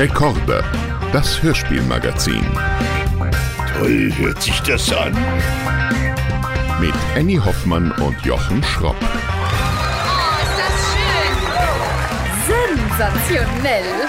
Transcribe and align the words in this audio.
Rekorde, 0.00 0.64
das 1.12 1.42
Hörspielmagazin. 1.42 2.42
Toll 3.74 4.10
hört 4.16 4.40
sich 4.40 4.58
das 4.60 4.90
an. 4.90 5.12
Mit 6.80 6.94
Annie 7.14 7.44
Hoffmann 7.44 7.92
und 7.92 8.18
Jochen 8.24 8.62
Schropp. 8.62 8.96
Oh, 8.98 9.04
ist 10.40 10.56
das 10.56 10.72
schön! 10.94 11.36
Sensationell! 12.88 14.08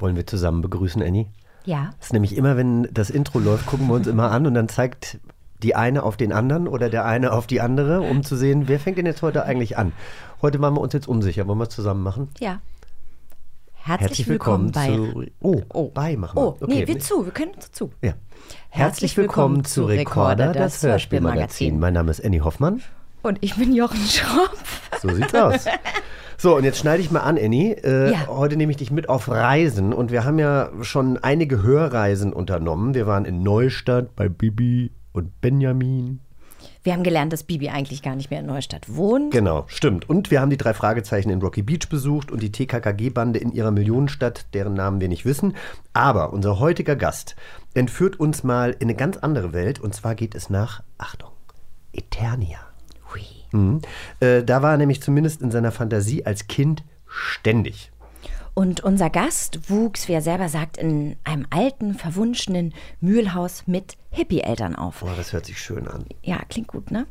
Wollen 0.00 0.16
wir 0.16 0.26
zusammen 0.26 0.60
begrüßen, 0.60 1.00
Annie? 1.00 1.26
Ja. 1.64 1.92
Das 2.00 2.08
ist 2.08 2.12
nämlich 2.12 2.36
immer, 2.36 2.56
wenn 2.56 2.88
das 2.92 3.08
Intro 3.08 3.38
läuft, 3.38 3.66
gucken 3.66 3.86
wir 3.86 3.94
uns 3.94 4.08
immer 4.08 4.32
an 4.32 4.48
und 4.48 4.54
dann 4.54 4.68
zeigt 4.68 5.20
die 5.64 5.74
eine 5.74 6.02
auf 6.02 6.16
den 6.16 6.32
anderen 6.32 6.68
oder 6.68 6.88
der 6.90 7.04
eine 7.06 7.32
auf 7.32 7.46
die 7.48 7.60
andere, 7.60 8.02
um 8.02 8.22
zu 8.22 8.36
sehen, 8.36 8.68
wer 8.68 8.78
fängt 8.78 8.98
denn 8.98 9.06
jetzt 9.06 9.22
heute 9.22 9.44
eigentlich 9.44 9.76
an. 9.78 9.92
Heute 10.42 10.60
waren 10.60 10.74
wir 10.74 10.80
uns 10.80 10.92
jetzt 10.92 11.08
unsicher. 11.08 11.46
Wollen 11.48 11.58
wir 11.58 11.64
es 11.64 11.70
zusammen 11.70 12.02
machen? 12.02 12.28
Ja. 12.38 12.60
Herzlich, 13.72 14.28
willkommen, 14.28 14.72
bei. 14.72 14.86
zu. 14.86 15.24
Oh, 15.40 15.60
Oh. 15.72 15.90
bei 15.92 16.16
machen 16.16 16.36
wir. 16.36 16.42
Oh, 16.42 16.56
nee, 16.66 16.86
wir 16.86 16.98
zu, 17.00 17.24
wir 17.26 17.32
können 17.32 17.52
uns 17.52 17.70
zu. 17.72 17.90
Ja. 18.02 18.12
Herzlich 18.70 19.16
willkommen 19.16 19.64
zu 19.64 19.84
Recorder, 19.84 20.52
das 20.52 20.82
Hörspielmagazin. 20.82 21.78
Mein 21.78 21.92
Name 21.94 22.10
ist 22.10 22.24
Annie 22.24 22.40
Hoffmann. 22.42 22.80
Und 23.22 23.38
ich 23.42 23.56
bin 23.56 23.74
Jochen 23.74 24.00
Schropp. 24.06 24.54
So 25.02 25.08
sieht's 25.14 25.34
aus. 25.34 25.64
So, 26.36 26.56
und 26.56 26.64
jetzt 26.64 26.78
schneide 26.78 27.02
ich 27.02 27.10
mal 27.10 27.20
an, 27.20 27.38
Annie. 27.38 27.72
Äh, 27.84 28.12
Ja. 28.12 28.26
Heute 28.28 28.56
nehme 28.56 28.70
ich 28.72 28.76
dich 28.78 28.90
mit 28.90 29.08
auf 29.08 29.28
Reisen 29.28 29.92
und 29.92 30.10
wir 30.10 30.24
haben 30.24 30.38
ja 30.38 30.70
schon 30.82 31.16
einige 31.18 31.62
Hörreisen 31.62 32.32
unternommen. 32.32 32.94
Wir 32.94 33.06
waren 33.06 33.24
in 33.24 33.42
Neustadt 33.42 34.14
bei 34.16 34.28
Bibi 34.28 34.92
und 35.14 35.40
Benjamin. 35.40 36.20
Wir 36.82 36.92
haben 36.92 37.02
gelernt, 37.02 37.32
dass 37.32 37.44
Bibi 37.44 37.70
eigentlich 37.70 38.02
gar 38.02 38.14
nicht 38.14 38.30
mehr 38.30 38.40
in 38.40 38.46
Neustadt 38.46 38.94
wohnt. 38.94 39.32
Genau, 39.32 39.64
stimmt. 39.68 40.08
Und 40.08 40.30
wir 40.30 40.40
haben 40.40 40.50
die 40.50 40.56
drei 40.56 40.74
Fragezeichen 40.74 41.30
in 41.30 41.40
Rocky 41.40 41.62
Beach 41.62 41.88
besucht 41.88 42.30
und 42.30 42.42
die 42.42 42.52
TKKG-Bande 42.52 43.38
in 43.38 43.52
ihrer 43.52 43.70
Millionenstadt, 43.70 44.46
deren 44.54 44.74
Namen 44.74 45.00
wir 45.00 45.08
nicht 45.08 45.24
wissen. 45.24 45.56
Aber 45.92 46.32
unser 46.32 46.58
heutiger 46.58 46.96
Gast 46.96 47.36
entführt 47.72 48.20
uns 48.20 48.44
mal 48.44 48.70
in 48.70 48.88
eine 48.88 48.94
ganz 48.94 49.16
andere 49.16 49.52
Welt 49.52 49.80
und 49.80 49.94
zwar 49.94 50.14
geht 50.14 50.34
es 50.34 50.50
nach, 50.50 50.82
Achtung, 50.98 51.30
Eternia. 51.92 52.58
Hui. 53.12 53.22
Mhm. 53.52 53.80
Äh, 54.20 54.42
da 54.42 54.62
war 54.62 54.72
er 54.72 54.78
nämlich 54.78 55.02
zumindest 55.02 55.42
in 55.42 55.50
seiner 55.50 55.72
Fantasie 55.72 56.26
als 56.26 56.48
Kind 56.48 56.84
ständig. 57.06 57.92
Und 58.54 58.82
unser 58.82 59.10
Gast 59.10 59.68
wuchs, 59.68 60.06
wie 60.06 60.12
er 60.12 60.22
selber 60.22 60.48
sagt, 60.48 60.76
in 60.76 61.16
einem 61.24 61.44
alten, 61.50 61.94
verwunschenen 61.94 62.72
Mühlhaus 63.00 63.64
mit 63.66 63.96
Hippie-Eltern 64.10 64.76
auf. 64.76 65.00
Boah, 65.00 65.14
das 65.16 65.32
hört 65.32 65.46
sich 65.46 65.60
schön 65.60 65.88
an. 65.88 66.06
Ja, 66.22 66.38
klingt 66.48 66.68
gut, 66.68 66.92
ne? 66.92 67.06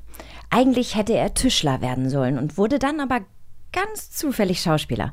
Eigentlich 0.50 0.96
hätte 0.96 1.14
er 1.14 1.34
Tischler 1.34 1.82
werden 1.82 2.10
sollen 2.10 2.38
und 2.38 2.58
wurde 2.58 2.80
dann 2.80 3.02
aber 3.02 3.20
ganz 3.74 4.12
zufällig 4.12 4.62
Schauspieler. 4.62 5.12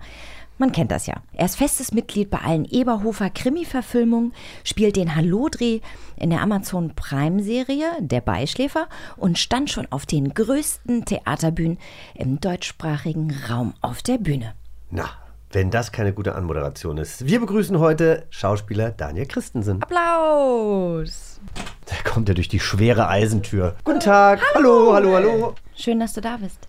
Man 0.56 0.72
kennt 0.72 0.91
das 0.91 1.06
ja. 1.06 1.14
Er 1.33 1.47
ist 1.47 1.56
festes 1.56 1.91
Mitglied 1.91 2.31
bei 2.31 2.39
allen 2.39 2.67
Eberhofer 2.67 3.31
Krimi-Verfilmungen, 3.31 4.34
spielt 4.62 4.97
den 4.97 5.17
Hallodreh 5.17 5.81
in 6.17 6.31
der 6.31 6.42
Amazon 6.42 6.94
Prime-Serie 6.94 7.91
Der 8.00 8.20
Beischläfer 8.20 8.87
und 9.17 9.39
stand 9.39 9.70
schon 9.70 9.91
auf 9.91 10.05
den 10.05 10.34
größten 10.34 11.06
Theaterbühnen 11.06 11.78
im 12.15 12.41
deutschsprachigen 12.41 13.34
Raum 13.48 13.72
auf 13.81 14.03
der 14.03 14.19
Bühne. 14.19 14.53
Na, 14.91 15.09
wenn 15.53 15.70
das 15.70 15.91
keine 15.93 16.12
gute 16.12 16.34
Anmoderation 16.34 16.98
ist. 16.98 17.27
Wir 17.27 17.41
begrüßen 17.41 17.79
heute 17.79 18.25
Schauspieler 18.31 18.91
Daniel 18.91 19.27
Christensen. 19.27 19.83
Applaus! 19.83 21.41
Da 21.87 21.97
kommt 22.09 22.29
er 22.29 22.37
durch 22.37 22.48
die 22.48 22.61
schwere 22.61 23.09
Eisentür. 23.09 23.75
Guten 23.84 24.01
Tag. 24.01 24.41
Hallo, 24.55 24.93
hallo, 24.95 25.15
hallo. 25.15 25.55
Schön, 25.75 25.98
dass 25.98 26.12
du 26.12 26.21
da 26.21 26.37
bist. 26.37 26.69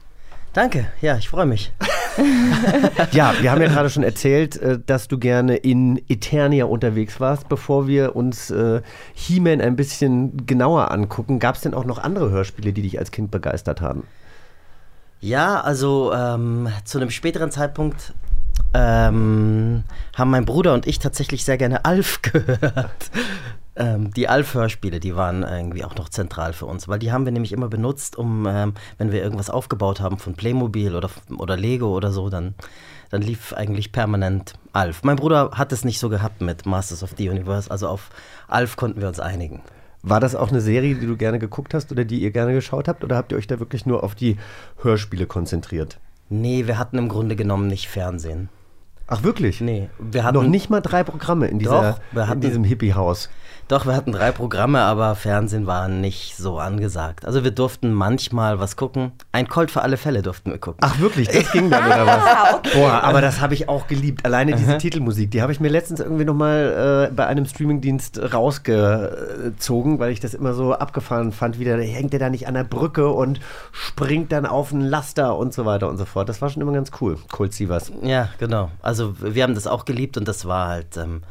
Danke, 0.53 0.87
ja, 0.99 1.15
ich 1.17 1.29
freue 1.29 1.45
mich. 1.45 1.71
Ja, 3.13 3.33
wir 3.39 3.51
haben 3.51 3.61
ja 3.61 3.69
gerade 3.69 3.89
schon 3.89 4.03
erzählt, 4.03 4.57
äh, 4.57 4.77
dass 4.85 5.07
du 5.07 5.17
gerne 5.17 5.55
in 5.55 6.01
Eternia 6.09 6.65
unterwegs 6.65 7.21
warst. 7.21 7.47
Bevor 7.47 7.87
wir 7.87 8.17
uns 8.17 8.51
äh, 8.51 8.81
He-Man 9.13 9.61
ein 9.61 9.77
bisschen 9.77 10.45
genauer 10.45 10.91
angucken, 10.91 11.39
gab 11.39 11.55
es 11.55 11.61
denn 11.61 11.73
auch 11.73 11.85
noch 11.85 11.99
andere 11.99 12.29
Hörspiele, 12.29 12.73
die 12.73 12.81
dich 12.81 12.99
als 12.99 13.11
Kind 13.11 13.31
begeistert 13.31 13.79
haben? 13.79 14.03
Ja, 15.21 15.61
also 15.61 16.11
ähm, 16.13 16.67
zu 16.83 16.97
einem 16.97 17.11
späteren 17.11 17.49
Zeitpunkt 17.49 18.13
ähm, 18.73 19.83
haben 20.15 20.31
mein 20.31 20.45
Bruder 20.45 20.73
und 20.73 20.87
ich 20.87 20.99
tatsächlich 20.99 21.43
sehr 21.43 21.57
gerne 21.57 21.85
Alf 21.85 22.21
gehört. 22.21 23.11
ähm, 23.75 24.13
die 24.13 24.27
Alf-Hörspiele, 24.27 24.99
die 24.99 25.15
waren 25.15 25.43
irgendwie 25.43 25.83
auch 25.83 25.95
noch 25.95 26.09
zentral 26.09 26.53
für 26.53 26.65
uns, 26.65 26.87
weil 26.87 26.99
die 26.99 27.11
haben 27.11 27.25
wir 27.25 27.31
nämlich 27.31 27.51
immer 27.51 27.67
benutzt, 27.67 28.17
um, 28.17 28.45
ähm, 28.47 28.73
wenn 28.97 29.11
wir 29.11 29.23
irgendwas 29.23 29.49
aufgebaut 29.49 29.99
haben 29.99 30.17
von 30.17 30.35
Playmobil 30.35 30.95
oder, 30.95 31.09
oder 31.37 31.57
Lego 31.57 31.95
oder 31.95 32.11
so, 32.11 32.29
dann, 32.29 32.55
dann 33.09 33.21
lief 33.21 33.53
eigentlich 33.53 33.91
permanent 33.91 34.53
Alf. 34.73 35.03
Mein 35.03 35.15
Bruder 35.15 35.51
hat 35.53 35.71
es 35.71 35.85
nicht 35.85 35.99
so 35.99 36.09
gehabt 36.09 36.41
mit 36.41 36.65
Masters 36.65 37.03
of 37.03 37.15
the 37.17 37.29
Universe, 37.29 37.69
also 37.71 37.87
auf 37.87 38.09
Alf 38.47 38.75
konnten 38.75 39.01
wir 39.01 39.07
uns 39.07 39.19
einigen. 39.19 39.61
War 40.03 40.19
das 40.19 40.35
auch 40.35 40.49
eine 40.49 40.61
Serie, 40.61 40.95
die 40.95 41.05
du 41.05 41.15
gerne 41.15 41.37
geguckt 41.37 41.73
hast 41.73 41.91
oder 41.91 42.05
die 42.05 42.21
ihr 42.21 42.31
gerne 42.31 42.53
geschaut 42.53 42.87
habt? 42.87 43.03
Oder 43.03 43.17
habt 43.17 43.31
ihr 43.31 43.37
euch 43.37 43.45
da 43.45 43.59
wirklich 43.59 43.85
nur 43.85 44.03
auf 44.03 44.15
die 44.15 44.37
Hörspiele 44.81 45.27
konzentriert? 45.27 45.99
Nee, 46.29 46.65
wir 46.65 46.79
hatten 46.79 46.97
im 46.97 47.07
Grunde 47.07 47.35
genommen 47.35 47.67
nicht 47.67 47.87
Fernsehen. 47.87 48.49
Ach, 49.13 49.23
wirklich? 49.23 49.59
Nee, 49.59 49.89
wir 49.99 50.23
hatten 50.23 50.35
Noch 50.37 50.43
nicht 50.43 50.69
mal 50.69 50.79
drei 50.79 51.03
Programme 51.03 51.47
in, 51.47 51.59
dieser, 51.59 51.91
Doch, 51.91 51.99
wir 52.13 52.23
in 52.23 52.29
hatten- 52.29 52.39
diesem 52.41 52.63
Hippie-Haus. 52.63 53.29
Doch, 53.71 53.85
wir 53.85 53.95
hatten 53.95 54.11
drei 54.11 54.33
Programme, 54.33 54.81
aber 54.81 55.15
Fernsehen 55.15 55.65
war 55.65 55.87
nicht 55.87 56.35
so 56.35 56.59
angesagt. 56.59 57.25
Also 57.25 57.45
wir 57.45 57.51
durften 57.51 57.93
manchmal 57.93 58.59
was 58.59 58.75
gucken. 58.75 59.13
Ein 59.31 59.47
Colt 59.47 59.71
für 59.71 59.81
alle 59.81 59.95
Fälle 59.95 60.21
durften 60.21 60.51
wir 60.51 60.57
gucken. 60.57 60.79
Ach 60.81 60.99
wirklich, 60.99 61.29
das 61.29 61.49
ging 61.53 61.69
dann 61.69 61.85
oder 61.85 62.05
was? 62.05 62.73
Boah, 62.73 63.01
aber 63.01 63.21
das 63.21 63.39
habe 63.39 63.53
ich 63.53 63.69
auch 63.69 63.87
geliebt. 63.87 64.25
Alleine 64.25 64.57
diese 64.57 64.77
Titelmusik, 64.77 65.31
die 65.31 65.41
habe 65.41 65.53
ich 65.53 65.61
mir 65.61 65.69
letztens 65.69 66.01
irgendwie 66.01 66.25
nochmal 66.25 67.07
äh, 67.09 67.15
bei 67.15 67.27
einem 67.27 67.45
Streamingdienst 67.45 68.33
rausgezogen, 68.33 69.99
weil 69.99 70.11
ich 70.11 70.19
das 70.19 70.33
immer 70.33 70.53
so 70.53 70.73
abgefahren 70.73 71.31
fand. 71.31 71.57
Wieder 71.57 71.77
hängt 71.81 72.11
er 72.11 72.19
da 72.19 72.29
nicht 72.29 72.49
an 72.49 72.55
der 72.55 72.65
Brücke 72.65 73.07
und 73.07 73.39
springt 73.71 74.33
dann 74.33 74.45
auf 74.45 74.73
einen 74.73 74.81
Laster 74.81 75.37
und 75.37 75.53
so 75.53 75.63
weiter 75.63 75.87
und 75.87 75.95
so 75.95 76.03
fort. 76.03 76.27
Das 76.27 76.41
war 76.41 76.49
schon 76.49 76.61
immer 76.61 76.73
ganz 76.73 76.91
cool. 76.99 77.15
Colt 77.31 77.53
Sievers. 77.53 77.89
Ja, 78.01 78.27
genau. 78.37 78.69
Also 78.81 79.15
wir 79.21 79.43
haben 79.43 79.55
das 79.55 79.65
auch 79.65 79.85
geliebt 79.85 80.17
und 80.17 80.27
das 80.27 80.45
war 80.45 80.67
halt, 80.67 80.97
ähm, 80.97 81.21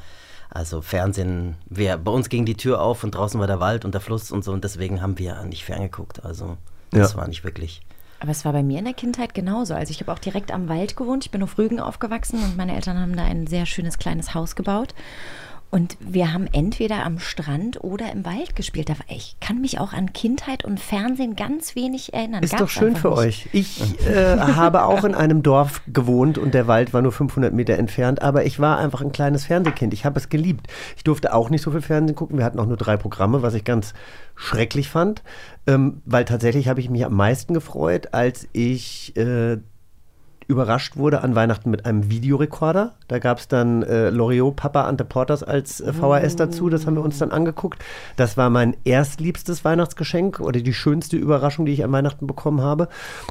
also 0.50 0.82
Fernsehen, 0.82 1.56
wir, 1.68 1.96
bei 1.96 2.10
uns 2.10 2.28
ging 2.28 2.44
die 2.44 2.56
Tür 2.56 2.80
auf 2.82 3.04
und 3.04 3.12
draußen 3.14 3.38
war 3.40 3.46
der 3.46 3.60
Wald 3.60 3.84
und 3.84 3.92
der 3.94 4.00
Fluss 4.00 4.30
und 4.32 4.44
so 4.44 4.52
und 4.52 4.64
deswegen 4.64 5.00
haben 5.02 5.18
wir 5.18 5.42
nicht 5.44 5.64
ferngeguckt. 5.64 6.24
Also 6.24 6.56
das 6.90 7.12
Ja. 7.12 7.18
war 7.18 7.28
nicht 7.28 7.44
wirklich. 7.44 7.82
Aber 8.22 8.32
es 8.32 8.44
war 8.44 8.52
bei 8.52 8.62
mir 8.62 8.78
in 8.78 8.84
der 8.84 8.92
Kindheit 8.92 9.32
genauso. 9.32 9.72
Also 9.74 9.92
ich 9.92 10.00
habe 10.00 10.12
auch 10.12 10.18
direkt 10.18 10.52
am 10.52 10.68
Wald 10.68 10.94
gewohnt. 10.96 11.24
Ich 11.24 11.30
bin 11.30 11.42
auf 11.42 11.56
Rügen 11.56 11.80
aufgewachsen 11.80 12.42
und 12.42 12.56
meine 12.56 12.74
Eltern 12.74 12.98
haben 12.98 13.16
da 13.16 13.24
ein 13.24 13.46
sehr 13.46 13.64
schönes 13.64 13.96
kleines 13.98 14.34
Haus 14.34 14.56
gebaut. 14.56 14.94
Und 15.70 15.96
wir 16.00 16.32
haben 16.32 16.48
entweder 16.52 17.04
am 17.04 17.20
Strand 17.20 17.84
oder 17.84 18.10
im 18.10 18.24
Wald 18.24 18.56
gespielt. 18.56 18.90
Ich 19.08 19.36
kann 19.40 19.60
mich 19.60 19.78
auch 19.78 19.92
an 19.92 20.12
Kindheit 20.12 20.64
und 20.64 20.80
Fernsehen 20.80 21.36
ganz 21.36 21.76
wenig 21.76 22.12
erinnern. 22.12 22.42
Ist 22.42 22.50
Gab's 22.50 22.62
doch 22.62 22.68
schön 22.68 22.96
für 22.96 23.10
nicht. 23.10 23.18
euch. 23.18 23.48
Ich 23.52 24.06
äh, 24.08 24.36
habe 24.36 24.82
auch 24.84 25.04
in 25.04 25.14
einem 25.14 25.44
Dorf 25.44 25.82
gewohnt 25.86 26.38
und 26.38 26.54
der 26.54 26.66
Wald 26.66 26.92
war 26.92 27.02
nur 27.02 27.12
500 27.12 27.54
Meter 27.54 27.78
entfernt, 27.78 28.20
aber 28.20 28.44
ich 28.44 28.58
war 28.58 28.78
einfach 28.78 29.00
ein 29.00 29.12
kleines 29.12 29.44
Fernsehkind. 29.44 29.94
Ich 29.94 30.04
habe 30.04 30.18
es 30.18 30.28
geliebt. 30.28 30.66
Ich 30.96 31.04
durfte 31.04 31.32
auch 31.32 31.50
nicht 31.50 31.62
so 31.62 31.70
viel 31.70 31.82
Fernsehen 31.82 32.16
gucken. 32.16 32.36
Wir 32.36 32.44
hatten 32.44 32.58
auch 32.58 32.66
nur 32.66 32.76
drei 32.76 32.96
Programme, 32.96 33.42
was 33.42 33.54
ich 33.54 33.62
ganz 33.62 33.94
schrecklich 34.34 34.88
fand, 34.88 35.22
ähm, 35.68 36.02
weil 36.04 36.24
tatsächlich 36.24 36.66
habe 36.66 36.80
ich 36.80 36.90
mich 36.90 37.04
am 37.04 37.14
meisten 37.14 37.54
gefreut, 37.54 38.08
als 38.12 38.48
ich 38.52 39.16
äh, 39.16 39.58
überrascht 40.50 40.96
wurde 40.96 41.22
an 41.22 41.34
Weihnachten 41.34 41.70
mit 41.70 41.86
einem 41.86 42.10
Videorekorder. 42.10 42.92
Da 43.08 43.18
gab 43.18 43.38
es 43.38 43.48
dann 43.48 43.82
äh, 43.84 44.10
Loriot, 44.10 44.56
Papa 44.56 44.82
Ante 44.82 45.04
Porters 45.04 45.42
als 45.42 45.80
äh, 45.80 45.92
VHS 45.92 46.36
dazu. 46.36 46.68
Das 46.68 46.86
haben 46.86 46.96
wir 46.96 47.04
uns 47.04 47.18
dann 47.18 47.30
angeguckt. 47.30 47.82
Das 48.16 48.36
war 48.36 48.50
mein 48.50 48.76
erstliebstes 48.84 49.64
Weihnachtsgeschenk 49.64 50.40
oder 50.40 50.60
die 50.60 50.74
schönste 50.74 51.16
Überraschung, 51.16 51.66
die 51.66 51.72
ich 51.72 51.84
an 51.84 51.92
Weihnachten 51.92 52.26
bekommen 52.26 52.60
habe. 52.60 52.88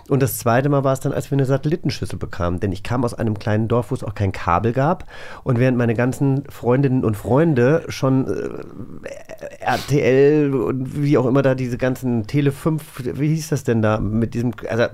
Und 0.07 0.23
das 0.23 0.37
zweite 0.37 0.69
Mal 0.69 0.83
war 0.83 0.93
es 0.93 1.01
dann, 1.01 1.11
als 1.11 1.29
wir 1.29 1.35
eine 1.35 1.45
Satellitenschüssel 1.45 2.17
bekamen. 2.17 2.61
Denn 2.61 2.71
ich 2.71 2.83
kam 2.83 3.03
aus 3.03 3.13
einem 3.13 3.37
kleinen 3.37 3.67
Dorf, 3.67 3.91
wo 3.91 3.95
es 3.95 4.03
auch 4.03 4.15
kein 4.15 4.31
Kabel 4.31 4.71
gab. 4.71 5.03
Und 5.43 5.59
während 5.59 5.77
meine 5.77 5.95
ganzen 5.95 6.45
Freundinnen 6.49 7.03
und 7.03 7.17
Freunde 7.17 7.83
schon 7.89 8.27
äh, 8.27 9.59
RTL 9.59 10.53
und 10.53 11.03
wie 11.03 11.17
auch 11.17 11.25
immer 11.25 11.41
da 11.41 11.53
diese 11.53 11.77
ganzen 11.77 12.27
Tele 12.27 12.53
5, 12.53 13.17
wie 13.19 13.27
hieß 13.27 13.49
das 13.49 13.65
denn 13.65 13.81
da 13.81 13.99
mit 13.99 14.33
diesem, 14.33 14.53
also 14.69 14.85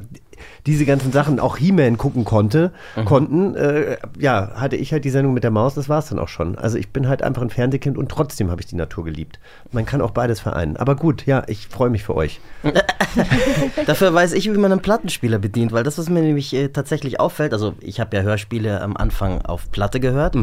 diese 0.65 0.85
ganzen 0.85 1.11
Sachen 1.11 1.39
auch 1.39 1.57
He-Man 1.57 1.97
gucken 1.97 2.25
konnte, 2.25 2.71
konnten, 3.05 3.55
äh, 3.55 3.97
ja, 4.17 4.51
hatte 4.55 4.75
ich 4.75 4.91
halt 4.93 5.05
die 5.05 5.09
Sendung 5.09 5.33
mit 5.33 5.43
der 5.43 5.51
Maus, 5.51 5.75
das 5.75 5.89
war 5.89 5.99
es 5.99 6.07
dann 6.07 6.19
auch 6.19 6.27
schon. 6.27 6.57
Also 6.57 6.77
ich 6.77 6.89
bin 6.89 7.07
halt 7.07 7.21
einfach 7.21 7.41
ein 7.41 7.49
Fernsehkind 7.49 7.97
und 7.97 8.09
trotzdem 8.09 8.49
habe 8.51 8.61
ich 8.61 8.67
die 8.67 8.75
Natur 8.75 9.03
geliebt. 9.05 9.39
Man 9.71 9.85
kann 9.85 10.01
auch 10.01 10.11
beides 10.11 10.39
vereinen. 10.39 10.77
Aber 10.77 10.95
gut, 10.95 11.25
ja, 11.25 11.43
ich 11.47 11.67
freue 11.67 11.89
mich 11.89 12.03
für 12.03 12.15
euch. 12.15 12.39
Dafür 13.85 14.13
weiß 14.13 14.33
ich, 14.33 14.45
wie 14.51 14.57
man 14.57 14.71
einen 14.71 14.81
Plattenspieler 14.81 15.39
bedient, 15.39 15.71
weil 15.71 15.83
das, 15.83 15.97
was 15.97 16.09
mir 16.09 16.21
nämlich 16.21 16.53
äh, 16.53 16.69
tatsächlich 16.69 17.19
auffällt, 17.19 17.53
also 17.53 17.73
ich 17.79 17.99
habe 17.99 18.15
ja 18.17 18.23
Hörspiele 18.23 18.81
am 18.81 18.95
Anfang 18.97 19.41
auf 19.43 19.71
Platte 19.71 19.99
gehört, 19.99 20.35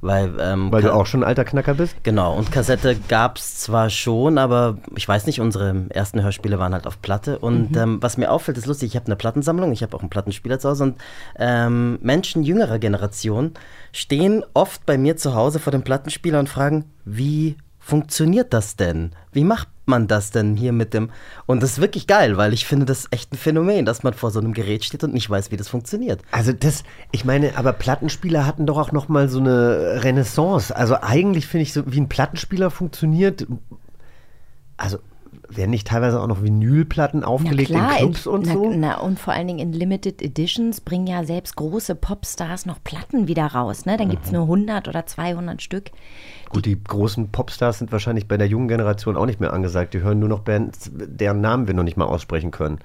weil, 0.00 0.32
ähm, 0.40 0.58
Mhm. 0.68 0.72
Weil 0.72 0.82
du 0.82 0.92
auch 0.92 1.06
schon 1.06 1.20
ein 1.22 1.28
alter 1.28 1.44
Knacker 1.44 1.74
bist. 1.74 1.94
Genau, 2.02 2.34
und 2.34 2.50
Kassette 2.50 2.96
gab 3.08 3.36
es 3.38 3.58
zwar 3.58 3.90
schon, 3.90 4.38
aber 4.38 4.78
ich 4.96 5.06
weiß 5.06 5.26
nicht, 5.26 5.40
unsere 5.40 5.86
ersten 5.90 6.22
Hörspiele 6.22 6.58
waren 6.58 6.72
halt 6.72 6.86
auf 6.86 7.00
Platte. 7.00 7.38
Und 7.38 7.72
Mhm. 7.72 7.78
ähm, 7.78 7.98
was 8.00 8.16
mir 8.16 8.30
auffällt, 8.30 8.58
ist 8.58 8.66
lustig, 8.66 8.90
ich 8.90 8.96
habe 8.96 9.06
eine 9.06 9.16
Plattensammlung, 9.16 9.57
ich 9.72 9.82
habe 9.82 9.96
auch 9.96 10.00
einen 10.00 10.10
Plattenspieler 10.10 10.58
zu 10.58 10.68
Hause 10.68 10.84
und 10.84 10.96
ähm, 11.38 11.98
Menschen 12.02 12.42
jüngerer 12.42 12.78
Generation 12.78 13.52
stehen 13.92 14.44
oft 14.54 14.84
bei 14.86 14.98
mir 14.98 15.16
zu 15.16 15.34
Hause 15.34 15.58
vor 15.58 15.70
dem 15.70 15.82
Plattenspieler 15.82 16.38
und 16.38 16.48
fragen, 16.48 16.84
wie 17.04 17.56
funktioniert 17.88 18.52
das 18.52 18.76
denn? 18.76 19.12
Wie 19.32 19.44
macht 19.44 19.68
man 19.86 20.06
das 20.06 20.30
denn 20.30 20.56
hier 20.56 20.72
mit 20.72 20.92
dem? 20.92 21.10
Und 21.46 21.62
das 21.62 21.72
ist 21.72 21.80
wirklich 21.80 22.06
geil, 22.06 22.36
weil 22.36 22.52
ich 22.52 22.66
finde 22.66 22.84
das 22.84 23.06
echt 23.10 23.32
ein 23.32 23.38
Phänomen, 23.38 23.86
dass 23.86 24.02
man 24.02 24.12
vor 24.12 24.30
so 24.30 24.38
einem 24.38 24.52
Gerät 24.52 24.84
steht 24.84 25.04
und 25.04 25.14
nicht 25.14 25.30
weiß, 25.30 25.50
wie 25.50 25.56
das 25.56 25.68
funktioniert. 25.68 26.20
Also 26.30 26.52
das, 26.52 26.84
ich 27.12 27.24
meine, 27.24 27.56
aber 27.56 27.72
Plattenspieler 27.72 28.46
hatten 28.46 28.66
doch 28.66 28.76
auch 28.76 28.92
noch 28.92 29.08
mal 29.08 29.30
so 29.30 29.38
eine 29.40 30.04
Renaissance. 30.04 30.76
Also 30.76 30.96
eigentlich 31.00 31.46
finde 31.46 31.62
ich 31.62 31.72
so, 31.72 31.82
wie 31.86 32.00
ein 32.00 32.10
Plattenspieler 32.10 32.70
funktioniert. 32.70 33.46
Also 34.76 34.98
werden 35.48 35.70
nicht 35.70 35.86
teilweise 35.86 36.20
auch 36.20 36.26
noch 36.26 36.42
Vinylplatten 36.42 37.24
aufgelegt 37.24 37.70
Na 37.72 37.78
klar, 37.78 37.90
in 37.92 38.06
Clubs 38.06 38.26
und 38.26 38.46
na, 38.46 38.52
so? 38.52 38.72
Na, 38.74 38.98
und 38.98 39.18
vor 39.18 39.32
allen 39.32 39.46
Dingen 39.46 39.58
in 39.58 39.72
Limited 39.72 40.22
Editions 40.22 40.80
bringen 40.80 41.06
ja 41.06 41.24
selbst 41.24 41.56
große 41.56 41.94
Popstars 41.94 42.66
noch 42.66 42.82
Platten 42.82 43.28
wieder 43.28 43.46
raus. 43.46 43.86
Ne? 43.86 43.96
Dann 43.96 44.10
gibt 44.10 44.26
es 44.26 44.32
nur 44.32 44.42
100 44.42 44.88
oder 44.88 45.06
200 45.06 45.62
Stück. 45.62 45.90
Gut, 46.50 46.66
die 46.66 46.82
großen 46.82 47.30
Popstars 47.30 47.78
sind 47.78 47.92
wahrscheinlich 47.92 48.28
bei 48.28 48.36
der 48.36 48.46
jungen 48.46 48.68
Generation 48.68 49.16
auch 49.16 49.26
nicht 49.26 49.40
mehr 49.40 49.52
angesagt. 49.52 49.94
Die 49.94 50.00
hören 50.00 50.18
nur 50.18 50.28
noch 50.28 50.40
Bands, 50.40 50.90
deren 50.92 51.40
Namen 51.40 51.66
wir 51.66 51.74
noch 51.74 51.84
nicht 51.84 51.96
mal 51.96 52.06
aussprechen 52.06 52.50
können. 52.50 52.78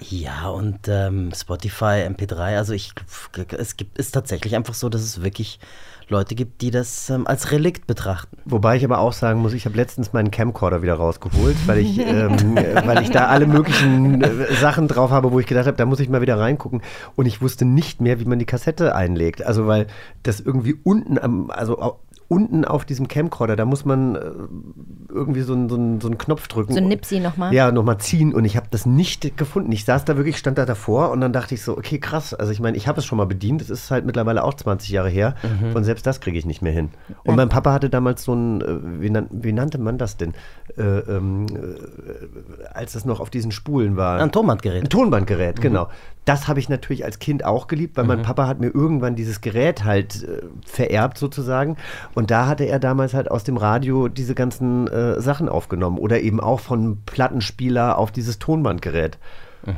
Ja, 0.00 0.48
und 0.48 0.88
ähm, 0.88 1.30
Spotify, 1.34 2.06
MP3, 2.08 2.56
also 2.56 2.72
ich, 2.72 2.92
es 3.56 3.76
gibt, 3.76 3.96
ist 3.96 4.10
tatsächlich 4.10 4.56
einfach 4.56 4.74
so, 4.74 4.88
dass 4.88 5.02
es 5.02 5.22
wirklich 5.22 5.60
Leute 6.08 6.34
gibt, 6.34 6.60
die 6.60 6.70
das 6.70 7.10
ähm, 7.10 7.26
als 7.26 7.50
Relikt 7.52 7.86
betrachten. 7.86 8.36
Wobei 8.44 8.76
ich 8.76 8.84
aber 8.84 8.98
auch 8.98 9.12
sagen 9.12 9.40
muss, 9.40 9.52
ich 9.52 9.64
habe 9.66 9.76
letztens 9.76 10.12
meinen 10.12 10.30
Camcorder 10.30 10.82
wieder 10.82 10.94
rausgeholt, 10.94 11.56
weil 11.66 11.78
ich, 11.78 11.98
ähm, 11.98 12.56
weil 12.84 13.02
ich 13.02 13.10
da 13.10 13.26
alle 13.26 13.46
möglichen 13.46 14.22
äh, 14.22 14.54
Sachen 14.54 14.88
drauf 14.88 15.10
habe, 15.10 15.32
wo 15.32 15.40
ich 15.40 15.46
gedacht 15.46 15.66
habe, 15.66 15.76
da 15.76 15.86
muss 15.86 16.00
ich 16.00 16.08
mal 16.08 16.20
wieder 16.20 16.38
reingucken. 16.38 16.82
Und 17.16 17.26
ich 17.26 17.40
wusste 17.40 17.64
nicht 17.64 18.00
mehr, 18.00 18.20
wie 18.20 18.24
man 18.24 18.38
die 18.38 18.46
Kassette 18.46 18.94
einlegt. 18.94 19.44
Also 19.44 19.66
weil 19.66 19.86
das 20.22 20.40
irgendwie 20.40 20.76
unten 20.82 21.18
am, 21.18 21.50
also 21.50 21.98
unten 22.34 22.64
auf 22.64 22.84
diesem 22.84 23.06
Camcorder, 23.06 23.54
da 23.54 23.64
muss 23.64 23.84
man 23.84 24.16
äh, 24.16 24.20
irgendwie 25.08 25.42
so 25.42 25.52
einen, 25.52 25.68
so, 25.68 25.76
einen, 25.76 26.00
so 26.00 26.08
einen 26.08 26.18
Knopf 26.18 26.48
drücken. 26.48 26.72
So 26.72 26.78
ein 26.80 26.88
Nipsi 26.88 27.20
nochmal? 27.20 27.54
Ja, 27.54 27.70
nochmal 27.70 27.98
ziehen 27.98 28.34
und 28.34 28.44
ich 28.44 28.56
habe 28.56 28.66
das 28.70 28.86
nicht 28.86 29.36
gefunden. 29.36 29.70
Ich 29.70 29.84
saß 29.84 30.04
da 30.04 30.16
wirklich, 30.16 30.36
stand 30.38 30.58
da 30.58 30.66
davor 30.66 31.10
und 31.12 31.20
dann 31.20 31.32
dachte 31.32 31.54
ich 31.54 31.62
so, 31.62 31.78
okay, 31.78 31.98
krass. 31.98 32.34
Also 32.34 32.50
ich 32.50 32.58
meine, 32.60 32.76
ich 32.76 32.88
habe 32.88 32.98
es 32.98 33.04
schon 33.04 33.18
mal 33.18 33.26
bedient, 33.26 33.60
das 33.60 33.70
ist 33.70 33.90
halt 33.92 34.04
mittlerweile 34.04 34.42
auch 34.42 34.54
20 34.54 34.90
Jahre 34.90 35.08
her 35.08 35.34
Mhm. 35.44 35.76
und 35.76 35.84
selbst 35.84 36.06
das 36.06 36.20
kriege 36.20 36.38
ich 36.38 36.46
nicht 36.46 36.62
mehr 36.62 36.72
hin. 36.72 36.90
Und 37.24 37.36
mein 37.36 37.48
Papa 37.48 37.72
hatte 37.72 37.90
damals 37.90 38.24
so 38.24 38.34
ein, 38.34 38.60
äh, 38.60 39.00
wie, 39.00 39.10
nan 39.10 39.26
wie 39.30 39.52
nannte 39.52 39.78
man 39.78 39.98
das 39.98 40.16
denn, 40.16 40.32
äh, 40.76 40.82
ähm, 40.82 41.46
äh, 41.48 42.66
als 42.72 42.94
es 42.94 43.04
noch 43.04 43.20
auf 43.20 43.30
diesen 43.30 43.52
Spulen 43.52 43.96
war. 43.96 44.20
Ein 44.20 44.32
Tonbandgerät. 44.32 44.84
Ein 44.84 44.88
Tonbandgerät, 44.88 45.60
genau. 45.60 45.88
Das 46.24 46.48
habe 46.48 46.58
ich 46.58 46.70
natürlich 46.70 47.04
als 47.04 47.18
Kind 47.18 47.44
auch 47.44 47.66
geliebt, 47.66 47.98
weil 47.98 48.04
mein 48.04 48.22
Papa 48.22 48.46
hat 48.46 48.58
mir 48.58 48.68
irgendwann 48.74 49.14
dieses 49.14 49.42
Gerät 49.42 49.84
halt 49.84 50.24
äh, 50.24 50.40
vererbt 50.64 51.18
sozusagen. 51.18 51.76
Und 52.14 52.23
da 52.30 52.46
hatte 52.46 52.64
er 52.64 52.78
damals 52.78 53.14
halt 53.14 53.30
aus 53.30 53.44
dem 53.44 53.56
Radio 53.56 54.08
diese 54.08 54.34
ganzen 54.34 54.88
äh, 54.88 55.20
Sachen 55.20 55.48
aufgenommen. 55.48 55.98
Oder 55.98 56.20
eben 56.20 56.40
auch 56.40 56.60
von 56.60 57.02
Plattenspieler 57.04 57.98
auf 57.98 58.12
dieses 58.12 58.38
Tonbandgerät. 58.38 59.18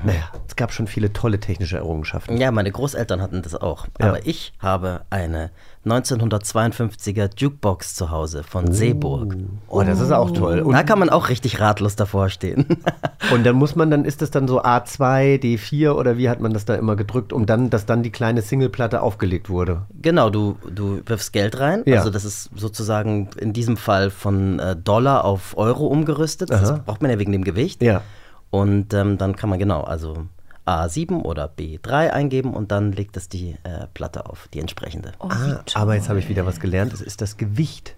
Naja, 0.05 0.33
es 0.49 0.57
gab 0.57 0.73
schon 0.73 0.89
viele 0.89 1.13
tolle 1.13 1.39
technische 1.39 1.77
Errungenschaften. 1.77 2.37
Ja, 2.39 2.51
meine 2.51 2.73
Großeltern 2.73 3.23
hatten 3.23 3.43
das 3.43 3.55
auch. 3.55 3.87
Ja. 4.01 4.09
Aber 4.09 4.27
ich 4.27 4.53
habe 4.59 5.03
eine 5.11 5.51
1952er 5.87 7.31
Jukebox 7.37 7.95
zu 7.95 8.11
Hause 8.11 8.43
von 8.43 8.73
Seeburg. 8.73 9.37
Oh, 9.69 9.83
das 9.83 10.01
ist 10.01 10.11
auch 10.11 10.33
toll. 10.33 10.61
Und, 10.61 10.73
Da 10.73 10.83
kann 10.83 10.99
man 10.99 11.11
auch 11.11 11.29
richtig 11.29 11.61
ratlos 11.61 11.95
davor 11.95 12.29
stehen. 12.29 12.67
und 13.33 13.47
dann 13.47 13.57
muss 13.57 13.77
man, 13.77 13.91
dann 13.91 14.05
ist 14.05 14.21
das 14.21 14.31
dann 14.31 14.49
so 14.49 14.63
A2, 14.63 15.41
D4 15.41 15.93
oder 15.93 16.19
wie 16.19 16.29
hat 16.29 16.41
man 16.41 16.53
das 16.53 16.65
da 16.65 16.75
immer 16.75 16.97
gedrückt, 16.97 17.33
um 17.33 17.47
dann, 17.47 17.71
dass 17.71 17.87
dann 17.87 18.03
die 18.03 18.11
kleine 18.11 18.43
Singleplatte 18.43 19.01
aufgelegt 19.01 19.49
wurde. 19.49 19.83
genau, 20.03 20.31
du, 20.31 20.57
du 20.69 21.01
wirfst 21.07 21.33
Geld 21.33 21.59
rein. 21.61 21.83
Ja. 21.87 21.99
Also 21.99 22.11
das 22.11 22.25
ist 22.25 22.51
sozusagen 22.57 23.29
in 23.39 23.53
diesem 23.53 23.77
Fall 23.77 24.11
von 24.11 24.59
äh, 24.59 24.75
Dollar 24.75 25.25
auf 25.25 25.57
Euro 25.57 25.87
umgerüstet. 25.87 26.51
Das 26.51 26.71
Aha. 26.71 26.83
braucht 26.85 27.03
man 27.03 27.11
ja 27.11 27.19
wegen 27.19 27.33
dem 27.33 27.45
Gewicht. 27.45 27.83
Ja. 27.83 28.03
Und 28.51 28.93
ähm, 28.95 29.19
dann 29.19 29.37
kann 29.37 29.51
man 29.51 29.59
genau, 29.59 29.83
also 29.83 30.27
A7 30.67 31.23
oder 31.23 31.49
B3 31.49 32.11
eingeben 32.11 32.55
und 32.55 32.73
dann 32.73 32.93
legt 32.93 33.17
es 33.17 33.29
die 33.29 33.57
äh, 33.63 33.87
Platte 33.95 34.29
auf, 34.29 34.49
die 34.53 34.61
entsprechende. 34.61 35.13
Oh, 35.21 35.29
Ah, 35.29 35.63
aber 35.75 35.95
jetzt 35.95 36.09
habe 36.09 36.19
ich 36.19 36.29
wieder 36.29 36.45
was 36.47 36.61
gelernt. 36.61 36.93
Es 36.93 37.01
ist 37.01 37.21
das 37.21 37.37
Gewicht 37.37 37.95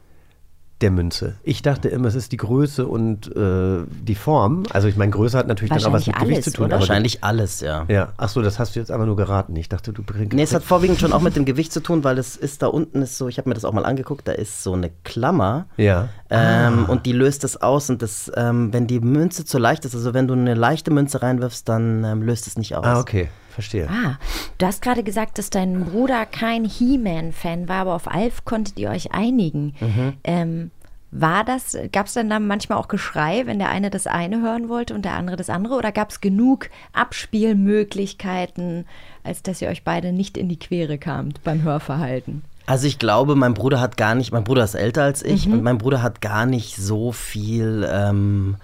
der 0.80 0.90
Münze. 0.92 1.34
Ich 1.42 1.62
dachte 1.62 1.88
immer, 1.88 2.06
es 2.06 2.14
ist 2.14 2.30
die 2.30 2.36
Größe 2.36 2.86
und 2.86 3.34
äh, 3.36 3.78
die 3.88 4.14
Form. 4.14 4.62
Also 4.72 4.86
ich 4.86 4.96
meine, 4.96 5.10
Größe 5.10 5.36
hat 5.36 5.48
natürlich 5.48 5.70
dann 5.70 5.84
auch 5.84 5.92
was 5.92 6.06
mit 6.06 6.14
Wahrscheinlich 6.14 6.36
Gewicht 6.38 6.44
zu 6.44 6.50
alles, 6.50 6.54
tun. 6.56 6.64
oder? 6.66 6.74
aber 6.76 6.80
Wahrscheinlich 6.82 7.24
alles, 7.24 7.60
ja. 7.60 7.84
Ja. 7.88 8.12
Ach 8.16 8.28
so, 8.28 8.42
das 8.42 8.58
hast 8.58 8.76
du 8.76 8.80
jetzt 8.80 8.90
aber 8.90 9.04
nur 9.06 9.16
geraten. 9.16 9.56
Ich 9.56 9.68
dachte, 9.68 9.92
du 9.92 10.02
bringst. 10.02 10.32
Nee, 10.34 10.42
es 10.42 10.54
hat 10.54 10.62
vorwiegend 10.62 11.00
schon 11.00 11.12
auch 11.12 11.20
mit 11.20 11.34
dem 11.34 11.44
Gewicht 11.44 11.72
zu 11.72 11.80
tun, 11.80 12.04
weil 12.04 12.16
es 12.18 12.36
ist 12.36 12.62
da 12.62 12.68
unten 12.68 13.02
ist 13.02 13.18
so, 13.18 13.28
ich 13.28 13.38
habe 13.38 13.48
mir 13.48 13.54
das 13.54 13.64
auch 13.64 13.72
mal 13.72 13.84
angeguckt, 13.84 14.28
da 14.28 14.32
ist 14.32 14.62
so 14.62 14.72
eine 14.74 14.90
Klammer. 15.04 15.66
Ja. 15.76 16.10
Ähm, 16.30 16.84
Und 16.86 17.06
die 17.06 17.12
löst 17.12 17.42
das 17.42 17.60
aus 17.60 17.90
und 17.90 18.00
das, 18.02 18.30
ähm, 18.36 18.72
wenn 18.72 18.86
die 18.86 19.00
Münze 19.00 19.44
zu 19.44 19.58
leicht 19.58 19.84
ist, 19.84 19.94
also 19.94 20.14
wenn 20.14 20.28
du 20.28 20.34
eine 20.34 20.54
leichte 20.54 20.90
Münze 20.92 21.22
reinwirfst, 21.22 21.68
dann 21.68 22.04
ähm, 22.04 22.22
löst 22.22 22.46
es 22.46 22.56
nicht 22.56 22.76
aus. 22.76 22.84
Ah, 22.86 23.00
okay. 23.00 23.28
Verstehe. 23.58 23.88
Ah, 23.90 24.18
du 24.58 24.66
hast 24.66 24.82
gerade 24.82 25.02
gesagt, 25.02 25.36
dass 25.36 25.50
dein 25.50 25.86
Bruder 25.86 26.26
kein 26.26 26.64
He-Man-Fan 26.64 27.68
war, 27.68 27.78
aber 27.78 27.94
auf 27.96 28.06
Alf 28.06 28.44
konntet 28.44 28.78
ihr 28.78 28.88
euch 28.88 29.10
einigen. 29.10 29.74
Mhm. 29.80 30.12
Ähm, 30.22 30.70
war 31.10 31.42
das, 31.42 31.76
gab 31.90 32.06
es 32.06 32.12
dann 32.12 32.30
da 32.30 32.38
manchmal 32.38 32.78
auch 32.78 32.86
Geschrei, 32.86 33.46
wenn 33.46 33.58
der 33.58 33.70
eine 33.70 33.90
das 33.90 34.06
eine 34.06 34.40
hören 34.42 34.68
wollte 34.68 34.94
und 34.94 35.04
der 35.04 35.14
andere 35.14 35.34
das 35.34 35.50
andere? 35.50 35.74
Oder 35.74 35.90
gab 35.90 36.10
es 36.10 36.20
genug 36.20 36.70
Abspielmöglichkeiten, 36.92 38.86
als 39.24 39.42
dass 39.42 39.60
ihr 39.60 39.70
euch 39.70 39.82
beide 39.82 40.12
nicht 40.12 40.36
in 40.36 40.48
die 40.48 40.60
Quere 40.60 40.96
kamt 40.96 41.42
beim 41.42 41.64
Hörverhalten? 41.64 42.44
Also 42.66 42.86
ich 42.86 43.00
glaube, 43.00 43.34
mein 43.34 43.54
Bruder 43.54 43.80
hat 43.80 43.96
gar 43.96 44.14
nicht, 44.14 44.30
mein 44.30 44.44
Bruder 44.44 44.62
ist 44.62 44.76
älter 44.76 45.02
als 45.02 45.24
ich 45.24 45.48
und 45.48 45.64
mein 45.64 45.78
Bruder 45.78 46.00
hat 46.00 46.20
gar 46.20 46.46
nicht 46.46 46.76
so 46.76 47.10
viel 47.10 47.88
ähm, 47.92 48.56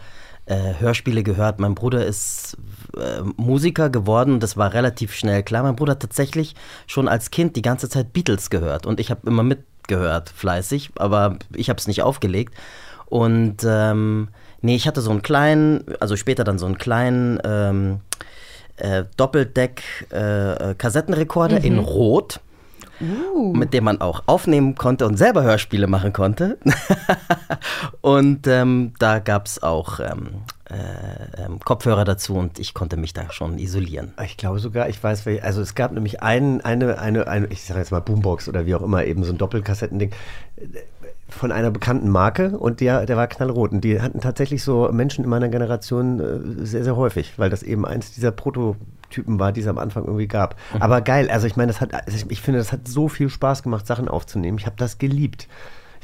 äh, 0.46 0.74
Hörspiele 0.78 1.22
gehört. 1.24 1.58
Mein 1.58 1.74
Bruder 1.74 2.06
ist 2.06 2.56
äh, 2.96 3.22
Musiker 3.36 3.90
geworden 3.90 4.34
und 4.34 4.42
das 4.42 4.56
war 4.56 4.72
relativ 4.72 5.14
schnell 5.14 5.42
klar. 5.42 5.62
Mein 5.62 5.76
Bruder 5.76 5.92
hat 5.92 6.00
tatsächlich 6.00 6.54
schon 6.86 7.08
als 7.08 7.30
Kind 7.30 7.56
die 7.56 7.62
ganze 7.62 7.88
Zeit 7.88 8.12
Beatles 8.12 8.50
gehört 8.50 8.86
und 8.86 9.00
ich 9.00 9.10
habe 9.10 9.26
immer 9.26 9.42
mitgehört, 9.42 10.30
fleißig, 10.30 10.90
aber 10.96 11.38
ich 11.54 11.68
habe 11.68 11.78
es 11.78 11.86
nicht 11.86 12.02
aufgelegt. 12.02 12.54
Und 13.06 13.58
ähm, 13.64 14.28
nee, 14.60 14.74
ich 14.74 14.88
hatte 14.88 15.00
so 15.00 15.10
einen 15.10 15.22
kleinen, 15.22 15.84
also 16.00 16.16
später 16.16 16.44
dann 16.44 16.58
so 16.58 16.66
einen 16.66 16.78
kleinen 16.78 17.38
ähm, 17.44 18.00
äh, 18.76 19.04
Doppeldeck-Kassettenrekorder 19.16 21.62
in 21.62 21.78
Rot 21.78 22.40
mit 23.00 23.74
dem 23.74 23.84
man 23.84 24.00
auch 24.00 24.22
aufnehmen 24.26 24.74
konnte 24.74 25.06
und 25.06 25.16
selber 25.16 25.42
Hörspiele 25.42 25.86
machen 25.86 26.12
konnte. 26.12 26.58
und 28.00 28.46
ähm, 28.46 28.92
da 28.98 29.18
gab 29.18 29.46
es 29.46 29.62
auch 29.62 30.00
ähm, 30.00 30.42
äh, 30.70 31.44
ähm, 31.44 31.60
Kopfhörer 31.60 32.04
dazu 32.04 32.34
und 32.34 32.58
ich 32.58 32.72
konnte 32.72 32.96
mich 32.96 33.12
da 33.12 33.30
schon 33.30 33.58
isolieren. 33.58 34.12
Ich 34.24 34.36
glaube 34.36 34.60
sogar, 34.60 34.88
ich 34.88 35.02
weiß, 35.02 35.24
also 35.42 35.60
es 35.60 35.74
gab 35.74 35.92
nämlich 35.92 36.22
einen, 36.22 36.60
eine, 36.62 36.98
eine, 36.98 37.26
eine, 37.26 37.46
ich 37.48 37.64
sage 37.64 37.80
jetzt 37.80 37.92
mal 37.92 38.00
Boombox 38.00 38.48
oder 38.48 38.64
wie 38.66 38.74
auch 38.74 38.82
immer, 38.82 39.04
eben 39.04 39.24
so 39.24 39.32
ein 39.32 39.38
Doppelkassettending 39.38 40.10
äh, 40.56 40.66
von 41.28 41.52
einer 41.52 41.70
bekannten 41.70 42.08
Marke 42.08 42.58
und 42.58 42.80
der, 42.80 43.06
der 43.06 43.16
war 43.16 43.26
knallrot. 43.26 43.72
Und 43.72 43.82
die 43.82 44.00
hatten 44.00 44.20
tatsächlich 44.20 44.62
so 44.62 44.88
Menschen 44.92 45.24
in 45.24 45.30
meiner 45.30 45.48
Generation 45.48 46.20
äh, 46.20 46.64
sehr, 46.64 46.84
sehr 46.84 46.96
häufig, 46.96 47.38
weil 47.38 47.50
das 47.50 47.62
eben 47.62 47.84
eins 47.84 48.12
dieser 48.12 48.30
Prototypen 49.14 49.38
war, 49.38 49.52
die 49.52 49.60
es 49.60 49.66
am 49.66 49.78
Anfang 49.78 50.04
irgendwie 50.04 50.26
gab. 50.26 50.56
Aber 50.80 51.00
geil, 51.00 51.30
also 51.30 51.46
ich 51.46 51.56
meine, 51.56 51.72
das 51.72 51.80
hat, 51.80 51.94
also 51.94 52.26
ich 52.28 52.40
finde, 52.40 52.58
das 52.58 52.72
hat 52.72 52.88
so 52.88 53.08
viel 53.08 53.28
Spaß 53.28 53.62
gemacht, 53.62 53.86
Sachen 53.86 54.08
aufzunehmen. 54.08 54.58
Ich 54.58 54.66
habe 54.66 54.76
das 54.76 54.98
geliebt. 54.98 55.48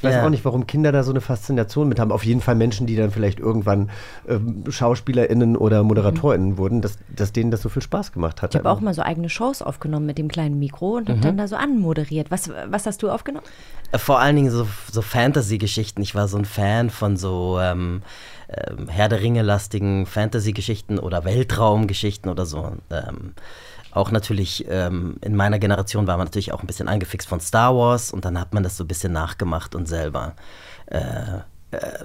Ich 0.01 0.05
weiß 0.05 0.15
Ja. 0.15 0.25
auch 0.25 0.31
nicht, 0.31 0.47
warum 0.47 0.67
Kinder 0.67 0.93
da 0.93 1.03
so 1.03 1.11
eine 1.11 1.21
Faszination 1.21 1.87
mit 1.87 2.01
haben. 2.01 2.11
Auf 2.11 2.25
jeden 2.25 2.41
Fall 2.41 2.55
Menschen, 2.55 2.87
die 2.87 2.97
dann 2.97 3.11
vielleicht 3.11 3.39
irgendwann 3.39 3.91
ähm, 4.27 4.65
SchauspielerInnen 4.67 5.59
oder 5.59 5.83
ModeratorInnen 5.83 6.57
wurden, 6.57 6.81
dass, 6.81 6.97
dass 7.15 7.33
denen 7.33 7.51
das 7.51 7.61
so 7.61 7.69
viel 7.69 7.83
Spaß 7.83 8.13
gemacht 8.13 8.41
hat. 8.41 8.55
Ich 8.55 8.59
habe 8.59 8.71
auch 8.71 8.81
mal 8.81 8.95
so 8.95 9.03
eigene 9.03 9.29
Shows 9.29 9.61
aufgenommen 9.61 10.07
mit 10.07 10.17
dem 10.17 10.29
kleinen 10.29 10.59
Mikro 10.59 10.97
und 10.97 11.11
habe 11.11 11.21
dann 11.21 11.37
da 11.37 11.47
so 11.47 11.57
anmoderiert. 11.57 12.31
Was, 12.31 12.51
was 12.71 12.87
hast 12.87 13.03
du 13.03 13.11
aufgenommen? 13.11 13.45
Äh, 13.93 13.99
Vor 13.99 14.21
allen 14.21 14.37
Dingen 14.37 14.51
so, 14.51 14.67
so 14.91 15.03
Fantasy-Geschichten. 15.03 16.01
Ich 16.01 16.15
war 16.15 16.29
so 16.29 16.39
ein 16.39 16.47
Fan 16.47 16.89
von 16.89 17.19
so 17.19 17.59
ähm, 17.61 18.01
ähm, 18.49 18.89
Herr 18.89 19.11
der 19.11 19.21
Ringe-lastigen 19.21 20.07
Fantasy-Geschichten 20.07 20.99
oder 20.99 21.27
Weltraumgeschichten 21.27 22.31
oder 22.31 22.47
so. 22.47 22.73
Ähm, 22.91 23.35
auch 23.93 24.11
natürlich 24.11 24.67
ähm, 24.69 25.17
in 25.21 25.37
meiner 25.37 25.59
Generation 25.59 26.07
war 26.07 26.17
man 26.17 26.27
natürlich 26.27 26.53
auch 26.53 26.63
ein 26.63 26.67
bisschen 26.67 26.89
angefixt 26.89 27.29
von 27.29 27.41
Star 27.41 27.75
Wars 27.75 28.13
und 28.13 28.25
dann 28.25 28.39
hat 28.39 28.55
man 28.55 28.63
das 28.63 28.77
so 28.77 28.85
ein 28.85 28.89
bisschen 28.89 29.13
nachgemacht 29.13 29.75
und 29.75 29.87
selber 29.87 30.35
äh, 30.87 31.39
äh, 31.73 32.05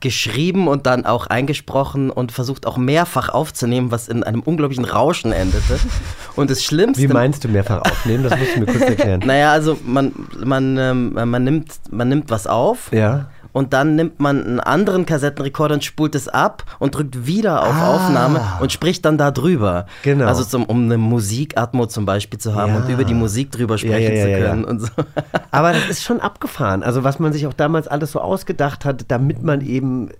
geschrieben 0.00 0.68
und 0.68 0.86
dann 0.86 1.06
auch 1.06 1.26
eingesprochen 1.26 2.10
und 2.10 2.30
versucht 2.30 2.66
auch 2.66 2.76
mehrfach 2.76 3.30
aufzunehmen, 3.30 3.90
was 3.90 4.06
in 4.06 4.22
einem 4.22 4.40
unglaublichen 4.40 4.84
Rauschen 4.84 5.32
endete. 5.32 5.80
Und 6.36 6.50
das 6.50 6.62
Schlimmste. 6.62 7.02
Wie 7.02 7.12
meinst 7.12 7.42
du 7.42 7.48
mehrfach 7.48 7.80
aufnehmen? 7.80 8.22
Das 8.22 8.38
musst 8.38 8.54
du 8.54 8.60
mir 8.60 8.66
kurz 8.66 8.80
erklären. 8.82 9.22
Naja, 9.24 9.50
also 9.50 9.76
man, 9.84 10.12
man, 10.44 10.76
ähm, 10.76 11.12
man, 11.14 11.44
nimmt, 11.44 11.72
man 11.90 12.08
nimmt 12.08 12.30
was 12.30 12.46
auf 12.46 12.92
Ja. 12.92 13.28
Und 13.52 13.72
dann 13.72 13.96
nimmt 13.96 14.20
man 14.20 14.42
einen 14.44 14.60
anderen 14.60 15.06
Kassettenrekorder 15.06 15.74
und 15.74 15.84
spult 15.84 16.14
es 16.14 16.28
ab 16.28 16.64
und 16.78 16.94
drückt 16.94 17.26
wieder 17.26 17.62
auf 17.62 17.74
Ah. 17.74 17.94
Aufnahme 17.94 18.40
und 18.60 18.72
spricht 18.72 19.04
dann 19.04 19.18
da 19.18 19.30
drüber. 19.30 19.86
Genau. 20.02 20.26
Also 20.26 20.44
zum, 20.44 20.64
um 20.64 20.84
eine 20.84 20.98
Musikatmo 20.98 21.86
zum 21.86 22.04
Beispiel 22.06 22.38
zu 22.38 22.54
haben 22.54 22.72
Ja. 22.74 22.80
und 22.80 22.88
über 22.88 23.04
die 23.04 23.14
Musik 23.14 23.50
drüber 23.52 23.78
sprechen 23.78 24.14
ja, 24.16 24.26
ja, 24.26 24.36
zu 24.38 24.42
können 24.44 24.64
und 24.64 24.80
so. 24.80 24.88
Aber 25.50 25.72
das 25.72 25.88
ist 25.88 26.02
schon 26.02 26.20
abgefahren. 26.20 26.82
Also 26.82 27.04
was 27.04 27.18
man 27.18 27.32
sich 27.32 27.46
auch 27.46 27.52
damals 27.54 27.88
alles 27.88 28.12
so 28.12 28.20
ausgedacht 28.20 28.84
hat, 28.84 29.04
damit 29.08 29.42
man 29.42 29.60
eben 29.60 30.08
äh, 30.08 30.12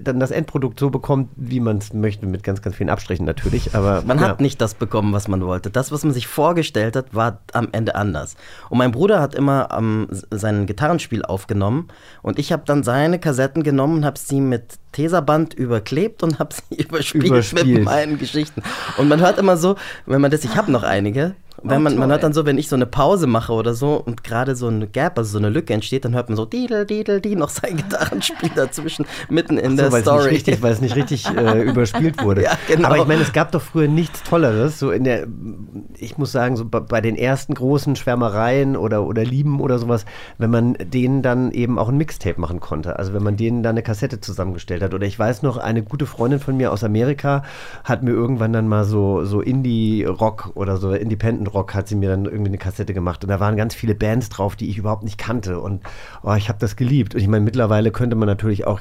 dann 0.00 0.20
das 0.20 0.30
Endprodukt 0.30 0.78
so 0.80 0.90
bekommt, 0.90 1.30
wie 1.36 1.60
man 1.60 1.78
es 1.78 1.92
möchte, 1.92 2.26
mit 2.26 2.42
ganz, 2.42 2.62
ganz 2.62 2.76
vielen 2.76 2.90
Abstrichen 2.90 3.24
natürlich. 3.26 3.74
Aber 3.74 4.02
Man 4.06 4.20
hat 4.20 4.40
nicht 4.40 4.60
das 4.60 4.74
bekommen, 4.74 5.12
was 5.12 5.28
man 5.28 5.42
wollte. 5.44 5.70
Das, 5.70 5.90
was 5.92 6.04
man 6.04 6.12
sich 6.12 6.26
vorgestellt 6.26 6.96
hat, 6.96 7.14
war 7.14 7.38
am 7.52 7.68
Ende 7.72 7.94
anders. 7.94 8.36
Und 8.70 8.78
mein 8.78 8.92
Bruder 8.92 9.20
hat 9.20 9.34
immer 9.34 9.68
ähm, 9.76 10.08
sein 10.30 10.66
Gitarrenspiel 10.66 11.24
aufgenommen 11.24 11.88
und 12.22 12.38
ich 12.38 12.52
habe 12.52 12.62
dann 12.74 12.82
seine 12.82 13.18
Kassetten 13.20 13.62
genommen 13.62 13.98
und 13.98 14.04
habe 14.04 14.18
sie 14.18 14.40
mit 14.40 14.78
Tesaband 14.94 15.52
überklebt 15.54 16.22
und 16.22 16.38
habe 16.38 16.54
sie 16.54 16.82
überspielt, 16.82 17.24
Überspielt. 17.26 17.66
mit 17.66 17.84
meinen 17.84 18.18
Geschichten. 18.18 18.62
Und 18.96 19.08
man 19.08 19.20
hört 19.20 19.38
immer 19.38 19.56
so, 19.56 19.76
wenn 20.06 20.20
man 20.20 20.30
das, 20.30 20.44
ich 20.44 20.56
habe 20.56 20.72
noch 20.72 20.82
einige. 20.82 21.34
Wenn 21.66 21.82
man, 21.82 21.96
man 21.96 22.10
hört 22.10 22.22
dann 22.22 22.34
so, 22.34 22.44
wenn 22.44 22.58
ich 22.58 22.68
so 22.68 22.76
eine 22.76 22.84
Pause 22.84 23.26
mache 23.26 23.52
oder 23.52 23.72
so 23.72 23.94
und 23.94 24.22
gerade 24.22 24.54
so 24.54 24.66
eine 24.66 24.86
Gap, 24.86 25.16
also 25.16 25.30
so 25.30 25.38
eine 25.38 25.48
Lücke 25.48 25.72
entsteht, 25.72 26.04
dann 26.04 26.14
hört 26.14 26.28
man 26.28 26.36
so 26.36 26.44
didel, 26.44 26.84
didel, 26.84 27.22
die 27.22 27.36
noch 27.36 27.48
sein 27.48 27.78
Gitarrenspiel 27.78 28.50
dazwischen, 28.54 29.06
mitten 29.30 29.56
in 29.56 29.76
der 29.76 29.86
so, 29.86 29.92
weil 29.92 30.00
es 30.02 30.06
nicht 30.06 30.14
Story. 30.14 30.28
richtig, 30.28 30.62
weil 30.62 30.72
es 30.72 30.80
nicht 30.82 30.94
richtig 30.94 31.26
äh, 31.26 31.62
überspielt 31.70 32.22
wurde. 32.22 32.42
Ja, 32.42 32.58
genau. 32.68 32.88
Aber 32.88 32.98
ich 32.98 33.06
meine, 33.06 33.22
es 33.22 33.32
gab 33.32 33.50
doch 33.52 33.62
früher 33.62 33.88
nichts 33.88 34.22
Tolleres. 34.24 34.78
So 34.78 34.90
in 34.90 35.04
der, 35.04 35.26
ich 35.96 36.18
muss 36.18 36.32
sagen, 36.32 36.56
so 36.56 36.66
bei, 36.66 36.80
bei 36.80 37.00
den 37.00 37.16
ersten 37.16 37.54
großen 37.54 37.96
Schwärmereien 37.96 38.76
oder, 38.76 39.04
oder 39.04 39.24
Lieben 39.24 39.60
oder 39.60 39.78
sowas, 39.78 40.04
wenn 40.36 40.50
man 40.50 40.74
denen 40.74 41.22
dann 41.22 41.50
eben 41.52 41.78
auch 41.78 41.88
ein 41.88 41.96
Mixtape 41.96 42.38
machen 42.38 42.60
konnte. 42.60 42.98
Also 42.98 43.14
wenn 43.14 43.22
man 43.22 43.38
denen 43.38 43.62
dann 43.62 43.74
eine 43.74 43.82
Kassette 43.82 44.20
zusammengestellt 44.20 44.82
hat. 44.82 44.83
Oder 44.92 45.06
ich 45.06 45.18
weiß 45.18 45.42
noch, 45.42 45.56
eine 45.56 45.82
gute 45.82 46.04
Freundin 46.04 46.40
von 46.40 46.56
mir 46.56 46.72
aus 46.72 46.84
Amerika 46.84 47.44
hat 47.84 48.02
mir 48.02 48.10
irgendwann 48.10 48.52
dann 48.52 48.68
mal 48.68 48.84
so, 48.84 49.24
so 49.24 49.40
Indie-Rock 49.40 50.52
oder 50.54 50.76
so 50.76 50.92
Independent-Rock 50.92 51.74
hat 51.74 51.88
sie 51.88 51.94
mir 51.94 52.10
dann 52.10 52.24
irgendwie 52.24 52.50
eine 52.50 52.58
Kassette 52.58 52.92
gemacht. 52.92 53.24
Und 53.24 53.30
da 53.30 53.40
waren 53.40 53.56
ganz 53.56 53.74
viele 53.74 53.94
Bands 53.94 54.28
drauf, 54.28 54.56
die 54.56 54.68
ich 54.68 54.78
überhaupt 54.78 55.04
nicht 55.04 55.18
kannte. 55.18 55.60
Und 55.60 55.82
oh, 56.22 56.34
ich 56.34 56.48
habe 56.48 56.58
das 56.58 56.76
geliebt. 56.76 57.14
Und 57.14 57.20
ich 57.20 57.28
meine, 57.28 57.44
mittlerweile 57.44 57.92
könnte 57.92 58.16
man 58.16 58.26
natürlich 58.26 58.66
auch 58.66 58.80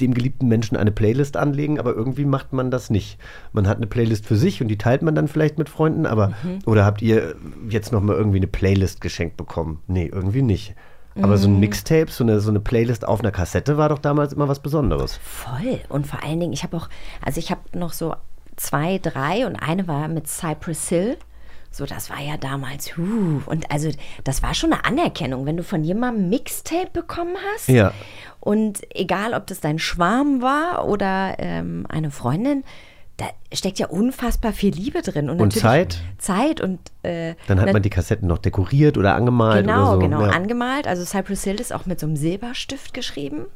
dem 0.00 0.14
geliebten 0.14 0.48
Menschen 0.48 0.76
eine 0.76 0.92
Playlist 0.92 1.36
anlegen, 1.36 1.78
aber 1.78 1.94
irgendwie 1.94 2.24
macht 2.24 2.52
man 2.52 2.70
das 2.70 2.90
nicht. 2.90 3.18
Man 3.52 3.66
hat 3.66 3.78
eine 3.78 3.86
Playlist 3.86 4.26
für 4.26 4.36
sich 4.36 4.62
und 4.62 4.68
die 4.68 4.78
teilt 4.78 5.02
man 5.02 5.14
dann 5.14 5.28
vielleicht 5.28 5.58
mit 5.58 5.68
Freunden, 5.68 6.06
aber 6.06 6.34
oder 6.66 6.84
habt 6.84 7.02
ihr 7.02 7.34
jetzt 7.68 7.92
noch 7.92 8.00
mal 8.00 8.16
irgendwie 8.16 8.38
eine 8.38 8.46
Playlist 8.46 9.00
geschenkt 9.00 9.36
bekommen? 9.36 9.80
Nee, 9.86 10.06
irgendwie 10.12 10.42
nicht. 10.42 10.74
Aber 11.22 11.36
so 11.38 11.48
ein 11.48 11.60
Mixtape, 11.60 12.10
so 12.10 12.24
eine, 12.24 12.40
so 12.40 12.50
eine 12.50 12.60
Playlist 12.60 13.06
auf 13.06 13.20
einer 13.20 13.32
Kassette 13.32 13.76
war 13.76 13.88
doch 13.88 13.98
damals 13.98 14.32
immer 14.32 14.48
was 14.48 14.60
Besonderes. 14.60 15.18
Voll. 15.22 15.80
Und 15.88 16.06
vor 16.06 16.22
allen 16.22 16.40
Dingen, 16.40 16.52
ich 16.52 16.62
habe 16.62 16.76
auch, 16.76 16.88
also 17.24 17.38
ich 17.38 17.50
habe 17.50 17.60
noch 17.72 17.92
so 17.92 18.14
zwei, 18.56 18.98
drei 18.98 19.46
und 19.46 19.56
eine 19.56 19.88
war 19.88 20.08
mit 20.08 20.28
Cypress 20.28 20.88
Hill. 20.88 21.16
So, 21.70 21.84
das 21.84 22.08
war 22.08 22.20
ja 22.20 22.36
damals, 22.38 22.96
huh. 22.96 23.42
Und 23.44 23.70
also, 23.70 23.90
das 24.24 24.42
war 24.42 24.54
schon 24.54 24.72
eine 24.72 24.84
Anerkennung, 24.84 25.44
wenn 25.44 25.56
du 25.56 25.62
von 25.62 25.84
jemandem 25.84 26.30
Mixtape 26.30 26.90
bekommen 26.92 27.36
hast. 27.52 27.68
Ja. 27.68 27.92
Und 28.40 28.80
egal, 28.94 29.34
ob 29.34 29.46
das 29.46 29.60
dein 29.60 29.78
Schwarm 29.78 30.40
war 30.40 30.88
oder 30.88 31.36
ähm, 31.38 31.84
eine 31.88 32.10
Freundin, 32.10 32.64
da 33.18 33.26
steckt 33.52 33.80
ja 33.80 33.88
unfassbar 33.88 34.52
viel 34.52 34.72
Liebe 34.72 35.02
drin. 35.02 35.28
Und 35.28 35.38
natürlich 35.38 35.60
Zeit. 35.60 35.98
Zeit 36.18 36.60
und 36.60 36.78
äh, 37.02 37.34
Dann 37.48 37.60
hat 37.60 37.72
man 37.72 37.82
die 37.82 37.90
Kassetten 37.90 38.28
noch 38.28 38.38
dekoriert 38.38 38.96
oder 38.96 39.16
angemalt 39.16 39.66
Genau, 39.66 39.82
oder 39.82 39.92
so. 39.94 39.98
genau, 39.98 40.22
ja. 40.22 40.30
angemalt. 40.30 40.86
Also 40.86 41.04
Cypress 41.04 41.42
Hill 41.42 41.56
ist 41.60 41.72
auch 41.72 41.84
mit 41.84 41.98
so 41.98 42.06
einem 42.06 42.14
Silberstift 42.14 42.94
geschrieben. 42.94 43.46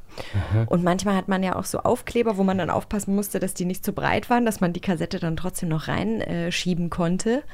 Mhm. 0.53 0.67
Und 0.67 0.83
manchmal 0.83 1.15
hat 1.15 1.29
man 1.29 1.45
ja 1.45 1.55
auch 1.55 1.65
so 1.65 1.79
Aufkleber, 1.79 2.37
wo 2.37 2.43
man 2.43 2.59
dann 2.59 2.71
aufpassen 2.71 3.15
musste, 3.15 3.39
dass 3.39 3.55
die 3.55 3.65
nicht 3.65 3.85
zu 3.85 3.93
breit 3.93 4.29
waren, 4.31 4.45
dass 4.45 4.61
man 4.61 4.73
die 4.73 4.81
Kassette 4.81 5.21
dann 5.21 5.37
trotzdem 5.37 5.69
noch 5.69 5.87
reinschieben 5.87 6.87
äh, 6.87 6.91
konnte. 6.91 7.45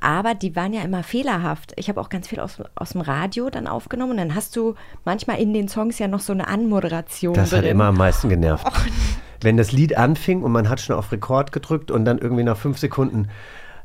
Aber 0.00 0.34
die 0.34 0.56
waren 0.56 0.72
ja 0.72 0.82
immer 0.82 1.02
fehlerhaft. 1.02 1.74
Ich 1.76 1.88
habe 1.88 2.00
auch 2.00 2.08
ganz 2.08 2.26
viel 2.28 2.40
aus, 2.40 2.58
aus 2.74 2.90
dem 2.90 3.02
Radio 3.02 3.50
dann 3.50 3.66
aufgenommen. 3.66 4.12
Und 4.12 4.16
dann 4.16 4.34
hast 4.34 4.56
du 4.56 4.74
manchmal 5.04 5.38
in 5.38 5.52
den 5.52 5.68
Songs 5.68 5.98
ja 5.98 6.08
noch 6.08 6.20
so 6.20 6.32
eine 6.32 6.48
Anmoderation 6.48 7.34
Das 7.34 7.50
drin. 7.50 7.58
hat 7.60 7.66
immer 7.66 7.84
am 7.84 7.96
meisten 7.96 8.28
genervt. 8.30 8.66
Wenn 9.42 9.56
das 9.56 9.72
Lied 9.72 9.96
anfing 9.96 10.42
und 10.42 10.52
man 10.52 10.68
hat 10.68 10.80
schon 10.80 10.96
auf 10.96 11.12
Rekord 11.12 11.52
gedrückt 11.52 11.90
und 11.90 12.04
dann 12.04 12.18
irgendwie 12.18 12.44
nach 12.44 12.56
fünf 12.56 12.78
Sekunden, 12.78 13.28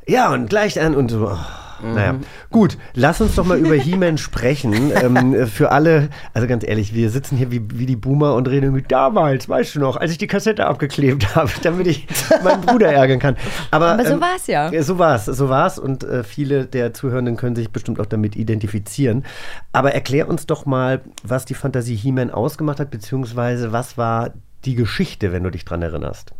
ja, 0.07 0.31
und 0.33 0.49
gleich 0.49 0.79
an 0.79 0.95
und 0.95 1.09
so. 1.09 1.29
oh, 1.31 1.85
Naja, 1.85 2.15
gut, 2.51 2.77
lass 2.93 3.21
uns 3.21 3.35
doch 3.35 3.45
mal 3.45 3.57
über 3.57 3.73
He-Man 3.75 4.17
sprechen. 4.17 4.91
ähm, 4.95 5.47
für 5.47 5.71
alle, 5.71 6.09
also 6.33 6.47
ganz 6.47 6.65
ehrlich, 6.65 6.93
wir 6.93 7.09
sitzen 7.09 7.37
hier 7.37 7.51
wie, 7.51 7.61
wie 7.73 7.85
die 7.85 7.95
Boomer 7.95 8.33
und 8.35 8.47
reden 8.47 8.71
mit 8.71 8.91
damals, 8.91 9.49
weißt 9.49 9.75
du 9.75 9.79
noch, 9.79 9.97
als 9.97 10.11
ich 10.11 10.17
die 10.17 10.27
Kassette 10.27 10.65
abgeklebt 10.65 11.35
habe, 11.35 11.51
damit 11.63 11.87
ich 11.87 12.07
meinen 12.43 12.61
Bruder 12.61 12.91
ärgern 12.93 13.19
kann. 13.19 13.35
Aber, 13.71 13.93
Aber 13.93 14.05
so 14.05 14.13
ähm, 14.13 14.21
war's 14.21 14.47
ja. 14.47 14.71
äh, 14.71 14.83
So 14.83 14.99
war 14.99 15.15
es, 15.15 15.25
so 15.25 15.49
war 15.49 15.67
es 15.67 15.77
und 15.79 16.03
äh, 16.03 16.23
viele 16.23 16.65
der 16.65 16.93
Zuhörenden 16.93 17.35
können 17.35 17.55
sich 17.55 17.71
bestimmt 17.71 17.99
auch 17.99 18.05
damit 18.05 18.35
identifizieren. 18.35 19.25
Aber 19.73 19.93
erklär 19.93 20.29
uns 20.29 20.45
doch 20.45 20.65
mal, 20.65 21.01
was 21.23 21.45
die 21.45 21.55
Fantasie 21.55 21.95
He-Man 21.95 22.31
ausgemacht 22.31 22.79
hat, 22.79 22.91
beziehungsweise 22.91 23.71
was 23.71 23.97
war 23.97 24.31
die 24.65 24.75
Geschichte, 24.75 25.31
wenn 25.31 25.43
du 25.43 25.49
dich 25.51 25.65
dran 25.65 25.81
erinnerst. 25.81 26.33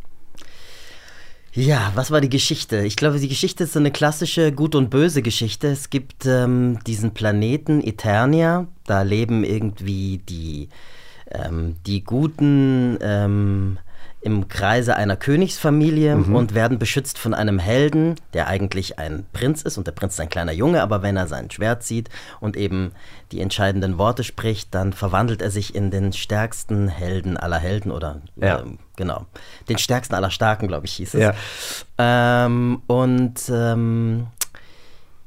Ja, 1.55 1.93
was 1.95 2.11
war 2.11 2.19
die 2.19 2.29
Geschichte? 2.29 2.81
Ich 2.85 2.97
glaube, 2.97 3.17
die 3.17 3.29
Geschichte 3.29 3.63
ist 3.63 3.71
so 3.71 3.79
eine 3.79 3.91
klassische 3.91 4.51
Gut- 4.51 4.75
und 4.75 4.89
Böse-Geschichte. 4.89 5.67
Es 5.69 5.89
gibt 5.89 6.25
ähm, 6.25 6.79
diesen 6.85 7.13
Planeten 7.13 7.81
Eternia, 7.81 8.67
da 8.85 9.03
leben 9.03 9.45
irgendwie 9.45 10.17
die, 10.17 10.67
ähm, 11.31 11.77
die 11.85 12.03
Guten 12.03 12.97
ähm, 12.99 13.77
im 14.25 14.47
Kreise 14.47 14.95
einer 14.95 15.15
Königsfamilie 15.15 16.15
und 16.15 16.55
werden 16.55 16.79
beschützt 16.79 17.19
von 17.19 17.35
einem 17.35 17.59
Helden, 17.59 18.15
der 18.33 18.47
eigentlich 18.47 18.97
ein 18.97 19.23
Prinz 19.33 19.61
ist 19.61 19.77
und 19.77 19.85
der 19.85 19.91
Prinz 19.91 20.15
ist 20.15 20.19
ein 20.19 20.29
kleiner 20.29 20.51
Junge, 20.51 20.81
aber 20.81 21.03
wenn 21.03 21.15
er 21.15 21.27
sein 21.27 21.51
Schwert 21.51 21.83
zieht 21.83 22.09
und 22.39 22.57
eben 22.57 22.91
die 23.31 23.39
entscheidenden 23.39 23.99
Worte 23.99 24.23
spricht, 24.23 24.73
dann 24.73 24.93
verwandelt 24.93 25.43
er 25.43 25.51
sich 25.51 25.75
in 25.75 25.91
den 25.91 26.11
stärksten 26.11 26.87
Helden 26.87 27.37
aller 27.37 27.59
Helden 27.59 27.91
oder 27.91 28.21
Ja. 28.35 28.61
ähm, 28.61 28.79
genau, 28.95 29.27
den 29.69 29.77
stärksten 29.77 30.15
aller 30.15 30.31
Starken, 30.31 30.67
glaube 30.67 30.87
ich, 30.87 30.93
hieß 30.93 31.13
es. 31.13 31.21
Ja. 31.21 31.33
Ähm, 31.99 32.81
und 32.87 33.39
ähm, 33.49 34.25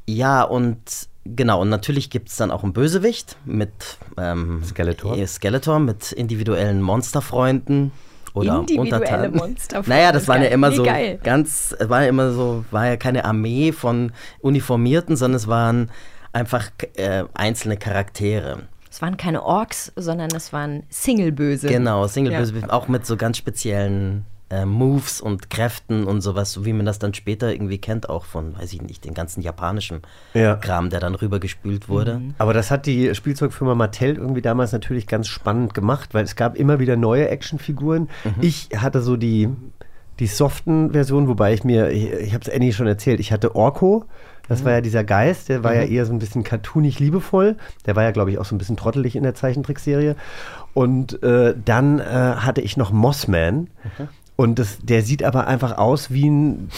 ja, 0.07 0.43
und 0.43 0.81
genau, 1.25 1.61
und 1.61 1.69
natürlich 1.69 2.11
gibt 2.11 2.31
es 2.31 2.37
dann 2.37 2.51
auch 2.51 2.65
einen 2.65 2.73
Bösewicht 2.73 3.37
mit 3.45 3.71
ähm, 4.17 4.65
Skeletor. 4.65 5.25
Skeletor 5.29 5.79
mit 5.79 6.11
individuellen 6.11 6.83
Monsterfreunden. 6.83 7.93
Oder 8.35 8.61
Individuelle. 8.61 9.31
Monsterfreunde. 9.31 9.89
Naja, 9.89 10.13
das 10.13 10.29
waren 10.29 10.43
ja 10.43 10.49
immer 10.49 10.73
so 10.73 10.83
geil. 10.83 11.19
ganz, 11.23 11.75
es 11.79 11.89
war 11.89 12.03
ja 12.03 12.09
immer 12.09 12.33
so, 12.33 12.65
war 12.71 12.87
ja 12.87 12.97
keine 12.97 13.25
Armee 13.25 13.73
von 13.73 14.13
Uniformierten, 14.41 15.17
sondern 15.17 15.37
es 15.37 15.49
waren 15.49 15.91
einfach 16.33 16.71
äh, 16.95 17.25
einzelne 17.35 17.77
Charaktere. 17.77 18.69
Es 18.91 19.03
waren 19.03 19.17
keine 19.17 19.43
Orks, 19.43 19.93
sondern 19.97 20.31
es 20.35 20.53
waren 20.53 20.83
Single-Böse. 20.89 21.69
Genau, 21.69 22.07
Single 22.07 22.33
Ja. 22.33 22.71
Auch 22.71 22.89
mit 22.89 23.07
so 23.07 23.17
ganz 23.17 23.37
speziellen 23.37 24.25
äh, 24.51 24.65
Moves 24.65 25.21
und 25.21 25.51
Kräften 25.51 26.05
und 26.05 26.23
sowas, 26.23 26.53
so 26.53 26.65
wie 26.65 26.73
man 26.73 26.87
das 26.87 26.99
dann 26.99 27.13
später 27.13 27.53
irgendwie 27.53 27.79
kennt, 27.79 28.09
auch 28.09 28.25
von, 28.25 28.57
weiß 28.59 28.73
ich 28.73 28.81
nicht, 28.83 29.05
den 29.05 29.15
ganzen 29.15 29.43
japanischen 29.43 30.03
Ja. 30.35 30.57
Kram, 30.57 30.89
der 30.91 31.01
dann 31.01 31.15
rübergespült 31.15 31.89
wurde. 31.89 32.21
Aber 32.39 32.55
das 32.55 32.71
hat 32.71 32.87
die 32.87 33.15
Spielzeugfirma 33.15 33.75
Mattel 33.75 34.17
irgendwie 34.17 34.43
damals 34.43 34.73
natürlich 34.73 35.07
ganz 35.07 35.29
spannend 35.29 35.75
gemacht, 35.75 36.15
weil 36.15 36.25
es 36.25 36.35
gab 36.35 36.57
immer 36.57 36.79
wieder 36.79 36.97
neue 36.97 37.29
Actionfiguren. 37.29 38.09
Ich 38.41 38.71
hatte 38.77 39.03
so 39.03 39.17
die, 39.17 39.49
die 40.19 40.27
soften 40.27 40.93
Versionen, 40.93 41.29
wobei 41.29 41.53
ich 41.53 41.65
mir, 41.65 41.91
ich, 41.91 42.11
ich 42.11 42.33
habe 42.35 42.43
es 42.45 42.51
Annie 42.51 42.73
schon 42.73 42.87
erzählt, 42.87 43.21
ich 43.21 43.33
hatte 43.33 43.55
Orko. 43.55 44.07
Das 44.49 44.65
war 44.65 44.73
ja 44.73 44.81
dieser 44.81 45.05
Geist, 45.05 45.51
der 45.51 45.63
war 45.63 45.75
ja 45.75 45.83
eher 45.83 46.07
so 46.07 46.13
ein 46.15 46.19
bisschen 46.19 46.43
cartoonig 46.43 46.99
liebevoll. 47.01 47.57
Der 47.85 47.97
war 47.97 48.05
ja, 48.05 48.13
glaube 48.13 48.31
ich, 48.31 48.39
auch 48.39 48.47
so 48.47 48.55
ein 48.55 48.59
bisschen 48.59 48.79
trottelig 48.79 49.15
in 49.15 49.23
der 49.23 49.35
Zeichentrickserie. 49.35 50.17
Und 50.73 51.23
äh, 51.23 51.55
dann 51.67 51.99
äh, 51.99 52.05
hatte 52.05 52.63
ich 52.63 52.79
noch 52.79 52.91
Mossman. 52.91 53.69
Und 54.41 54.61
das, 54.61 54.79
der 54.81 55.03
sieht 55.03 55.25
aber 55.25 55.49
einfach 55.49 55.79
aus 55.79 56.13
wie 56.13 56.31
ein 56.31 56.71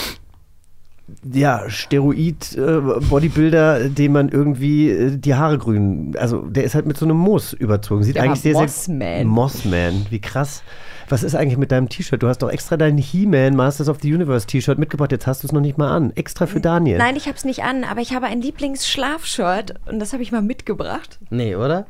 ja, 1.30 1.68
Steroid-Bodybuilder, 1.68 3.90
dem 3.90 4.12
man 4.12 4.30
irgendwie 4.30 4.88
äh, 4.88 5.18
die 5.18 5.34
Haare 5.34 5.58
grün, 5.58 6.16
also 6.18 6.40
der 6.40 6.64
ist 6.64 6.74
halt 6.74 6.86
mit 6.86 6.96
so 6.96 7.04
einem 7.04 7.18
Moos 7.18 7.52
überzogen. 7.52 8.02
Sieht 8.02 8.16
Der 8.16 8.22
eigentlich 8.22 8.40
sehr, 8.40 8.54
sehr 8.54 8.62
Mossman. 8.62 9.26
Mossman, 9.26 10.06
wie 10.08 10.22
krass. 10.22 10.62
Was 11.10 11.22
ist 11.22 11.34
eigentlich 11.34 11.58
mit 11.58 11.70
deinem 11.70 11.90
T-Shirt? 11.90 12.22
Du 12.22 12.28
hast 12.28 12.38
doch 12.38 12.48
extra 12.48 12.78
dein 12.78 12.96
He-Man 12.96 13.56
Masters 13.56 13.90
of 13.90 13.98
the 14.00 14.14
Universe 14.14 14.46
T-Shirt 14.46 14.78
mitgebracht. 14.78 15.12
Jetzt 15.12 15.26
hast 15.26 15.42
du 15.42 15.48
es 15.48 15.52
noch 15.52 15.60
nicht 15.60 15.76
mal 15.76 15.94
an. 15.94 16.16
Extra 16.16 16.46
für 16.46 16.60
Daniel. 16.60 16.96
Nein, 16.96 17.16
ich 17.16 17.26
habe 17.26 17.36
es 17.36 17.44
nicht 17.44 17.62
an, 17.62 17.84
aber 17.84 18.00
ich 18.00 18.14
habe 18.14 18.24
ein 18.24 18.40
Lieblingsschlafshirt 18.40 19.74
und 19.86 19.98
das 19.98 20.14
habe 20.14 20.22
ich 20.22 20.32
mal 20.32 20.40
mitgebracht. 20.40 21.18
Nee, 21.28 21.56
oder? 21.56 21.84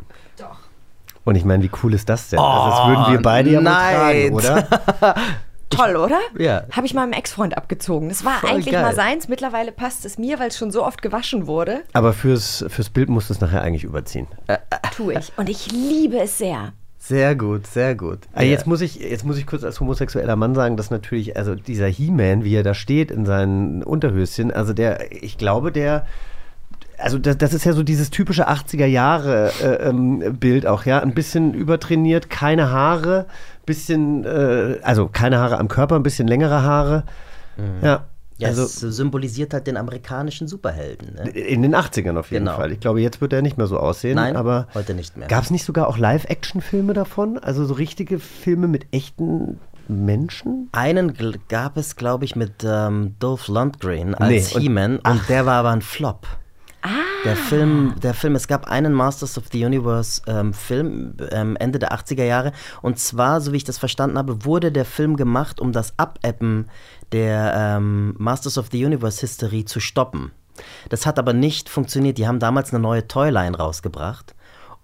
Und 1.25 1.37
ich 1.37 1.45
meine, 1.45 1.63
wie 1.63 1.71
cool 1.85 1.95
ist 1.95 2.09
das 2.09 2.31
denn? 2.31 2.41
also 2.41 2.71
das 2.71 2.89
würden 2.89 3.13
wir 3.13 3.23
beide 3.23 3.51
ja 3.51 3.61
wohl 3.61 3.67
tragen, 3.67 4.35
oder? 4.35 4.67
Toll, 5.71 5.97
oder? 5.97 6.19
Ja. 6.39 6.65
Habe 6.73 6.87
ich 6.87 6.95
meinem 6.95 7.13
Ex-Freund 7.13 7.57
abgezogen. 7.57 8.09
Das 8.09 8.25
war 8.25 8.41
Voll 8.41 8.51
eigentlich 8.51 8.73
geil. 8.73 8.83
mal 8.83 8.95
seins. 8.95 9.29
Mittlerweile 9.29 9.73
passt 9.73 10.05
es 10.05 10.19
mir, 10.19 10.39
weil 10.39 10.49
es 10.49 10.59
schon 10.59 10.71
so 10.71 10.85
oft 10.85 11.01
gewaschen 11.01 11.47
wurde. 11.47 11.83
Aber 11.93 12.13
fürs, 12.13 12.65
fürs 12.69 12.91
Bild 12.91 13.09
musst 13.09 13.31
du 13.31 13.35
es 13.35 13.41
nachher 13.41 13.63
eigentlich 13.63 13.85
überziehen. 13.85 14.27
Tue 14.97 15.15
ich. 15.15 15.33
Und 15.37 15.49
ich 15.49 15.71
liebe 15.73 16.19
es 16.19 16.39
sehr. 16.39 16.73
Sehr 17.03 17.35
gut, 17.35 17.67
sehr 17.67 17.95
gut. 17.95 18.19
Ah, 18.35 18.43
Jetzt, 18.43 18.67
muss 18.67 18.83
ich, 18.83 18.97
jetzt 18.97 19.25
muss 19.25 19.39
ich 19.39 19.47
kurz 19.47 19.65
als 19.65 19.81
homosexueller 19.81 20.37
Mann 20.37 20.55
sagen, 20.55 20.77
dass 20.77 20.91
natürlich, 20.91 21.35
also 21.37 21.55
dieser 21.55 21.87
He-Man, 21.87 22.45
wie 22.45 22.55
er 22.55 22.63
da 22.63 22.75
steht 22.75 23.11
in 23.11 23.25
seinen 23.25 23.83
Unterhöschen, 23.83 24.53
also 24.53 24.75
der, 24.75 25.11
ich 25.11 25.39
glaube, 25.39 25.73
der. 25.73 26.05
Also 26.99 27.19
das, 27.19 27.39
das 27.39 27.55
ist 27.55 27.65
ja 27.65 27.73
so 27.73 27.83
dieses 27.83 28.11
typische 28.11 28.51
80er 28.51 28.85
Jahre 28.85 29.51
äh, 29.63 29.89
ähm, 29.89 30.37
Bild 30.39 30.67
auch, 30.67 30.85
ja. 30.85 31.01
Ein 31.01 31.15
bisschen 31.15 31.55
übertrainiert, 31.55 32.29
keine 32.29 32.71
Haare, 32.71 33.25
bisschen, 33.67 34.25
äh, 34.25 34.79
also 34.83 35.09
keine 35.09 35.39
Haare 35.39 35.59
am 35.59 35.69
Körper, 35.69 35.97
ein 35.97 36.03
bisschen 36.03 36.29
längere 36.29 36.63
Haare. 36.63 37.05
Ja. 37.83 38.07
Ja, 38.39 38.49
also 38.49 38.63
es 38.63 38.81
symbolisiert 38.81 39.53
halt 39.53 39.67
den 39.67 39.77
amerikanischen 39.77 40.49
Superhelden. 40.49 41.13
Ne? 41.15 41.29
in 41.29 41.61
den 41.61 41.75
80ern 41.77 42.17
auf 42.17 42.31
jeden 42.31 42.47
Genau. 42.47 42.57
Fall. 42.57 42.73
Ich 42.73 42.81
glaube, 42.81 43.03
jetzt 43.03 43.21
wird 43.21 43.35
er 43.35 43.43
nicht 43.43 43.59
mehr 43.59 43.67
so 43.67 43.77
aussehen. 43.79 44.15
Nein, 44.15 44.35
aber 44.35 44.67
heute 44.73 44.95
nicht 44.95 45.15
mehr. 45.19 45.29
Gab 45.29 45.45
es 45.45 45.51
nicht 45.51 45.63
sogar 45.63 45.87
auch 45.89 45.99
Live-Action-Filme 45.99 46.95
davon? 46.95 47.39
Also 47.39 47.67
so 47.67 47.75
richtige 47.75 48.19
Filme 48.19 48.67
mit 48.67 48.87
echten 48.93 49.61
Menschen? 49.89 50.71
Einen 50.73 51.13
gab 51.49 51.77
es, 51.77 51.97
glaube 51.97 52.25
ich, 52.25 52.35
mit 52.35 52.65
ähm, 52.65 53.15
Dolph 53.19 53.49
Lundgren 53.49 54.15
als 54.15 54.31
Nee, 54.31 54.55
und- 54.57 54.61
He-Man 54.63 54.97
und 55.01 55.29
der 55.29 55.45
war 55.45 55.57
aber 55.57 55.71
ein 55.71 55.83
Flop. 55.83 56.27
Ah. 56.83 56.89
Der 57.25 57.37
Film, 57.37 57.95
der 58.03 58.15
Film, 58.15 58.35
es 58.35 58.49
gab 58.49 58.71
einen 58.71 58.95
Masters 58.95 59.37
of 59.37 59.45
the 59.53 59.65
Universe 59.65 60.23
ähm, 60.27 60.55
Film 60.55 61.15
ähm, 61.31 61.57
Ende 61.57 61.79
der 61.79 61.93
80er 61.93 62.25
Jahre 62.25 62.53
und 62.81 62.99
zwar, 62.99 63.41
so 63.41 63.53
wie 63.53 63.59
ich 63.59 63.65
das 63.65 63.79
verstanden 63.79 64.17
habe, 64.17 64.45
wurde 64.45 64.73
der 64.73 64.87
Film 64.87 65.17
gemacht, 65.17 65.61
um 65.61 65.73
das 65.73 65.93
Abappen 65.99 66.71
der 67.13 67.53
ähm, 67.55 68.15
Masters 68.19 68.57
of 68.57 68.69
the 68.73 68.85
Universe 68.85 69.21
Hysterie 69.23 69.67
zu 69.67 69.81
stoppen. 69.81 70.33
Das 70.89 71.07
hat 71.07 71.19
aber 71.19 71.33
nicht 71.33 71.69
funktioniert. 71.69 72.19
Die 72.19 72.27
haben 72.27 72.39
damals 72.39 72.73
eine 72.73 72.81
neue 72.81 73.07
Toyline 73.07 73.57
rausgebracht 73.57 74.35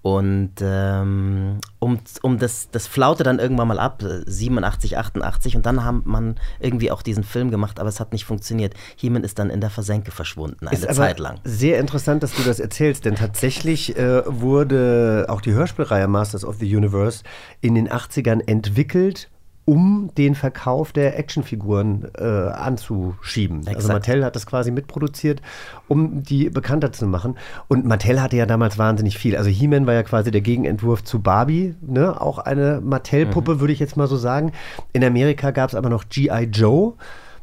und 0.06 0.52
ähm, 0.60 1.58
um, 1.80 1.98
um 2.22 2.38
das, 2.38 2.70
das 2.70 2.86
flaute 2.86 3.24
dann 3.24 3.40
irgendwann 3.40 3.66
mal 3.66 3.80
ab, 3.80 4.04
äh, 4.04 4.22
87, 4.24 4.96
88 4.96 5.56
und 5.56 5.66
dann 5.66 5.82
haben 5.82 6.02
man 6.04 6.36
irgendwie 6.60 6.92
auch 6.92 7.02
diesen 7.02 7.24
Film 7.24 7.50
gemacht, 7.50 7.80
aber 7.80 7.88
es 7.88 7.98
hat 7.98 8.12
nicht 8.12 8.24
funktioniert. 8.24 8.74
He-Man 8.94 9.24
ist 9.24 9.40
dann 9.40 9.50
in 9.50 9.60
der 9.60 9.68
Versenke 9.68 10.12
verschwunden, 10.12 10.68
eine 10.68 10.78
Ist 10.78 10.94
Zeit 10.94 11.18
lang. 11.18 11.40
Sehr 11.42 11.80
interessant, 11.80 12.22
dass 12.22 12.36
du 12.36 12.44
das 12.44 12.60
erzählst, 12.60 13.04
denn 13.04 13.16
tatsächlich 13.16 13.96
äh, 13.96 14.22
wurde 14.26 15.26
auch 15.28 15.40
die 15.40 15.54
Hörspielreihe 15.54 16.06
Masters 16.06 16.44
of 16.44 16.58
the 16.60 16.76
Universe 16.76 17.24
in 17.60 17.74
den 17.74 17.88
80ern 17.88 18.46
entwickelt, 18.46 19.28
um 19.66 20.10
den 20.16 20.36
Verkauf 20.36 20.92
der 20.92 21.18
Actionfiguren 21.18 22.08
äh, 22.16 22.24
anzuschieben. 22.24 23.58
Also 23.58 23.70
Exakt. 23.72 23.92
Mattel 23.92 24.24
hat 24.24 24.36
das 24.36 24.46
quasi 24.46 24.70
mitproduziert, 24.70 25.42
um 25.88 26.22
die 26.22 26.48
bekannter 26.48 26.92
zu 26.92 27.06
machen. 27.06 27.36
Und 27.66 27.84
Mattel 27.84 28.22
hatte 28.22 28.36
ja 28.36 28.46
damals 28.46 28.78
wahnsinnig 28.78 29.18
viel. 29.18 29.36
Also 29.36 29.50
He-Man 29.50 29.86
war 29.86 29.94
ja 29.94 30.04
quasi 30.04 30.30
der 30.30 30.40
Gegenentwurf 30.40 31.02
zu 31.02 31.20
Barbie, 31.20 31.74
ne? 31.82 32.18
auch 32.20 32.38
eine 32.38 32.80
Mattel-Puppe, 32.80 33.58
würde 33.58 33.72
ich 33.72 33.80
jetzt 33.80 33.96
mal 33.96 34.06
so 34.06 34.16
sagen. 34.16 34.52
In 34.92 35.02
Amerika 35.02 35.50
gab 35.50 35.68
es 35.68 35.74
aber 35.74 35.90
noch 35.90 36.08
G.I. 36.08 36.44
Joe. 36.44 36.94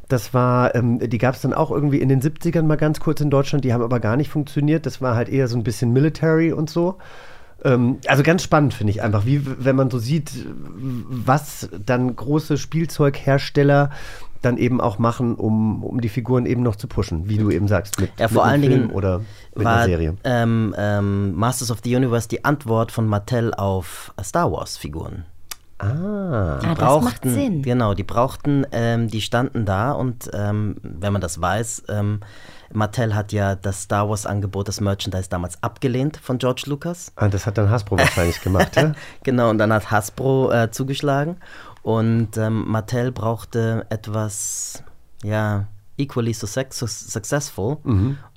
Das 0.08 0.32
war, 0.32 0.74
ähm, 0.74 0.98
die 0.98 1.18
gab 1.18 1.34
es 1.34 1.42
dann 1.42 1.52
auch 1.52 1.70
irgendwie 1.70 1.98
in 1.98 2.08
den 2.08 2.22
70ern 2.22 2.62
mal 2.62 2.76
ganz 2.76 3.00
kurz 3.00 3.20
in 3.20 3.28
Deutschland, 3.28 3.64
die 3.64 3.74
haben 3.74 3.82
aber 3.82 4.00
gar 4.00 4.16
nicht 4.16 4.30
funktioniert. 4.30 4.86
Das 4.86 5.02
war 5.02 5.14
halt 5.14 5.28
eher 5.28 5.46
so 5.46 5.58
ein 5.58 5.62
bisschen 5.62 5.92
Military 5.92 6.52
und 6.52 6.70
so. 6.70 6.96
Ähm, 7.64 7.98
also 8.06 8.22
ganz 8.22 8.42
spannend 8.42 8.74
finde 8.74 8.90
ich 8.92 9.02
einfach, 9.02 9.24
wie 9.26 9.40
wenn 9.44 9.76
man 9.76 9.90
so 9.90 9.98
sieht, 9.98 10.30
was 11.08 11.68
dann 11.84 12.14
große 12.14 12.58
Spielzeughersteller 12.58 13.90
dann 14.42 14.58
eben 14.58 14.80
auch 14.80 14.98
machen, 14.98 15.36
um, 15.36 15.82
um 15.82 16.00
die 16.02 16.10
Figuren 16.10 16.44
eben 16.44 16.62
noch 16.62 16.76
zu 16.76 16.86
pushen, 16.86 17.28
wie 17.28 17.38
du 17.38 17.50
eben 17.50 17.66
sagst, 17.66 17.98
mit, 17.98 18.10
Ja, 18.18 18.28
vor 18.28 18.44
mit 18.44 18.52
allen 18.52 18.60
Film 18.62 18.72
Dingen 18.72 18.90
oder 18.90 19.20
mit 19.54 19.64
war 19.64 19.76
einer 19.76 19.84
Serie. 19.86 20.16
Ähm, 20.24 20.74
ähm, 20.76 21.34
Masters 21.34 21.70
of 21.70 21.78
the 21.82 21.96
Universe 21.96 22.28
die 22.28 22.44
Antwort 22.44 22.92
von 22.92 23.06
Mattel 23.06 23.54
auf 23.54 24.12
Star 24.22 24.52
Wars 24.52 24.76
Figuren. 24.76 25.24
Ah, 25.78 26.58
Ah, 26.62 26.74
das 26.74 27.02
macht 27.04 27.24
Sinn. 27.24 27.62
Genau, 27.62 27.94
die 27.94 28.04
brauchten, 28.04 28.66
ähm, 28.72 29.08
die 29.08 29.20
standen 29.20 29.64
da 29.64 29.92
und 29.92 30.30
ähm, 30.32 30.76
wenn 30.82 31.12
man 31.12 31.22
das 31.22 31.40
weiß, 31.40 31.84
ähm, 31.88 32.20
Mattel 32.72 33.14
hat 33.14 33.32
ja 33.32 33.54
das 33.54 33.82
Star 33.82 34.08
Wars 34.08 34.26
Angebot, 34.26 34.68
das 34.68 34.80
Merchandise 34.80 35.28
damals 35.28 35.62
abgelehnt 35.62 36.16
von 36.16 36.38
George 36.38 36.64
Lucas. 36.66 37.12
ah, 37.16 37.28
das 37.28 37.46
hat 37.46 37.58
dann 37.58 37.70
Hasbro 37.70 37.98
wahrscheinlich 37.98 38.40
gemacht, 38.40 38.76
ja? 38.76 38.92
Genau, 39.22 39.50
und 39.50 39.58
dann 39.58 39.72
hat 39.72 39.90
Hasbro 39.90 40.50
äh, 40.52 40.70
zugeschlagen 40.70 41.36
und 41.82 42.36
ähm, 42.36 42.64
Mattel 42.66 43.12
brauchte 43.12 43.86
etwas, 43.90 44.82
ja, 45.22 45.66
equally 45.96 46.34
successful 46.34 47.78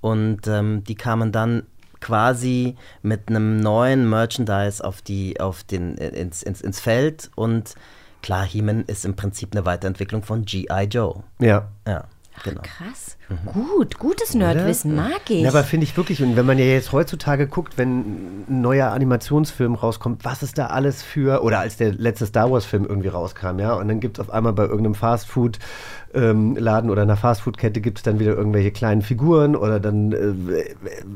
und 0.01 0.47
ähm, 0.47 0.83
die 0.83 0.95
kamen 0.95 1.31
dann 1.31 1.63
quasi 1.99 2.75
mit 3.01 3.29
einem 3.29 3.59
neuen 3.59 4.07
Merchandise 4.07 4.83
auf 4.83 5.01
die, 5.01 5.39
auf 5.39 5.63
den, 5.63 5.97
ins, 5.97 6.43
ins, 6.43 6.61
ins 6.61 6.79
Feld 6.79 7.31
und 7.35 7.73
klar, 8.21 8.45
He-Man 8.45 8.83
ist 8.85 9.05
im 9.05 9.15
Prinzip 9.15 9.55
eine 9.55 9.65
Weiterentwicklung 9.65 10.21
von 10.21 10.45
G.I. 10.45 10.83
Joe. 10.83 11.23
Ja. 11.39 11.69
Ja, 11.87 12.03
genau. 12.43 12.61
Krass. 12.61 13.17
Gut, 13.53 13.99
gutes 13.99 14.33
Nerdwissen, 14.33 14.95
mag 14.95 15.29
ich. 15.29 15.41
Ja, 15.41 15.49
aber 15.49 15.63
finde 15.63 15.83
ich 15.83 15.97
wirklich, 15.97 16.23
und 16.23 16.35
wenn 16.35 16.45
man 16.45 16.57
ja 16.57 16.65
jetzt 16.65 16.93
heutzutage 16.93 17.47
guckt, 17.47 17.77
wenn 17.77 18.45
ein 18.47 18.61
neuer 18.61 18.91
Animationsfilm 18.91 19.75
rauskommt, 19.75 20.23
was 20.23 20.43
ist 20.43 20.57
da 20.57 20.67
alles 20.67 21.03
für, 21.03 21.43
oder 21.43 21.59
als 21.59 21.77
der 21.77 21.93
letzte 21.93 22.25
Star 22.25 22.49
Wars-Film 22.49 22.85
irgendwie 22.85 23.09
rauskam, 23.09 23.59
ja, 23.59 23.73
und 23.73 23.87
dann 23.89 23.99
gibt 23.99 24.17
es 24.17 24.25
auf 24.25 24.33
einmal 24.33 24.53
bei 24.53 24.63
irgendeinem 24.63 24.95
Fastfood-Laden 24.95 26.89
oder 26.89 27.01
einer 27.01 27.17
Fastfood-Kette 27.17 27.81
gibt 27.81 27.99
es 27.99 28.03
dann 28.03 28.19
wieder 28.19 28.35
irgendwelche 28.35 28.71
kleinen 28.71 29.01
Figuren 29.01 29.55
oder 29.55 29.79
dann 29.79 30.11
äh, 30.13 30.63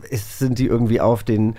ist, 0.10 0.39
sind 0.39 0.60
die 0.60 0.67
irgendwie 0.67 0.99
auf 0.99 1.23
den 1.23 1.55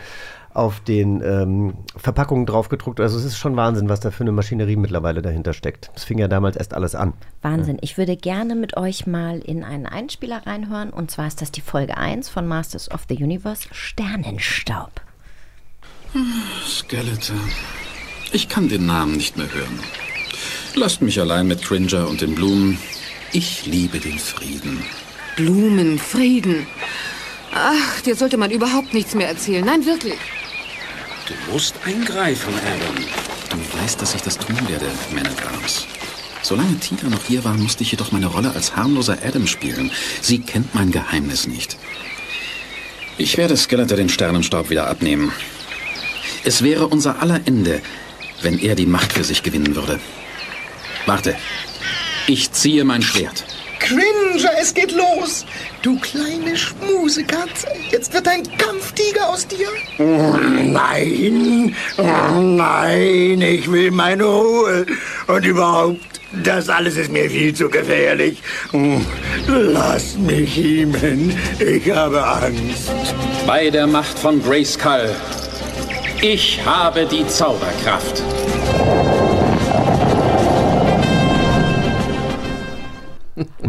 auf 0.55 0.81
den 0.81 1.23
ähm, 1.23 1.75
Verpackungen 1.97 2.47
drauf 2.47 2.69
gedruckt. 2.69 3.01
Also 3.01 3.19
es 3.19 3.25
ist 3.25 3.39
schon 3.39 3.57
Wahnsinn, 3.57 3.89
was 3.89 4.01
da 4.01 4.11
für 4.11 4.25
eine 4.25 4.33
Maschinerie 4.33 4.77
mittlerweile 4.77 5.23
dahinter 5.23 5.53
steckt. 5.53 5.91
Das 5.95 6.05
fing 6.05 6.19
ja 6.19 6.29
damals 6.29 6.57
erst 6.57 6.75
alles 6.75 6.95
an. 6.95 7.15
Wahnsinn. 7.41 7.79
Ich 7.81 7.99
würde 7.99 8.17
gerne 8.17 8.55
mit 8.55 8.77
euch 8.77 9.07
mal 9.07 9.39
in 9.39 9.65
einen 9.65 9.87
Einspieler 9.87 10.47
reinhören. 10.47 10.91
Und 10.91 11.11
zwar 11.11 11.27
ist 11.27 11.41
das 11.41 11.53
die 11.53 11.61
Folge 11.61 11.97
1 11.97 12.29
von 12.29 12.47
Masters 12.47 12.91
of 12.91 13.03
the 13.09 13.17
Universe 13.17 13.69
Sternenstaub. 13.71 15.01
Skeletor. 16.67 17.37
Ich 18.33 18.49
kann 18.49 18.69
den 18.69 18.87
Namen 18.87 19.17
nicht 19.17 19.37
mehr 19.37 19.53
hören. 19.53 19.81
Lasst 20.75 21.03
mich 21.03 21.21
allein 21.21 21.47
mit 21.47 21.63
Cringer 21.63 22.09
und 22.09 22.21
den 22.21 22.35
Blumen. 22.35 22.79
Ich 23.33 23.67
liebe 23.67 23.99
den 23.99 24.19
Frieden. 24.19 24.83
Blumen, 25.37 25.99
Frieden. 25.99 26.67
Ach, 27.55 28.01
dir 28.03 28.15
sollte 28.15 28.37
man 28.37 28.51
überhaupt 28.51 28.95
nichts 28.95 29.15
mehr 29.15 29.29
erzählen. 29.29 29.65
Nein, 29.65 29.85
wirklich. 29.87 30.19
Du 31.33 31.53
musst 31.53 31.75
eingreifen, 31.85 32.53
Adam. 32.55 33.05
Du 33.51 33.79
weißt, 33.81 34.01
dass 34.01 34.15
ich 34.15 34.23
das 34.23 34.37
tun 34.37 34.57
werde, 34.69 34.87
Man 35.15 35.27
at 35.27 35.47
Arms. 35.47 35.87
Solange 36.43 36.79
Tina 36.79 37.09
noch 37.09 37.25
hier 37.25 37.45
war, 37.45 37.55
musste 37.55 37.83
ich 37.83 37.93
jedoch 37.93 38.13
meine 38.13 38.27
Rolle 38.27 38.53
als 38.55 38.77
harmloser 38.77 39.19
Adam 39.25 39.47
spielen. 39.47 39.91
Sie 40.21 40.41
kennt 40.41 40.75
mein 40.75 40.91
Geheimnis 40.91 41.47
nicht. 41.47 41.77
Ich 43.17 43.37
werde 43.37 43.57
Skeletor 43.57 43.97
den 43.97 44.09
Sternenstaub 44.09 44.71
wieder 44.71 44.89
abnehmen. 44.89 45.33
Es 46.45 46.63
wäre 46.63 46.89
unser 46.89 47.23
aller 47.23 47.41
Ende, 47.47 47.81
wenn 48.43 48.59
er 48.59 48.75
die 48.75 48.87
Macht 48.87 49.13
für 49.13 49.25
sich 49.25 49.43
gewinnen 49.43 49.77
würde. 49.77 50.01
Warte. 51.07 51.37
Ich 52.27 52.53
ziehe 52.53 52.85
mein 52.85 53.03
Schwert. 53.03 53.45
Cringer, 54.33 54.51
es 54.61 54.73
geht 54.73 54.93
los! 54.93 55.45
Du 55.83 55.99
kleine 55.99 56.57
Schmusekatze, 56.57 57.67
jetzt 57.91 58.13
wird 58.15 58.27
ein 58.29 58.43
Kampftiger 58.57 59.29
aus 59.29 59.47
dir. 59.47 59.69
Oh, 59.99 60.37
nein, 60.63 61.75
oh, 61.99 62.41
nein, 62.41 63.41
ich 63.41 63.71
will 63.71 63.91
meine 63.91 64.25
Ruhe. 64.25 64.87
Und 65.27 65.45
überhaupt, 65.45 66.21
das 66.45 66.69
alles 66.69 66.97
ist 66.97 67.13
mir 67.13 67.29
viel 67.29 67.53
zu 67.55 67.69
gefährlich. 67.69 68.43
Oh, 68.73 69.01
Lass 69.49 70.17
mich, 70.17 70.55
Hiemen, 70.55 71.37
ich 71.59 71.91
habe 71.91 72.25
Angst. 72.25 72.91
Bei 73.47 73.71
der 73.71 73.87
Macht 73.87 74.19
von 74.19 74.43
Grayskull. 74.43 75.11
Ich 76.23 76.65
habe 76.65 77.07
die 77.07 77.27
Zauberkraft. 77.27 78.23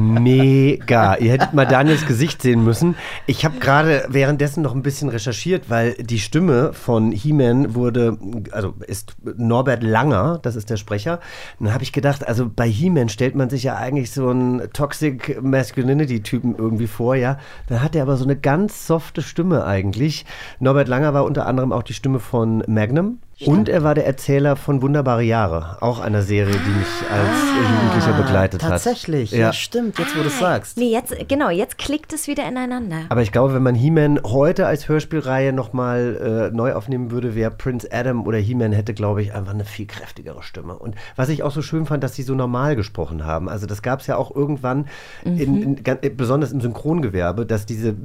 Mega. 0.03 1.15
Ihr 1.15 1.31
hättet 1.31 1.53
mal 1.53 1.65
Daniels 1.65 2.05
Gesicht 2.05 2.41
sehen 2.41 2.63
müssen. 2.63 2.95
Ich 3.25 3.45
habe 3.45 3.59
gerade 3.59 4.05
währenddessen 4.09 4.61
noch 4.61 4.75
ein 4.75 4.83
bisschen 4.83 5.09
recherchiert, 5.09 5.69
weil 5.69 5.93
die 5.93 6.19
Stimme 6.19 6.73
von 6.73 7.11
He-Man 7.11 7.75
wurde, 7.75 8.17
also 8.51 8.73
ist 8.85 9.15
Norbert 9.37 9.83
Langer, 9.83 10.39
das 10.41 10.55
ist 10.55 10.69
der 10.69 10.77
Sprecher. 10.77 11.19
Dann 11.59 11.73
habe 11.73 11.83
ich 11.83 11.93
gedacht, 11.93 12.27
also 12.27 12.49
bei 12.53 12.67
He-Man 12.67 13.09
stellt 13.09 13.35
man 13.35 13.49
sich 13.49 13.63
ja 13.63 13.75
eigentlich 13.75 14.11
so 14.11 14.29
einen 14.29 14.71
Toxic 14.73 15.41
Masculinity-Typen 15.41 16.55
irgendwie 16.57 16.87
vor, 16.87 17.15
ja. 17.15 17.37
Dann 17.67 17.81
hat 17.81 17.95
er 17.95 18.03
aber 18.03 18.17
so 18.17 18.25
eine 18.25 18.35
ganz 18.35 18.87
softe 18.87 19.21
Stimme 19.21 19.65
eigentlich. 19.65 20.25
Norbert 20.59 20.87
Langer 20.87 21.13
war 21.13 21.23
unter 21.23 21.45
anderem 21.45 21.71
auch 21.71 21.83
die 21.83 21.93
Stimme 21.93 22.19
von 22.19 22.63
Magnum 22.67 23.19
Und 23.45 23.67
er 23.67 23.83
war 23.83 23.95
der 23.95 24.05
Erzähler 24.05 24.55
von 24.55 24.81
Wunderbare 24.81 25.23
Jahre, 25.23 25.77
auch 25.81 25.99
einer 25.99 26.21
Serie, 26.21 26.53
die 26.53 26.69
mich 26.69 27.11
als 27.11 27.29
Jugendlicher 27.71 28.13
begleitet 28.13 28.61
Tatsächlich, 28.61 29.31
hat. 29.31 29.39
ja. 29.39 29.53
stimmt, 29.53 29.97
jetzt 29.97 30.15
wo 30.15 30.21
du 30.21 30.27
es 30.27 30.39
sagst. 30.39 30.77
Nee, 30.77 30.91
jetzt, 30.91 31.15
genau, 31.27 31.49
jetzt 31.49 31.77
klickt 31.77 32.13
es 32.13 32.27
wieder 32.27 32.47
ineinander. 32.47 33.01
Aber 33.09 33.21
ich 33.21 33.31
glaube, 33.31 33.53
wenn 33.53 33.63
man 33.63 33.75
He-Man 33.75 34.21
heute 34.23 34.67
als 34.67 34.87
Hörspielreihe 34.87 35.51
nochmal 35.51 36.51
äh, 36.51 36.55
neu 36.55 36.73
aufnehmen 36.73 37.11
würde, 37.11 37.35
wäre 37.35 37.51
Prince 37.51 37.87
Adam 37.91 38.25
oder 38.25 38.37
He-Man 38.37 38.71
hätte, 38.71 38.93
glaube 38.93 39.21
ich, 39.21 39.33
einfach 39.33 39.53
eine 39.53 39.65
viel 39.65 39.87
kräftigere 39.87 40.43
Stimme. 40.43 40.77
Und 40.77 40.95
was 41.15 41.29
ich 41.29 41.43
auch 41.43 41.51
so 41.51 41.61
schön 41.61 41.85
fand, 41.85 42.03
dass 42.03 42.15
sie 42.15 42.23
so 42.23 42.35
normal 42.35 42.75
gesprochen 42.75 43.25
haben. 43.25 43.49
Also 43.49 43.65
das 43.65 43.81
gab 43.81 44.01
es 44.01 44.07
ja 44.07 44.15
auch 44.15 44.33
irgendwann, 44.33 44.85
in, 45.25 45.77
in, 45.77 45.85
äh, 45.85 46.09
besonders 46.09 46.51
im 46.51 46.61
Synchrongewerbe, 46.61 47.45
dass 47.45 47.65
diese, 47.65 47.89
äh, 47.89 47.95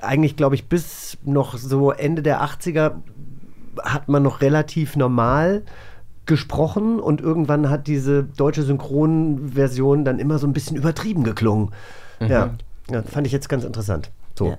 eigentlich 0.00 0.36
glaube 0.36 0.54
ich, 0.54 0.68
bis 0.68 1.18
noch 1.24 1.56
so 1.58 1.90
Ende 1.90 2.22
der 2.22 2.42
80er 2.42 2.92
hat 3.82 4.08
man 4.08 4.22
noch 4.22 4.40
relativ 4.40 4.96
normal 4.96 5.62
gesprochen 6.26 7.00
und 7.00 7.20
irgendwann 7.20 7.68
hat 7.70 7.86
diese 7.86 8.24
deutsche 8.24 8.62
Synchronversion 8.62 10.04
dann 10.04 10.18
immer 10.18 10.38
so 10.38 10.46
ein 10.46 10.52
bisschen 10.52 10.76
übertrieben 10.76 11.22
geklungen. 11.24 11.70
Ja. 12.20 12.54
ja, 12.90 13.02
fand 13.02 13.26
ich 13.26 13.32
jetzt 13.32 13.48
ganz 13.48 13.64
interessant. 13.64 14.10
So. 14.38 14.50
Ja. 14.50 14.58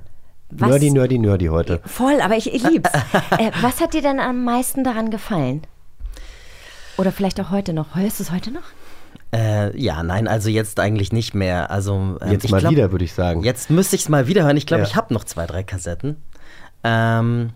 Was- 0.51 0.69
Nerdy, 0.69 0.91
nerdy, 0.91 1.17
nerdy 1.17 1.47
heute. 1.47 1.79
Voll, 1.85 2.21
aber 2.21 2.35
ich, 2.37 2.53
ich 2.53 2.63
lieb's. 2.69 2.91
äh, 3.31 3.51
was 3.61 3.81
hat 3.81 3.93
dir 3.95 4.01
denn 4.03 4.19
am 4.19 4.43
meisten 4.43 4.83
daran 4.83 5.09
gefallen? 5.09 5.61
Oder 6.97 7.11
vielleicht 7.11 7.41
auch 7.41 7.49
heute 7.49 7.73
noch. 7.73 7.95
Hörst 7.95 8.19
du 8.19 8.23
es 8.23 8.31
heute 8.31 8.51
noch? 8.51 8.61
Äh, 9.33 9.77
ja, 9.77 10.03
nein, 10.03 10.27
also 10.27 10.49
jetzt 10.49 10.79
eigentlich 10.79 11.11
nicht 11.11 11.33
mehr. 11.33 11.71
Also 11.71 12.17
ähm, 12.21 12.31
Jetzt 12.31 12.45
ich 12.45 12.51
mal 12.51 12.59
glaub, 12.59 12.71
wieder, 12.71 12.91
würde 12.91 13.03
ich 13.03 13.13
sagen. 13.13 13.43
Jetzt 13.43 13.69
müsste 13.69 13.95
ich 13.95 14.03
es 14.03 14.09
mal 14.09 14.27
wieder 14.27 14.43
hören. 14.43 14.55
Ich 14.55 14.67
glaube, 14.67 14.83
Ja. 14.83 14.87
ich 14.87 14.95
habe 14.95 15.13
noch 15.13 15.23
zwei, 15.23 15.45
drei 15.47 15.63
Kassetten. 15.63 16.17
Ähm, 16.83 17.49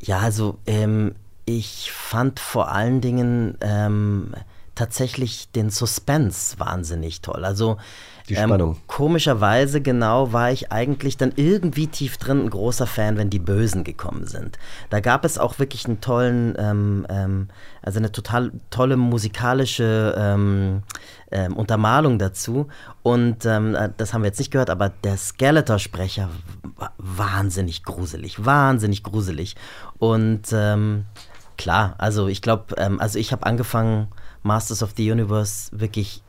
ja, 0.00 0.18
also 0.18 0.58
ähm, 0.66 1.14
ich 1.44 1.92
fand 1.92 2.40
vor 2.40 2.70
allen 2.72 3.00
Dingen 3.00 3.56
ähm, 3.60 4.34
tatsächlich 4.76 5.50
den 5.50 5.70
Suspense 5.70 6.58
wahnsinnig 6.60 7.22
toll. 7.22 7.44
Also 7.44 7.78
Die 8.28 8.36
Spannung. 8.36 8.74
Ähm, 8.74 8.80
komischerweise 8.86 9.80
genau 9.80 10.32
war 10.32 10.52
ich 10.52 10.70
eigentlich 10.70 11.16
dann 11.16 11.32
irgendwie 11.34 11.86
tief 11.88 12.18
drin 12.18 12.44
ein 12.44 12.50
großer 12.50 12.86
Fan, 12.86 13.16
wenn 13.16 13.30
die 13.30 13.38
Bösen 13.38 13.82
gekommen 13.82 14.26
sind. 14.26 14.58
Da 14.90 15.00
gab 15.00 15.24
es 15.24 15.38
auch 15.38 15.58
wirklich 15.58 15.86
einen 15.86 16.00
tollen, 16.00 16.54
ähm, 16.58 17.06
ähm, 17.08 17.48
also 17.82 17.98
eine 17.98 18.12
total 18.12 18.52
tolle 18.70 18.96
musikalische 18.96 20.14
ähm, 20.16 20.82
ähm, 21.30 21.56
Untermalung 21.56 22.18
dazu. 22.18 22.68
Und 23.02 23.46
ähm, 23.46 23.74
äh, 23.74 23.88
das 23.96 24.12
haben 24.12 24.22
wir 24.22 24.28
jetzt 24.28 24.38
nicht 24.38 24.50
gehört, 24.50 24.70
aber 24.70 24.90
der 24.90 25.16
Skeletor-Sprecher 25.16 26.28
war 26.76 26.92
wahnsinnig 26.98 27.82
gruselig, 27.82 28.44
wahnsinnig 28.44 29.02
gruselig. 29.02 29.56
Und 29.98 30.52
ähm, 30.52 31.06
klar, 31.56 31.94
also 31.96 32.28
ich 32.28 32.42
glaube, 32.42 32.74
ähm, 32.76 33.00
also 33.00 33.18
ich 33.18 33.32
habe 33.32 33.46
angefangen, 33.46 34.08
Masters 34.46 34.82
of 34.82 34.94
the 34.96 35.10
Universe 35.10 35.68
wirklich 35.72 36.22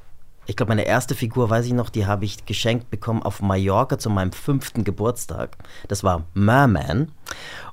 ich 0.50 0.56
glaube, 0.56 0.70
meine 0.70 0.86
erste 0.86 1.14
Figur, 1.14 1.50
weiß 1.50 1.66
ich 1.66 1.74
noch, 1.74 1.90
die 1.90 2.06
habe 2.06 2.24
ich 2.24 2.46
geschenkt 2.46 2.90
bekommen 2.90 3.22
auf 3.22 3.42
Mallorca 3.42 4.00
zu 4.00 4.10
meinem 4.10 4.32
fünften 4.32 4.86
Geburtstag. 4.86 5.58
Das 5.90 6.06
war 6.06 6.26
Merman. 6.34 7.12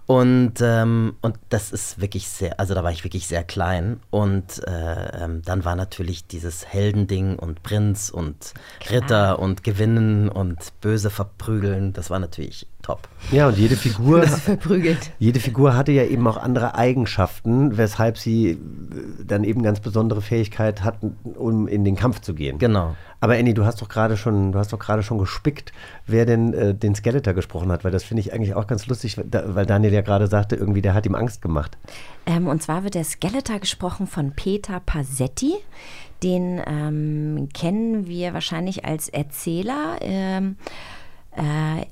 Und, 0.07 0.55
ähm, 0.61 1.17
und 1.23 1.39
das 1.49 1.71
ist 1.71 2.01
wirklich 2.01 2.29
sehr, 2.29 2.59
also 2.59 2.75
da 2.75 2.83
war 2.83 2.91
ich 2.91 3.05
wirklich 3.05 3.29
sehr 3.29 3.45
klein. 3.45 4.01
Und 4.11 4.67
äh, 4.67 5.25
ähm, 5.25 5.43
dann 5.43 5.65
war 5.65 5.77
natürlich 5.77 6.27
dieses 6.27 6.67
Heldending 6.67 7.39
und 7.39 7.63
Prinz 7.63 8.11
und 8.11 8.55
Ritter 8.91 9.39
und 9.39 9.63
Gewinnen 9.63 10.29
und 10.29 10.79
Böse 10.81 11.11
verprügeln. 11.11 11.93
Das 11.93 12.11
war 12.11 12.19
natürlich 12.19 12.67
top. 12.85 13.09
Ja, 13.33 13.49
und 13.49 13.57
jede 13.59 13.75
Figur, 13.77 14.23
Verprügelt. 14.23 15.11
jede 15.19 15.41
Figur 15.41 15.75
hatte 15.77 15.91
ja 15.93 16.05
eben 16.05 16.27
auch 16.29 16.37
andere 16.37 16.75
Eigenschaften, 16.77 17.77
weshalb 17.77 18.19
sie 18.19 18.51
äh, 18.51 18.59
dann 19.27 19.43
eben 19.43 19.63
ganz 19.63 19.81
besondere 19.81 20.21
Fähigkeit 20.21 20.85
hatten, 20.85 21.17
um 21.35 21.67
in 21.67 21.85
den 21.85 21.97
Kampf 21.97 22.21
zu 22.21 22.35
gehen. 22.35 22.59
Genau. 22.59 22.95
Aber 23.21 23.35
Annie, 23.35 23.55
du 23.55 23.65
hast 23.65 23.81
doch 23.81 23.89
gerade 23.89 24.17
schon, 24.19 24.53
du 24.53 24.59
hast 24.59 24.73
doch 24.73 24.79
gerade 24.79 25.03
schon 25.03 25.19
gespickt, 25.19 25.73
wer 26.07 26.27
denn 26.27 26.53
äh, 26.53 26.75
den 26.75 26.95
Skeletor 26.95 27.33
gesprochen 27.33 27.73
hat, 27.73 27.83
weil 27.85 27.91
das 27.91 28.05
finde 28.05 28.21
ich 28.21 28.33
eigentlich 28.35 28.55
auch 28.55 28.67
ganz 28.67 28.87
lustig, 28.87 29.17
weil 29.17 29.25
da- 29.25 29.55
weil 29.55 29.65
Daniel 29.67 29.93
ja 29.95 30.03
gerade 30.03 30.27
sagte, 30.27 30.57
irgendwie 30.57 30.83
der 30.83 30.93
hat 30.95 31.07
ihm 31.07 31.15
Angst 31.15 31.41
gemacht. 31.41 31.79
Ähm, 32.27 32.47
und 32.47 32.63
zwar 32.63 32.85
wird 32.85 32.95
der 32.95 33.05
Skeletor 33.05 33.59
gesprochen 33.61 34.07
von 34.07 34.33
Peter 34.33 34.81
Pasetti. 34.81 35.55
Den 36.23 36.61
ähm, 36.67 37.49
kennen 37.55 38.07
wir 38.07 38.33
wahrscheinlich 38.35 38.85
als 38.85 39.09
Erzähler 39.09 39.97
ähm, 40.01 40.57
äh, 40.57 41.04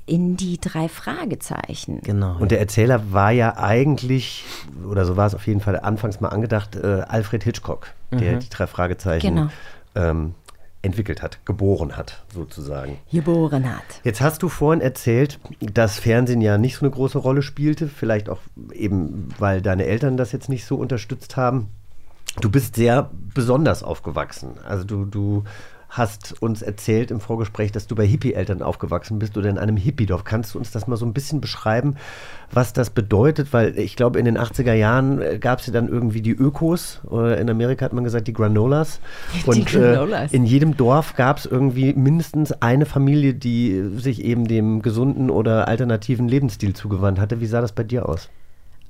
in 0.07 0.37
die 0.37 0.61
drei 0.61 0.89
Fragezeichen. 0.89 2.01
Genau. 2.03 2.37
Und 2.39 2.51
der 2.53 2.61
Erzähler 2.61 3.13
war 3.13 3.31
ja 3.33 3.57
eigentlich, 3.57 4.45
oder 4.89 5.05
so 5.05 5.17
war 5.17 5.27
es 5.27 5.35
auf 5.35 5.47
jeden 5.47 5.61
Fall 5.61 5.79
anfangs 5.81 6.21
mal 6.21 6.29
angedacht, 6.29 6.77
äh, 6.77 7.03
Alfred 7.09 7.43
Hitchcock, 7.43 7.89
der 8.13 8.39
die 8.39 8.49
drei 8.49 8.67
Fragezeichen 8.67 9.35
Genau. 9.35 9.49
ähm, 9.95 10.35
entwickelt 10.83 11.23
hat, 11.23 11.39
geboren 11.45 11.97
hat, 11.97 12.23
sozusagen. 12.35 12.99
Geboren 13.13 13.69
hat. 13.73 13.83
Jetzt 14.05 14.21
hast 14.21 14.43
du 14.43 14.49
vorhin 14.49 14.81
erzählt, 14.81 15.39
dass 15.61 15.99
Fernsehen 15.99 16.41
ja 16.41 16.59
nicht 16.59 16.77
so 16.77 16.85
eine 16.85 16.91
große 16.95 17.19
Rolle 17.19 17.43
spielte, 17.43 17.89
vielleicht 17.89 18.29
auch 18.29 18.41
eben, 18.73 19.29
weil 19.39 19.63
deine 19.63 19.85
Eltern 19.87 20.17
das 20.17 20.33
jetzt 20.33 20.49
nicht 20.49 20.65
so 20.67 20.77
unterstützt 20.77 21.37
haben. 21.37 21.69
Du 22.41 22.51
bist 22.51 22.77
sehr 22.77 23.11
besonders 23.35 23.83
aufgewachsen. 23.83 24.53
Also 24.67 24.85
du, 24.85 25.05
du 25.05 25.45
hast 25.93 26.41
uns 26.41 26.63
erzählt 26.63 27.11
im 27.11 27.21
Vorgespräch, 27.21 27.71
dass 27.71 27.87
du 27.87 27.95
bei 27.95 28.07
Hippie-Eltern 28.07 28.63
aufgewachsen 28.63 29.19
bist 29.19 29.37
oder 29.37 29.51
in 29.51 29.59
einem 29.59 29.77
Hippie-Dorf. 29.77 30.25
Kannst 30.25 30.55
du 30.55 30.59
uns 30.59 30.71
das 30.71 30.87
mal 30.87 30.97
so 30.97 31.05
ein 31.05 31.13
bisschen 31.13 31.43
beschreiben, 31.43 31.97
was 32.51 32.73
das 32.73 32.89
bedeutet? 32.89 33.53
Weil 33.53 33.79
ich 33.79 33.95
glaube, 33.95 34.19
in 34.19 34.25
den 34.25 34.39
80er 34.39 34.73
Jahren 34.73 35.39
gab 35.39 35.61
es 35.61 35.67
ja 35.67 35.73
dann 35.75 35.89
irgendwie 35.89 36.23
die 36.23 36.33
Ökos, 36.33 37.03
oder 37.05 37.37
in 37.37 37.51
Amerika 37.51 37.85
hat 37.85 37.93
man 37.93 38.05
gesagt 38.05 38.27
die 38.27 38.33
Granolas. 38.33 39.01
Und 39.45 39.67
Granolas. 39.67 40.33
Äh, 40.33 40.37
in 40.37 40.47
jedem 40.47 40.79
Dorf 40.79 41.15
gab 41.15 41.37
es 41.37 41.45
irgendwie 41.45 41.93
mindestens 41.93 42.53
eine 42.63 42.87
Familie, 42.87 43.35
die 43.35 43.91
sich 43.99 44.25
eben 44.25 44.49
dem 44.49 44.81
gesunden 44.81 45.29
oder 45.29 45.69
alternativen 45.69 46.27
Lebensstil 46.27 46.73
zugewandt 46.75 47.21
hatte. 47.21 47.43
Wie 47.43 47.47
sah 47.47 47.61
das 47.61 47.73
bei 47.73 47.85
dir 47.85 48.09
aus? 48.09 48.31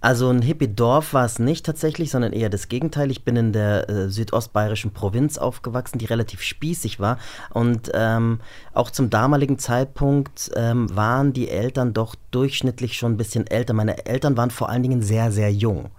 Also 0.02 0.28
ein 0.28 0.42
Hippie-Dorf 0.42 1.14
war 1.14 1.24
es 1.24 1.38
nicht 1.38 1.64
tatsächlich, 1.64 2.10
sondern 2.10 2.32
eher 2.32 2.50
das 2.50 2.66
Gegenteil. 2.66 3.12
Ich 3.12 3.24
bin 3.24 3.36
in 3.36 3.52
der 3.52 3.88
äh, 3.88 4.08
südostbayerischen 4.10 4.90
Provinz 4.90 5.38
aufgewachsen, 5.38 5.98
die 5.98 6.06
relativ 6.06 6.42
spießig 6.42 6.98
war. 6.98 7.18
Und 7.50 7.92
ähm, 7.94 8.40
auch 8.74 8.90
zum 8.90 9.10
damaligen 9.10 9.60
Zeitpunkt 9.60 10.50
ähm, 10.56 10.94
waren 10.94 11.32
die 11.32 11.48
Eltern 11.48 11.94
doch 11.94 12.16
durchschnittlich 12.32 12.96
schon 12.96 13.12
ein 13.12 13.16
bisschen 13.16 13.46
älter. 13.46 13.74
Meine 13.74 14.04
Eltern 14.04 14.36
waren 14.36 14.50
vor 14.50 14.68
allen 14.68 14.82
Dingen 14.82 15.02
sehr, 15.02 15.30
sehr 15.30 15.52
jung. 15.52 15.90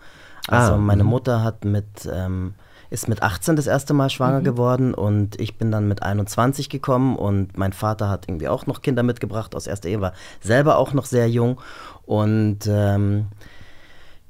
Also 0.49 0.73
Ah, 0.73 0.77
meine 0.77 1.05
Mutter 1.05 1.41
hat 1.41 1.63
mit... 1.63 1.85
Ähm, 2.11 2.55
ist 2.89 3.07
mit 3.07 3.23
18 3.23 3.55
das 3.55 3.65
erste 3.65 3.95
Mal 3.95 4.11
schwanger 4.11 4.41
geworden 4.41 4.93
und 4.93 5.41
ich 5.41 5.57
bin 5.57 5.71
dann 5.71 5.87
mit 5.87 6.03
21 6.03 6.69
gekommen 6.69 7.15
und 7.15 7.57
mein 7.57 7.73
Vater 7.73 8.07
hat 8.07 8.29
irgendwie 8.29 8.47
auch 8.47 8.67
noch 8.67 8.83
Kinder 8.83 9.01
mitgebracht 9.01 9.55
aus 9.55 9.65
erster 9.65 9.89
Ehe, 9.89 9.99
war 9.99 10.13
selber 10.41 10.77
auch 10.77 10.93
noch 10.93 11.05
sehr 11.05 11.27
jung 11.27 11.59
und 12.05 12.59
ähm, 12.67 13.29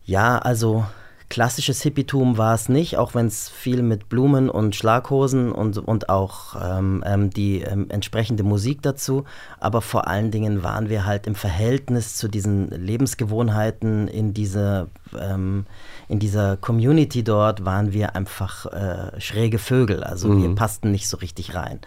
ja, 0.05 0.37
also 0.37 0.85
klassisches 1.33 1.81
Hippietum 1.81 2.37
war 2.37 2.53
es 2.53 2.69
nicht, 2.69 2.97
auch 2.97 3.15
wenn 3.15 3.25
es 3.25 3.49
viel 3.49 3.81
mit 3.81 4.07
Blumen 4.07 4.51
und 4.51 4.75
Schlaghosen 4.75 5.51
und, 5.51 5.79
und 5.79 6.07
auch 6.07 6.55
ähm, 6.61 7.03
ähm, 7.07 7.31
die 7.31 7.61
ähm, 7.61 7.87
entsprechende 7.89 8.43
Musik 8.43 8.83
dazu. 8.83 9.23
Aber 9.59 9.81
vor 9.81 10.07
allen 10.07 10.29
Dingen 10.29 10.61
waren 10.61 10.89
wir 10.89 11.07
halt 11.07 11.25
im 11.25 11.33
Verhältnis 11.33 12.17
zu 12.17 12.27
diesen 12.27 12.69
Lebensgewohnheiten 12.69 14.07
in 14.07 14.35
dieser, 14.35 14.89
ähm, 15.19 15.65
in 16.07 16.19
dieser 16.19 16.55
Community 16.57 17.23
dort, 17.23 17.65
waren 17.65 17.93
wir 17.93 18.15
einfach 18.15 18.67
äh, 18.67 19.19
schräge 19.19 19.57
Vögel. 19.57 20.03
Also 20.03 20.39
wir 20.39 20.53
passten 20.53 20.91
nicht 20.91 21.09
so 21.09 21.17
richtig 21.17 21.55
rein. 21.55 21.79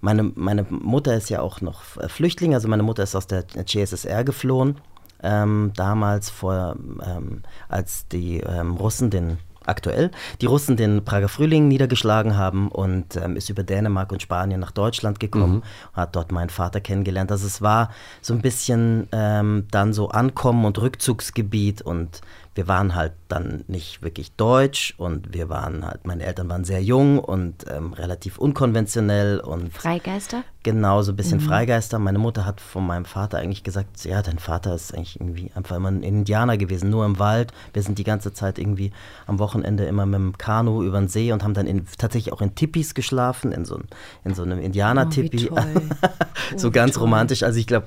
Meine, 0.00 0.32
meine 0.34 0.66
Mutter 0.68 1.14
ist 1.14 1.28
ja 1.28 1.42
auch 1.42 1.60
noch 1.60 1.82
Flüchtling, 1.82 2.54
also 2.54 2.66
meine 2.66 2.82
Mutter 2.82 3.04
ist 3.04 3.14
aus 3.14 3.28
der 3.28 3.46
CSSR 3.46 4.24
geflohen 4.24 4.80
ähm, 5.22 5.72
damals 5.76 6.30
vor, 6.30 6.76
ähm, 7.04 7.42
als 7.68 8.08
die 8.08 8.38
ähm, 8.38 8.76
Russen 8.76 9.10
den 9.10 9.38
aktuell 9.66 10.10
die 10.40 10.46
Russen 10.46 10.76
den 10.76 11.04
Prager 11.04 11.28
Frühling 11.28 11.68
niedergeschlagen 11.68 12.36
haben 12.36 12.68
und 12.68 13.16
ähm, 13.16 13.36
ist 13.36 13.50
über 13.50 13.62
Dänemark 13.62 14.10
und 14.10 14.22
Spanien 14.22 14.60
nach 14.60 14.70
Deutschland 14.70 15.20
gekommen, 15.20 15.62
hat 15.92 16.16
dort 16.16 16.32
meinen 16.32 16.50
Vater 16.50 16.80
kennengelernt. 16.80 17.30
Also 17.30 17.46
es 17.46 17.60
war 17.62 17.90
so 18.20 18.34
ein 18.34 18.40
bisschen 18.40 19.08
ähm, 19.12 19.66
dann 19.70 19.92
so 19.92 20.08
Ankommen 20.08 20.64
und 20.64 20.80
Rückzugsgebiet 20.80 21.82
und 21.82 22.20
wir 22.54 22.66
waren 22.68 22.94
halt 22.94 23.12
dann 23.28 23.64
nicht 23.68 24.02
wirklich 24.02 24.32
deutsch 24.32 24.94
und 24.98 25.32
wir 25.32 25.48
waren 25.48 25.86
halt, 25.86 26.06
meine 26.06 26.24
Eltern 26.24 26.48
waren 26.48 26.64
sehr 26.64 26.82
jung 26.82 27.18
und 27.20 27.64
ähm, 27.70 27.92
relativ 27.92 28.38
unkonventionell 28.38 29.38
und 29.40 29.72
Freigeister? 29.72 30.42
Genau, 30.62 31.00
so 31.00 31.12
ein 31.12 31.16
bisschen 31.16 31.40
Freigeister. 31.40 31.98
Meine 31.98 32.18
Mutter 32.18 32.44
hat 32.44 32.60
von 32.60 32.86
meinem 32.86 33.06
Vater 33.06 33.38
eigentlich 33.38 33.62
gesagt, 33.64 34.04
ja, 34.04 34.20
dein 34.20 34.38
Vater 34.38 34.74
ist 34.74 34.92
eigentlich 34.94 35.18
irgendwie 35.18 35.50
einfach 35.54 35.76
immer 35.76 35.90
ein 35.90 36.02
Indianer 36.02 36.58
gewesen, 36.58 36.90
nur 36.90 37.06
im 37.06 37.18
Wald. 37.18 37.52
Wir 37.72 37.82
sind 37.82 37.96
die 37.98 38.04
ganze 38.04 38.34
Zeit 38.34 38.58
irgendwie 38.58 38.92
am 39.26 39.38
Wochenende 39.38 39.84
immer 39.84 40.04
mit 40.04 40.16
dem 40.20 40.36
Kanu 40.36 40.82
über 40.82 40.98
den 40.98 41.08
See 41.08 41.32
und 41.32 41.42
haben 41.42 41.54
dann 41.54 41.66
in, 41.66 41.86
tatsächlich 41.96 42.34
auch 42.34 42.42
in 42.42 42.54
Tipis 42.56 42.92
geschlafen, 42.94 43.52
in 43.52 43.64
so, 43.64 43.80
in 44.22 44.34
so 44.34 44.42
einem 44.42 44.58
Indianer-Tipi. 44.60 45.48
Oh, 45.50 45.54
toll. 45.54 45.82
so 46.56 46.68
Oh, 46.68 46.70
ganz 46.72 46.94
toll. 46.94 47.04
romantisch. 47.04 47.42
Also 47.42 47.58
ich 47.58 47.66
glaube, 47.66 47.86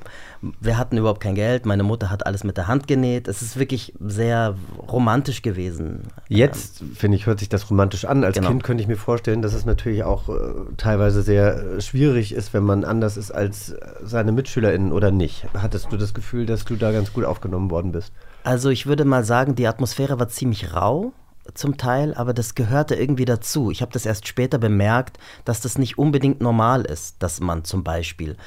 wir 0.60 0.78
hatten 0.80 0.98
überhaupt 0.98 1.22
kein 1.22 1.36
Geld. 1.36 1.68
Meine 1.68 1.84
Mutter 1.84 2.10
hat 2.10 2.26
alles 2.26 2.44
mit 2.44 2.58
der 2.58 2.68
Hand 2.68 2.88
genäht. 2.88 3.28
Es 3.28 3.44
ist 3.44 3.60
wirklich 3.60 3.94
sehr 4.00 4.53
romantisch 4.92 5.42
gewesen. 5.42 6.02
Jetzt, 6.28 6.84
finde 6.96 7.18
ich, 7.18 7.26
hört 7.26 7.40
sich 7.40 7.50
das 7.50 7.70
romantisch 7.70 8.06
an. 8.06 8.24
Als 8.24 8.36
Genau. 8.36 8.50
Kind 8.50 8.64
könnte 8.64 8.82
ich 8.82 8.88
mir 8.88 8.96
vorstellen, 8.98 9.42
dass 9.42 9.54
es 9.54 9.66
natürlich 9.66 10.04
auch 10.04 10.30
äh, 10.30 10.34
teilweise 10.78 11.22
sehr 11.22 11.56
äh, 11.78 11.82
schwierig 11.82 12.34
ist, 12.34 12.54
wenn 12.54 12.64
man 12.64 12.84
anders 12.84 13.18
ist 13.18 13.32
als 13.32 13.72
äh, 13.72 13.78
seine 14.04 14.32
MitschülerInnen 14.32 14.92
oder 14.92 15.12
nicht. 15.12 15.46
Hattest 15.54 15.92
du 15.92 15.98
das 15.98 16.14
Gefühl, 16.14 16.46
dass 16.46 16.66
du 16.66 16.76
da 16.76 16.92
ganz 16.92 17.14
gut 17.14 17.26
aufgenommen 17.26 17.70
worden 17.72 17.92
bist? 17.92 18.12
Also 18.44 18.70
ich 18.70 18.86
würde 18.88 19.06
mal 19.06 19.24
sagen, 19.24 19.56
die 19.56 19.68
Atmosphäre 19.68 20.20
war 20.20 20.28
ziemlich 20.30 20.74
rau 20.74 21.14
zum 21.54 21.78
Teil, 21.78 22.14
aber 22.14 22.34
das 22.34 22.56
gehörte 22.56 22.96
irgendwie 22.96 23.26
dazu. 23.26 23.70
Ich 23.72 23.82
habe 23.82 23.92
das 23.92 24.06
erst 24.06 24.28
später 24.28 24.58
bemerkt, 24.58 25.18
dass 25.46 25.60
das 25.62 25.78
nicht 25.78 25.98
unbedingt 25.98 26.42
normal 26.42 26.84
ist, 26.86 27.22
dass 27.22 27.40
man 27.42 27.64
zum 27.66 27.84
Beispiel 27.84 28.38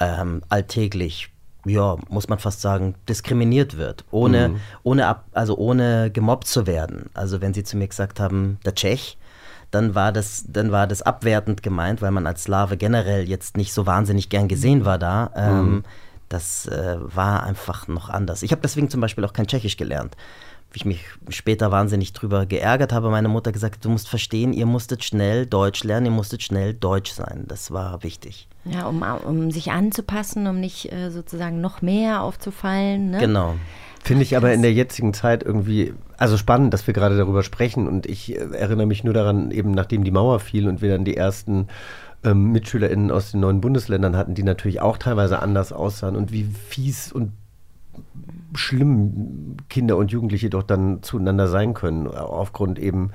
ähm, 0.00 0.42
alltäglich, 0.48 1.30
ja, 1.64 1.96
muss 2.08 2.28
man 2.28 2.38
fast 2.38 2.60
sagen, 2.60 2.94
diskriminiert 3.08 3.76
wird, 3.76 4.04
ohne, 4.10 4.50
ohne, 4.82 5.06
ab, 5.06 5.24
also 5.32 5.56
ohne 5.56 6.10
gemobbt 6.10 6.46
zu 6.46 6.66
werden. 6.66 7.10
Also 7.14 7.40
wenn 7.40 7.54
sie 7.54 7.64
zu 7.64 7.76
mir 7.76 7.88
gesagt 7.88 8.20
haben, 8.20 8.58
der 8.64 8.74
Tschech, 8.74 9.16
dann 9.70 9.94
war 9.94 10.12
das, 10.12 10.44
dann 10.48 10.70
war 10.70 10.86
das 10.86 11.02
abwertend 11.02 11.62
gemeint, 11.62 12.00
weil 12.02 12.10
man 12.12 12.26
als 12.26 12.44
Slave 12.44 12.76
generell 12.76 13.28
jetzt 13.28 13.56
nicht 13.56 13.72
so 13.72 13.86
wahnsinnig 13.86 14.28
gern 14.28 14.46
gesehen 14.48 14.84
war 14.84 14.98
da. 14.98 15.30
Ähm, 15.34 15.84
Das 16.30 16.66
äh, 16.66 16.96
war 16.98 17.44
einfach 17.44 17.86
noch 17.86 18.08
anders. 18.08 18.42
Ich 18.42 18.50
habe 18.50 18.62
deswegen 18.62 18.88
zum 18.88 19.00
Beispiel 19.00 19.24
auch 19.24 19.32
kein 19.34 19.46
Tschechisch 19.46 19.76
gelernt. 19.76 20.16
Ich 20.74 20.84
mich 20.84 21.04
später 21.28 21.70
wahnsinnig 21.70 22.12
drüber 22.12 22.46
geärgert 22.46 22.92
habe, 22.92 23.10
meine 23.10 23.28
Mutter 23.28 23.52
gesagt, 23.52 23.84
du 23.84 23.90
musst 23.90 24.08
verstehen, 24.08 24.52
ihr 24.52 24.66
musstet 24.66 25.04
schnell 25.04 25.46
Deutsch 25.46 25.84
lernen, 25.84 26.06
ihr 26.06 26.12
musstet 26.12 26.42
schnell 26.42 26.74
Deutsch 26.74 27.12
sein. 27.12 27.44
Das 27.46 27.70
war 27.70 28.02
wichtig. 28.02 28.48
Ja, 28.64 28.86
um, 28.86 29.02
um 29.02 29.50
sich 29.50 29.70
anzupassen, 29.70 30.46
um 30.46 30.58
nicht 30.58 30.92
äh, 30.92 31.10
sozusagen 31.10 31.60
noch 31.60 31.82
mehr 31.82 32.22
aufzufallen. 32.22 33.10
Ne? 33.10 33.18
Genau. 33.18 33.54
Finde 34.02 34.22
ich 34.22 34.36
aber 34.36 34.52
in 34.52 34.62
der 34.62 34.72
jetzigen 34.72 35.14
Zeit 35.14 35.42
irgendwie, 35.42 35.94
also 36.18 36.36
spannend, 36.36 36.74
dass 36.74 36.86
wir 36.86 36.92
gerade 36.92 37.16
darüber 37.16 37.42
sprechen. 37.42 37.88
Und 37.88 38.06
ich 38.06 38.36
äh, 38.36 38.40
erinnere 38.52 38.86
mich 38.86 39.04
nur 39.04 39.14
daran, 39.14 39.50
eben 39.50 39.70
nachdem 39.70 40.04
die 40.04 40.10
Mauer 40.10 40.40
fiel 40.40 40.68
und 40.68 40.82
wir 40.82 40.90
dann 40.90 41.04
die 41.04 41.16
ersten 41.16 41.68
ähm, 42.24 42.52
MitschülerInnen 42.52 43.10
aus 43.10 43.30
den 43.30 43.40
neuen 43.40 43.60
Bundesländern 43.60 44.16
hatten, 44.16 44.34
die 44.34 44.42
natürlich 44.42 44.80
auch 44.80 44.98
teilweise 44.98 45.40
anders 45.40 45.72
aussahen 45.72 46.16
und 46.16 46.32
wie 46.32 46.44
fies 46.44 47.12
und 47.12 47.32
schlimm 48.54 49.56
Kinder 49.68 49.96
und 49.96 50.10
Jugendliche 50.10 50.50
doch 50.50 50.62
dann 50.62 51.02
zueinander 51.02 51.48
sein 51.48 51.74
können, 51.74 52.06
aufgrund 52.08 52.78
eben 52.78 53.10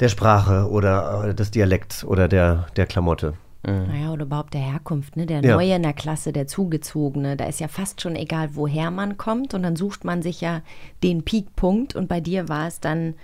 der 0.00 0.08
Sprache 0.08 0.68
oder 0.70 1.28
äh, 1.28 1.34
des 1.34 1.50
Dialekts 1.50 2.04
oder 2.04 2.28
der, 2.28 2.66
der 2.76 2.86
Klamotte. 2.86 3.34
Naja, 3.64 4.12
oder 4.12 4.24
überhaupt 4.24 4.54
der 4.54 4.60
Herkunft, 4.60 5.16
ne? 5.16 5.24
Der 5.24 5.40
Ja. 5.40 5.54
Neue 5.54 5.76
in 5.76 5.84
der 5.84 5.92
Klasse, 5.92 6.32
der 6.32 6.48
Zugezogene. 6.48 7.36
Da 7.36 7.44
ist 7.44 7.60
ja 7.60 7.68
fast 7.68 8.00
schon 8.00 8.16
egal, 8.16 8.56
woher 8.56 8.90
man 8.90 9.18
kommt. 9.18 9.54
Und 9.54 9.62
dann 9.62 9.76
sucht 9.76 10.04
man 10.04 10.20
sich 10.20 10.40
ja 10.40 10.62
den 11.04 11.22
Peakpunkt. 11.22 11.94
Und 11.94 12.08
bei 12.08 12.20
dir 12.20 12.48
war 12.48 12.66
es 12.66 12.80
dann 12.80 13.14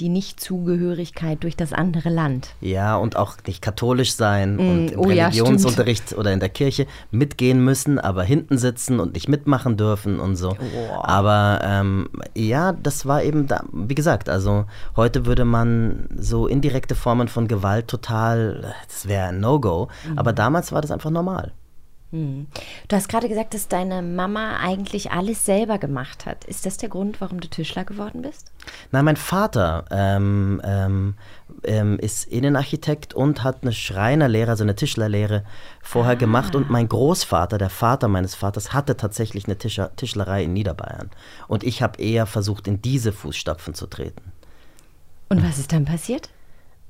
die 0.00 0.08
Nichtzugehörigkeit 0.08 1.42
durch 1.42 1.56
das 1.56 1.72
andere 1.72 2.08
Land. 2.08 2.54
Ja, 2.60 2.96
und 2.96 3.16
auch 3.16 3.36
nicht 3.46 3.60
katholisch 3.60 4.14
sein 4.14 4.58
und 4.58 4.92
im 4.92 4.98
oh 4.98 5.10
ja, 5.10 5.26
Religionsunterricht 5.26 6.16
oder 6.16 6.32
in 6.32 6.40
der 6.40 6.48
Kirche 6.48 6.86
mitgehen 7.10 7.62
müssen, 7.62 7.98
aber 7.98 8.24
hinten 8.24 8.58
sitzen 8.58 8.98
und 8.98 9.14
nicht 9.14 9.28
mitmachen 9.28 9.76
dürfen 9.76 10.18
und 10.18 10.36
so. 10.36 10.56
Aber 11.02 11.60
ähm, 11.62 12.08
ja, 12.34 12.72
das 12.72 13.06
war 13.06 13.22
eben, 13.22 13.46
da, 13.46 13.64
wie 13.72 13.94
gesagt, 13.94 14.28
also 14.28 14.64
heute 14.96 15.26
würde 15.26 15.44
man 15.44 16.08
so 16.16 16.46
indirekte 16.46 16.94
Formen 16.94 17.28
von 17.28 17.46
Gewalt 17.46 17.88
total, 17.88 18.74
das 18.88 19.06
wäre 19.06 19.28
ein 19.28 19.40
No-Go, 19.40 19.88
aber 20.16 20.32
damals 20.32 20.72
war 20.72 20.80
das 20.80 20.90
einfach 20.90 21.10
normal. 21.10 21.52
Du 22.12 22.46
hast 22.96 23.08
gerade 23.08 23.28
gesagt, 23.28 23.54
dass 23.54 23.68
deine 23.68 24.02
Mama 24.02 24.56
eigentlich 24.56 25.12
alles 25.12 25.44
selber 25.44 25.78
gemacht 25.78 26.26
hat. 26.26 26.44
Ist 26.44 26.66
das 26.66 26.76
der 26.76 26.88
Grund, 26.88 27.20
warum 27.20 27.40
du 27.40 27.48
Tischler 27.48 27.84
geworden 27.84 28.22
bist? 28.22 28.50
Nein, 28.90 29.04
mein 29.04 29.16
Vater 29.16 29.84
ähm, 29.92 30.60
ähm, 30.64 31.14
ähm, 31.62 31.98
ist 32.00 32.24
Innenarchitekt 32.24 33.14
und 33.14 33.44
hat 33.44 33.62
eine 33.62 33.72
Schreinerlehre, 33.72 34.50
also 34.50 34.64
eine 34.64 34.74
Tischlerlehre 34.74 35.44
vorher 35.80 36.16
gemacht. 36.16 36.56
Und 36.56 36.68
mein 36.68 36.88
Großvater, 36.88 37.58
der 37.58 37.70
Vater 37.70 38.08
meines 38.08 38.34
Vaters, 38.34 38.72
hatte 38.72 38.96
tatsächlich 38.96 39.44
eine 39.44 39.56
Tischer, 39.56 39.94
Tischlerei 39.94 40.44
in 40.44 40.52
Niederbayern. 40.52 41.10
Und 41.46 41.62
ich 41.62 41.80
habe 41.80 42.02
eher 42.02 42.26
versucht, 42.26 42.66
in 42.66 42.82
diese 42.82 43.12
Fußstapfen 43.12 43.74
zu 43.74 43.86
treten. 43.86 44.32
Und 45.28 45.44
was 45.44 45.58
ist 45.58 45.72
dann 45.72 45.84
passiert? 45.84 46.28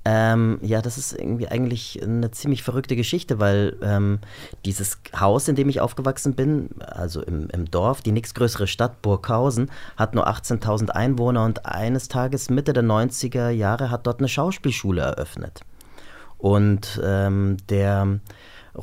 Ähm, 0.04 0.58
ja, 0.62 0.80
das 0.80 0.96
ist 0.96 1.12
irgendwie 1.12 1.48
eigentlich 1.48 2.02
eine 2.02 2.30
ziemlich 2.30 2.62
verrückte 2.62 2.96
Geschichte, 2.96 3.38
weil 3.38 3.76
ähm, 3.82 4.18
dieses 4.64 4.98
Haus, 5.18 5.46
in 5.46 5.56
dem 5.56 5.68
ich 5.68 5.80
aufgewachsen 5.80 6.34
bin, 6.34 6.70
also 6.80 7.20
im, 7.22 7.50
im 7.50 7.70
Dorf, 7.70 8.00
die 8.00 8.12
nächstgrößere 8.12 8.66
Stadt 8.66 9.02
Burghausen, 9.02 9.70
hat 9.96 10.14
nur 10.14 10.26
18.000 10.26 10.90
Einwohner 10.90 11.44
und 11.44 11.66
eines 11.66 12.08
Tages 12.08 12.48
Mitte 12.48 12.72
der 12.72 12.84
90er 12.84 13.50
Jahre 13.50 13.90
hat 13.90 14.06
dort 14.06 14.20
eine 14.20 14.28
Schauspielschule 14.28 15.02
eröffnet. 15.02 15.60
Und 16.38 16.98
ähm, 17.04 17.58
der 17.68 18.20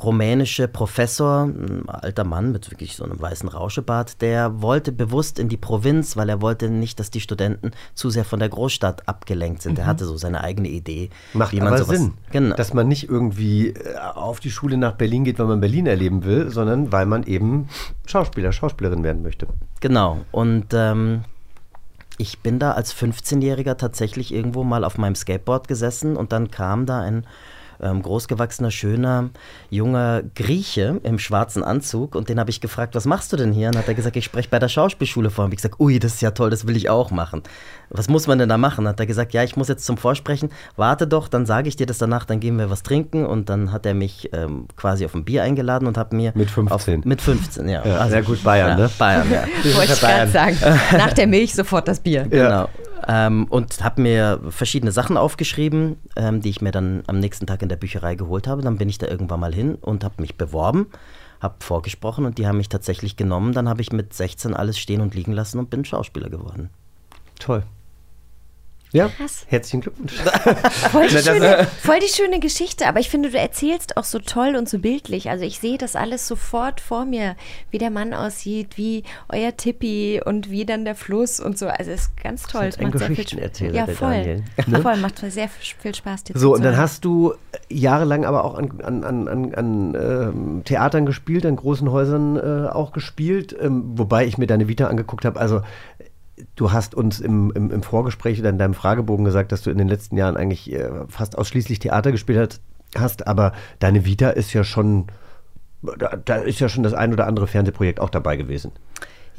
rumänische 0.02 0.68
Professor, 0.68 1.44
ein 1.44 1.88
alter 1.88 2.24
Mann 2.24 2.52
mit 2.52 2.70
wirklich 2.70 2.96
so 2.96 3.04
einem 3.04 3.20
weißen 3.20 3.48
Rauschebart, 3.48 4.20
der 4.20 4.62
wollte 4.62 4.92
bewusst 4.92 5.38
in 5.38 5.48
die 5.48 5.56
Provinz, 5.56 6.16
weil 6.16 6.28
er 6.28 6.40
wollte 6.40 6.70
nicht, 6.70 7.00
dass 7.00 7.10
die 7.10 7.20
Studenten 7.20 7.72
zu 7.94 8.10
sehr 8.10 8.24
von 8.24 8.38
der 8.38 8.48
Großstadt 8.48 9.08
abgelenkt 9.08 9.62
sind. 9.62 9.78
Er 9.78 9.86
hatte 9.86 10.04
so 10.04 10.16
seine 10.16 10.42
eigene 10.42 10.68
Idee, 10.68 11.10
Macht 11.32 11.52
wie 11.52 11.58
man 11.58 11.68
aber 11.68 11.78
sowas, 11.78 11.98
Sinn, 11.98 12.14
Genau. 12.30 12.56
dass 12.56 12.74
man 12.74 12.88
nicht 12.88 13.08
irgendwie 13.08 13.68
äh, 13.70 13.96
auf 14.14 14.40
die 14.40 14.50
Schule 14.50 14.76
nach 14.76 14.92
Berlin 14.92 15.24
geht, 15.24 15.38
weil 15.38 15.46
man 15.46 15.60
Berlin 15.60 15.86
erleben 15.86 16.24
will, 16.24 16.50
sondern 16.50 16.92
weil 16.92 17.06
man 17.06 17.24
eben 17.24 17.68
Schauspieler, 18.06 18.52
Schauspielerin 18.52 19.02
werden 19.02 19.22
möchte. 19.22 19.46
Genau. 19.80 20.18
Und 20.32 20.66
ähm, 20.72 21.24
ich 22.18 22.40
bin 22.40 22.58
da 22.58 22.72
als 22.72 22.94
15-Jähriger 22.94 23.76
tatsächlich 23.76 24.34
irgendwo 24.34 24.64
mal 24.64 24.84
auf 24.84 24.98
meinem 24.98 25.14
Skateboard 25.14 25.68
gesessen 25.68 26.16
und 26.16 26.32
dann 26.32 26.50
kam 26.50 26.84
da 26.86 27.00
ein 27.00 27.24
ähm, 27.80 28.02
großgewachsener, 28.02 28.70
schöner, 28.70 29.30
junger 29.70 30.22
Grieche 30.34 31.00
im 31.02 31.18
schwarzen 31.18 31.62
Anzug 31.62 32.14
und 32.14 32.28
den 32.28 32.40
habe 32.40 32.50
ich 32.50 32.60
gefragt, 32.60 32.94
was 32.94 33.04
machst 33.04 33.32
du 33.32 33.36
denn 33.36 33.52
hier? 33.52 33.68
Und 33.68 33.78
hat 33.78 33.88
er 33.88 33.94
gesagt, 33.94 34.16
ich 34.16 34.24
spreche 34.24 34.48
bei 34.48 34.58
der 34.58 34.68
Schauspielschule 34.68 35.30
vor. 35.30 35.44
Und 35.44 35.52
ich 35.52 35.58
gesagt, 35.58 35.80
ui, 35.80 35.98
das 35.98 36.14
ist 36.14 36.22
ja 36.22 36.30
toll, 36.32 36.50
das 36.50 36.66
will 36.66 36.76
ich 36.76 36.90
auch 36.90 37.10
machen. 37.10 37.42
Was 37.90 38.08
muss 38.08 38.26
man 38.26 38.38
denn 38.38 38.48
da 38.48 38.58
machen? 38.58 38.86
Hat 38.86 39.00
er 39.00 39.06
gesagt, 39.06 39.32
ja, 39.32 39.42
ich 39.42 39.56
muss 39.56 39.68
jetzt 39.68 39.84
zum 39.84 39.96
Vorsprechen, 39.96 40.50
warte 40.76 41.06
doch, 41.06 41.28
dann 41.28 41.46
sage 41.46 41.68
ich 41.68 41.76
dir 41.76 41.86
das 41.86 41.98
danach, 41.98 42.24
dann 42.24 42.40
gehen 42.40 42.58
wir 42.58 42.70
was 42.70 42.82
trinken 42.82 43.24
und 43.24 43.48
dann 43.48 43.72
hat 43.72 43.86
er 43.86 43.94
mich 43.94 44.30
ähm, 44.32 44.66
quasi 44.76 45.04
auf 45.04 45.14
ein 45.14 45.24
Bier 45.24 45.42
eingeladen 45.42 45.86
und 45.88 45.96
hat 45.96 46.12
mir 46.12 46.32
Mit 46.34 46.50
15. 46.50 46.72
Auf, 46.74 47.04
mit 47.04 47.22
15, 47.22 47.68
ja. 47.68 47.86
Ja, 47.86 48.08
sehr 48.08 48.22
gut, 48.22 48.42
Bayern, 48.42 48.70
ja, 48.70 48.76
ne? 48.76 48.90
Bayern, 48.98 49.30
ja. 49.30 49.44
Wollte 49.74 49.92
ich 49.92 50.00
gerade 50.00 50.30
sagen. 50.30 50.56
Nach 50.92 51.12
der 51.12 51.26
Milch 51.26 51.54
sofort 51.54 51.88
das 51.88 52.00
Bier. 52.00 52.26
Genau. 52.28 52.68
Ähm, 53.06 53.46
und 53.48 53.82
habe 53.84 54.02
mir 54.02 54.40
verschiedene 54.48 54.92
Sachen 54.92 55.16
aufgeschrieben, 55.16 55.96
ähm, 56.16 56.40
die 56.40 56.50
ich 56.50 56.60
mir 56.60 56.72
dann 56.72 57.02
am 57.06 57.18
nächsten 57.18 57.46
Tag 57.46 57.62
in 57.62 57.68
der 57.68 57.76
Bücherei 57.76 58.14
geholt 58.14 58.46
habe. 58.46 58.62
Dann 58.62 58.78
bin 58.78 58.88
ich 58.88 58.98
da 58.98 59.06
irgendwann 59.06 59.40
mal 59.40 59.54
hin 59.54 59.76
und 59.76 60.04
habe 60.04 60.20
mich 60.20 60.36
beworben, 60.36 60.86
habe 61.40 61.56
vorgesprochen 61.60 62.26
und 62.26 62.38
die 62.38 62.46
haben 62.46 62.56
mich 62.56 62.68
tatsächlich 62.68 63.16
genommen. 63.16 63.52
Dann 63.52 63.68
habe 63.68 63.80
ich 63.80 63.92
mit 63.92 64.12
16 64.12 64.54
alles 64.54 64.78
stehen 64.78 65.00
und 65.00 65.14
liegen 65.14 65.32
lassen 65.32 65.58
und 65.58 65.70
bin 65.70 65.84
Schauspieler 65.84 66.30
geworden. 66.30 66.70
Toll. 67.38 67.62
Ja, 68.92 69.08
Krass. 69.08 69.44
herzlichen 69.48 69.82
Glückwunsch. 69.82 70.12
Voll 70.90 71.08
die, 71.08 71.14
Na, 71.14 71.20
das- 71.20 71.24
schöne, 71.24 71.66
voll 71.82 71.98
die 72.00 72.08
schöne 72.12 72.40
Geschichte, 72.40 72.86
aber 72.86 73.00
ich 73.00 73.10
finde, 73.10 73.30
du 73.30 73.38
erzählst 73.38 73.96
auch 73.98 74.04
so 74.04 74.18
toll 74.18 74.56
und 74.56 74.68
so 74.68 74.78
bildlich. 74.78 75.28
Also 75.28 75.44
ich 75.44 75.58
sehe 75.58 75.76
das 75.76 75.94
alles 75.94 76.26
sofort 76.26 76.80
vor 76.80 77.04
mir, 77.04 77.36
wie 77.70 77.76
der 77.78 77.90
Mann 77.90 78.14
aussieht, 78.14 78.76
wie 78.78 79.04
euer 79.28 79.54
Tippi 79.56 80.22
und 80.24 80.50
wie 80.50 80.64
dann 80.64 80.84
der 80.86 80.94
Fluss 80.94 81.38
und 81.38 81.58
so. 81.58 81.66
Also 81.68 81.90
es 81.90 82.02
ist 82.02 82.16
ganz 82.22 82.44
toll. 82.44 82.64
ist 82.66 82.80
Es 82.80 82.84
ein 82.84 82.90
Geschichtenerzähler, 82.90 83.74
Ja, 83.74 83.86
voll. 83.86 84.10
Daniel. 84.10 84.44
Ne? 84.66 84.80
Voll, 84.80 84.96
macht 84.96 85.18
sehr 85.18 85.48
viel 85.48 85.94
Spaß 85.94 86.24
dir 86.24 86.38
So, 86.38 86.54
und 86.54 86.64
dann 86.64 86.76
hast 86.78 87.04
du 87.04 87.34
jahrelang 87.68 88.24
aber 88.24 88.44
auch 88.44 88.54
an, 88.56 88.80
an, 88.82 89.04
an, 89.04 89.28
an, 89.28 89.54
an 89.54 89.94
ähm, 89.94 90.62
Theatern 90.64 91.04
gespielt, 91.04 91.44
an 91.44 91.56
großen 91.56 91.90
Häusern 91.90 92.36
äh, 92.36 92.68
auch 92.70 92.92
gespielt, 92.92 93.54
ähm, 93.60 93.84
wobei 93.98 94.24
ich 94.26 94.38
mir 94.38 94.46
deine 94.46 94.66
Vita 94.68 94.86
angeguckt 94.86 95.24
habe. 95.26 95.38
Also, 95.38 95.60
du 96.56 96.72
hast 96.72 96.94
uns 96.94 97.20
im, 97.20 97.52
im, 97.54 97.70
im 97.70 97.82
Vorgespräch 97.82 98.40
oder 98.40 98.50
in 98.50 98.58
deinem 98.58 98.74
Fragebogen 98.74 99.24
gesagt, 99.24 99.52
dass 99.52 99.62
du 99.62 99.70
in 99.70 99.78
den 99.78 99.88
letzten 99.88 100.16
Jahren 100.16 100.36
eigentlich 100.36 100.72
äh, 100.72 100.90
fast 101.08 101.36
ausschließlich 101.36 101.78
Theater 101.78 102.12
gespielt 102.12 102.60
hast, 102.96 103.26
aber 103.26 103.52
deine 103.78 104.04
Vita 104.04 104.30
ist 104.30 104.52
ja 104.52 104.64
schon, 104.64 105.06
da, 105.82 106.16
da 106.16 106.36
ist 106.36 106.60
ja 106.60 106.68
schon 106.68 106.82
das 106.82 106.94
ein 106.94 107.12
oder 107.12 107.26
andere 107.26 107.46
Fernsehprojekt 107.46 108.00
auch 108.00 108.10
dabei 108.10 108.36
gewesen. 108.36 108.72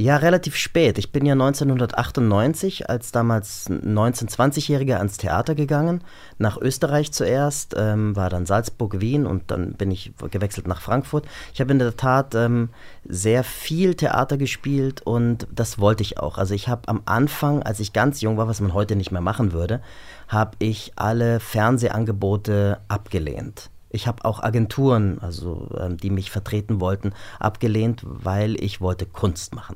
Ja, 0.02 0.16
relativ 0.16 0.56
spät. 0.56 0.98
Ich 0.98 1.12
bin 1.12 1.26
ja 1.26 1.34
1998 1.34 2.90
als 2.90 3.12
damals 3.12 3.70
19-, 3.70 4.30
20-Jähriger 4.34 4.96
ans 4.96 5.18
Theater 5.18 5.56
gegangen. 5.56 6.06
Nach 6.38 6.56
Österreich 6.56 7.12
zuerst, 7.12 7.76
ähm, 7.78 8.16
war 8.16 8.30
dann 8.30 8.46
Salzburg, 8.46 9.02
Wien 9.02 9.26
und 9.26 9.52
dann 9.52 9.74
bin 9.74 9.92
ich 9.92 10.14
gewechselt 10.32 10.68
nach 10.70 10.80
Frankfurt. 10.80 11.28
Ich 11.54 11.60
habe 11.60 11.74
in 11.74 11.80
der 11.80 11.98
Tat 11.98 12.34
ähm, 12.34 12.70
sehr 13.04 13.44
viel 13.44 13.94
Theater 13.94 14.38
gespielt 14.38 15.02
und 15.02 15.50
das 15.54 15.80
wollte 15.80 16.02
ich 16.02 16.18
auch. 16.18 16.38
Also 16.38 16.54
ich 16.54 16.70
habe 16.70 16.88
am 16.88 17.02
Anfang, 17.04 17.62
als 17.64 17.82
ich 17.82 17.92
ganz 17.92 18.22
jung 18.22 18.38
war, 18.38 18.48
was 18.48 18.62
man 18.62 18.74
heute 18.74 18.96
nicht 18.96 19.12
mehr 19.12 19.20
machen 19.20 19.52
würde, 19.52 19.82
habe 20.30 20.52
ich 20.60 20.94
alle 20.96 21.42
Fernsehangebote 21.42 22.80
abgelehnt. 22.88 23.70
Ich 23.90 24.08
habe 24.08 24.24
auch 24.24 24.42
Agenturen, 24.42 25.20
also 25.20 25.68
ähm, 25.78 25.98
die 25.98 26.10
mich 26.10 26.32
vertreten 26.32 26.80
wollten, 26.80 27.12
abgelehnt, 27.38 28.02
weil 28.06 28.56
ich 28.64 28.80
wollte 28.80 29.06
Kunst 29.06 29.54
machen. 29.54 29.76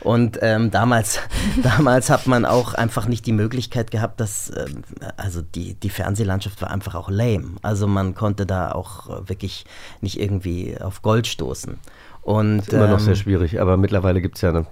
Und 0.00 0.38
ähm, 0.42 0.70
damals, 0.70 1.20
damals 1.62 2.10
hat 2.10 2.26
man 2.26 2.44
auch 2.44 2.74
einfach 2.74 3.06
nicht 3.06 3.26
die 3.26 3.32
Möglichkeit 3.32 3.90
gehabt, 3.90 4.20
dass, 4.20 4.50
ähm, 4.56 4.82
also 5.16 5.42
die, 5.42 5.74
die 5.74 5.90
Fernsehlandschaft 5.90 6.62
war 6.62 6.70
einfach 6.70 6.94
auch 6.94 7.10
lame. 7.10 7.56
Also 7.62 7.86
man 7.86 8.14
konnte 8.14 8.46
da 8.46 8.72
auch 8.72 9.28
wirklich 9.28 9.64
nicht 10.00 10.20
irgendwie 10.20 10.76
auf 10.80 11.02
Gold 11.02 11.26
stoßen. 11.26 11.78
Und, 12.22 12.58
Ist 12.58 12.72
immer 12.72 12.88
noch 12.88 12.98
ähm, 12.98 13.04
sehr 13.04 13.14
schwierig, 13.16 13.60
aber 13.60 13.76
mittlerweile 13.76 14.20
gibt 14.20 14.36
es 14.36 14.42
ja 14.42 14.50
eine, 14.50 14.66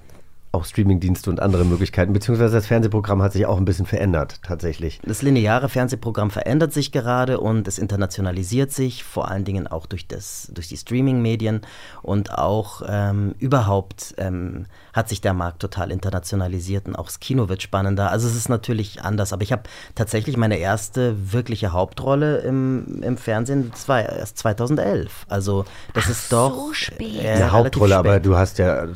auch 0.56 0.64
Streamingdienste 0.64 1.30
und 1.30 1.40
andere 1.40 1.64
Möglichkeiten, 1.64 2.12
beziehungsweise 2.12 2.54
das 2.54 2.66
Fernsehprogramm 2.66 3.22
hat 3.22 3.32
sich 3.32 3.46
auch 3.46 3.56
ein 3.58 3.64
bisschen 3.64 3.86
verändert, 3.86 4.40
tatsächlich. 4.42 5.00
Das 5.04 5.22
lineare 5.22 5.68
Fernsehprogramm 5.68 6.30
verändert 6.30 6.72
sich 6.72 6.92
gerade 6.92 7.38
und 7.40 7.68
es 7.68 7.78
internationalisiert 7.78 8.72
sich, 8.72 9.04
vor 9.04 9.30
allen 9.30 9.44
Dingen 9.44 9.66
auch 9.66 9.86
durch, 9.86 10.08
das, 10.08 10.50
durch 10.52 10.68
die 10.68 10.76
Streaming-Medien 10.76 11.60
und 12.02 12.32
auch 12.32 12.82
ähm, 12.88 13.34
überhaupt 13.38 14.14
ähm, 14.18 14.66
hat 14.92 15.08
sich 15.08 15.20
der 15.20 15.34
Markt 15.34 15.60
total 15.60 15.90
internationalisiert 15.90 16.86
und 16.86 16.96
auch 16.96 17.06
das 17.06 17.20
Kino 17.20 17.48
wird 17.48 17.62
spannender. 17.62 18.10
Also 18.10 18.26
es 18.28 18.34
ist 18.34 18.48
natürlich 18.48 19.02
anders, 19.02 19.32
aber 19.32 19.42
ich 19.42 19.52
habe 19.52 19.62
tatsächlich 19.94 20.36
meine 20.36 20.56
erste 20.56 21.32
wirkliche 21.32 21.72
Hauptrolle 21.72 22.38
im, 22.38 23.02
im 23.02 23.16
Fernsehen, 23.16 23.70
das 23.70 23.88
war 23.88 24.00
erst 24.02 24.38
2011. 24.38 25.26
Also 25.28 25.64
das 25.92 26.08
ist 26.08 26.32
doch 26.32 26.54
so 26.54 26.72
spät. 26.72 27.22
äh, 27.22 27.28
Eine 27.32 27.52
Hauptrolle, 27.52 27.96
aber 27.96 28.14
spät. 28.14 28.26
du 28.26 28.36
hast 28.36 28.58
ja 28.58 28.86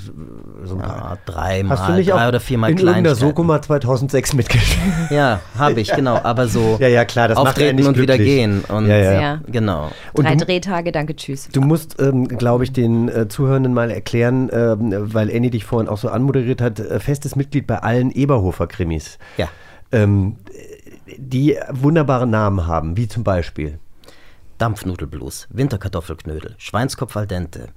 so 0.65 0.75
ein 0.77 0.81
paar. 0.83 0.97
ja, 0.97 1.19
dreimal, 1.51 1.79
Hast 1.79 1.89
du 1.89 1.93
nicht 1.95 2.11
drei 2.11 2.29
oder 2.29 2.41
viermal 2.41 2.71
in 2.71 2.77
irgendeiner 2.77 3.03
Kleinigkeiten. 3.03 3.29
Soko 3.29 3.43
mal 3.43 3.61
2006 3.63 4.35
mitgespielt? 4.35 4.81
Ja, 5.11 5.41
habe 5.59 5.81
ich, 5.81 5.93
genau. 5.95 6.17
Aber 6.23 6.47
so 6.49 6.77
Ja, 6.81 6.89
ja, 6.89 7.05
klar, 7.05 7.29
das 7.29 7.37
macht 7.37 7.49
auftreten 7.49 7.77
nicht 7.77 7.87
und 7.89 7.97
wieder 7.99 8.17
glücklich. 8.17 8.37
gehen. 8.37 8.65
Und 8.69 8.87
Ja, 8.89 8.97
ja. 8.97 9.21
Ja. 9.21 9.41
Genau. 9.49 9.91
Und 10.13 10.25
Drei 10.27 10.37
du- 10.37 10.45
Drehtage, 10.45 10.93
danke, 10.93 11.17
tschüss. 11.17 11.49
Du 11.53 11.61
musst, 11.61 12.01
ähm, 12.01 12.29
glaube 12.29 12.65
ich, 12.65 12.73
den 12.73 13.09
äh, 13.09 13.29
Zuhörenden 13.29 13.75
mal 13.75 13.91
erklären, 13.91 14.49
ähm, 14.53 14.93
weil 15.13 15.31
Annie 15.35 15.51
dich 15.51 15.65
vorhin 15.65 15.89
auch 15.89 15.99
so 15.99 16.09
anmoderiert 16.09 16.61
hat, 16.61 16.79
äh, 16.81 17.01
festes 17.01 17.37
Mitglied 17.37 17.67
bei 17.67 17.79
allen 17.79 18.11
Eberhofer-Krimis. 18.11 19.19
Ja. 19.37 19.49
Ähm, 19.93 20.37
die 21.17 21.57
wunderbare 21.71 22.27
Namen 22.27 22.67
haben, 22.67 22.97
wie 22.97 23.09
zum 23.09 23.25
Beispiel. 23.25 23.79
Dampfnudelblues, 24.59 25.49
Winterkartoffelknödel, 25.51 26.55
Schweinskopf 26.59 27.17
al 27.17 27.27
dente, 27.27 27.69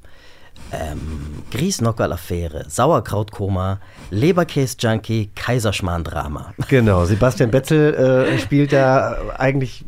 ähm, 0.71 1.43
Griesnockerl-Affäre, 1.51 2.65
Sauerkrautkoma, 2.67 3.79
Leberkäse-Junkie, 4.11 5.31
Kaiserschmarrn-Drama. 5.35 6.53
Genau, 6.67 7.05
Sebastian 7.05 7.51
Betzel 7.51 7.93
äh, 7.93 8.39
spielt 8.39 8.73
da 8.73 9.17
eigentlich 9.37 9.85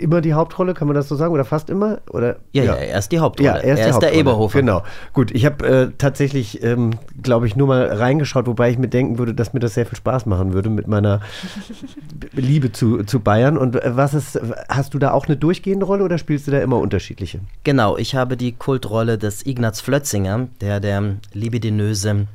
immer 0.00 0.20
die 0.20 0.34
Hauptrolle, 0.34 0.74
kann 0.74 0.88
man 0.88 0.94
das 0.94 1.08
so 1.08 1.16
sagen? 1.16 1.32
Oder 1.32 1.44
fast 1.44 1.70
immer? 1.70 1.98
Oder? 2.10 2.36
Ja, 2.52 2.64
ja, 2.64 2.74
er 2.74 2.98
ist 2.98 3.10
die 3.12 3.18
Hauptrolle. 3.18 3.48
Ja, 3.48 3.56
er 3.56 3.88
ist, 3.88 3.96
die 3.96 4.00
der. 4.00 4.14
Eberhofer. 4.14 4.60
Genau. 4.60 4.82
Gut, 5.12 5.30
ich 5.30 5.44
habe 5.44 5.66
äh, 5.66 5.90
tatsächlich, 5.96 6.62
ähm, 6.62 6.92
glaube 7.22 7.46
ich, 7.46 7.56
nur 7.56 7.66
mal 7.66 7.86
reingeschaut, 7.86 8.46
wobei 8.46 8.70
ich 8.70 8.78
mir 8.78 8.88
denken 8.88 9.18
würde, 9.18 9.34
dass 9.34 9.52
mir 9.52 9.60
das 9.60 9.74
sehr 9.74 9.86
viel 9.86 9.96
Spaß 9.96 10.26
machen 10.26 10.52
würde 10.52 10.70
mit 10.70 10.88
meiner 10.88 11.20
Liebe 12.32 12.72
zu, 12.72 13.04
zu 13.04 13.20
Bayern. 13.20 13.58
Und 13.58 13.76
äh, 13.76 13.96
was 13.96 14.14
ist, 14.14 14.40
hast 14.68 14.94
du 14.94 14.98
da 14.98 15.12
auch 15.12 15.26
eine 15.26 15.36
durchgehende 15.36 15.86
Rolle 15.86 16.04
oder 16.04 16.18
spielst 16.18 16.46
du 16.46 16.50
da 16.50 16.60
immer 16.60 16.78
unterschiedliche? 16.78 17.40
Genau, 17.64 17.96
ich 17.96 18.14
habe 18.14 18.36
die 18.36 18.52
Kultrolle 18.52 19.18
des 19.18 19.46
Ignaz 19.46 19.80
Flötzinger, 19.80 20.48
der 20.60 20.80
der 20.80 21.16
libidinöse 21.32 22.26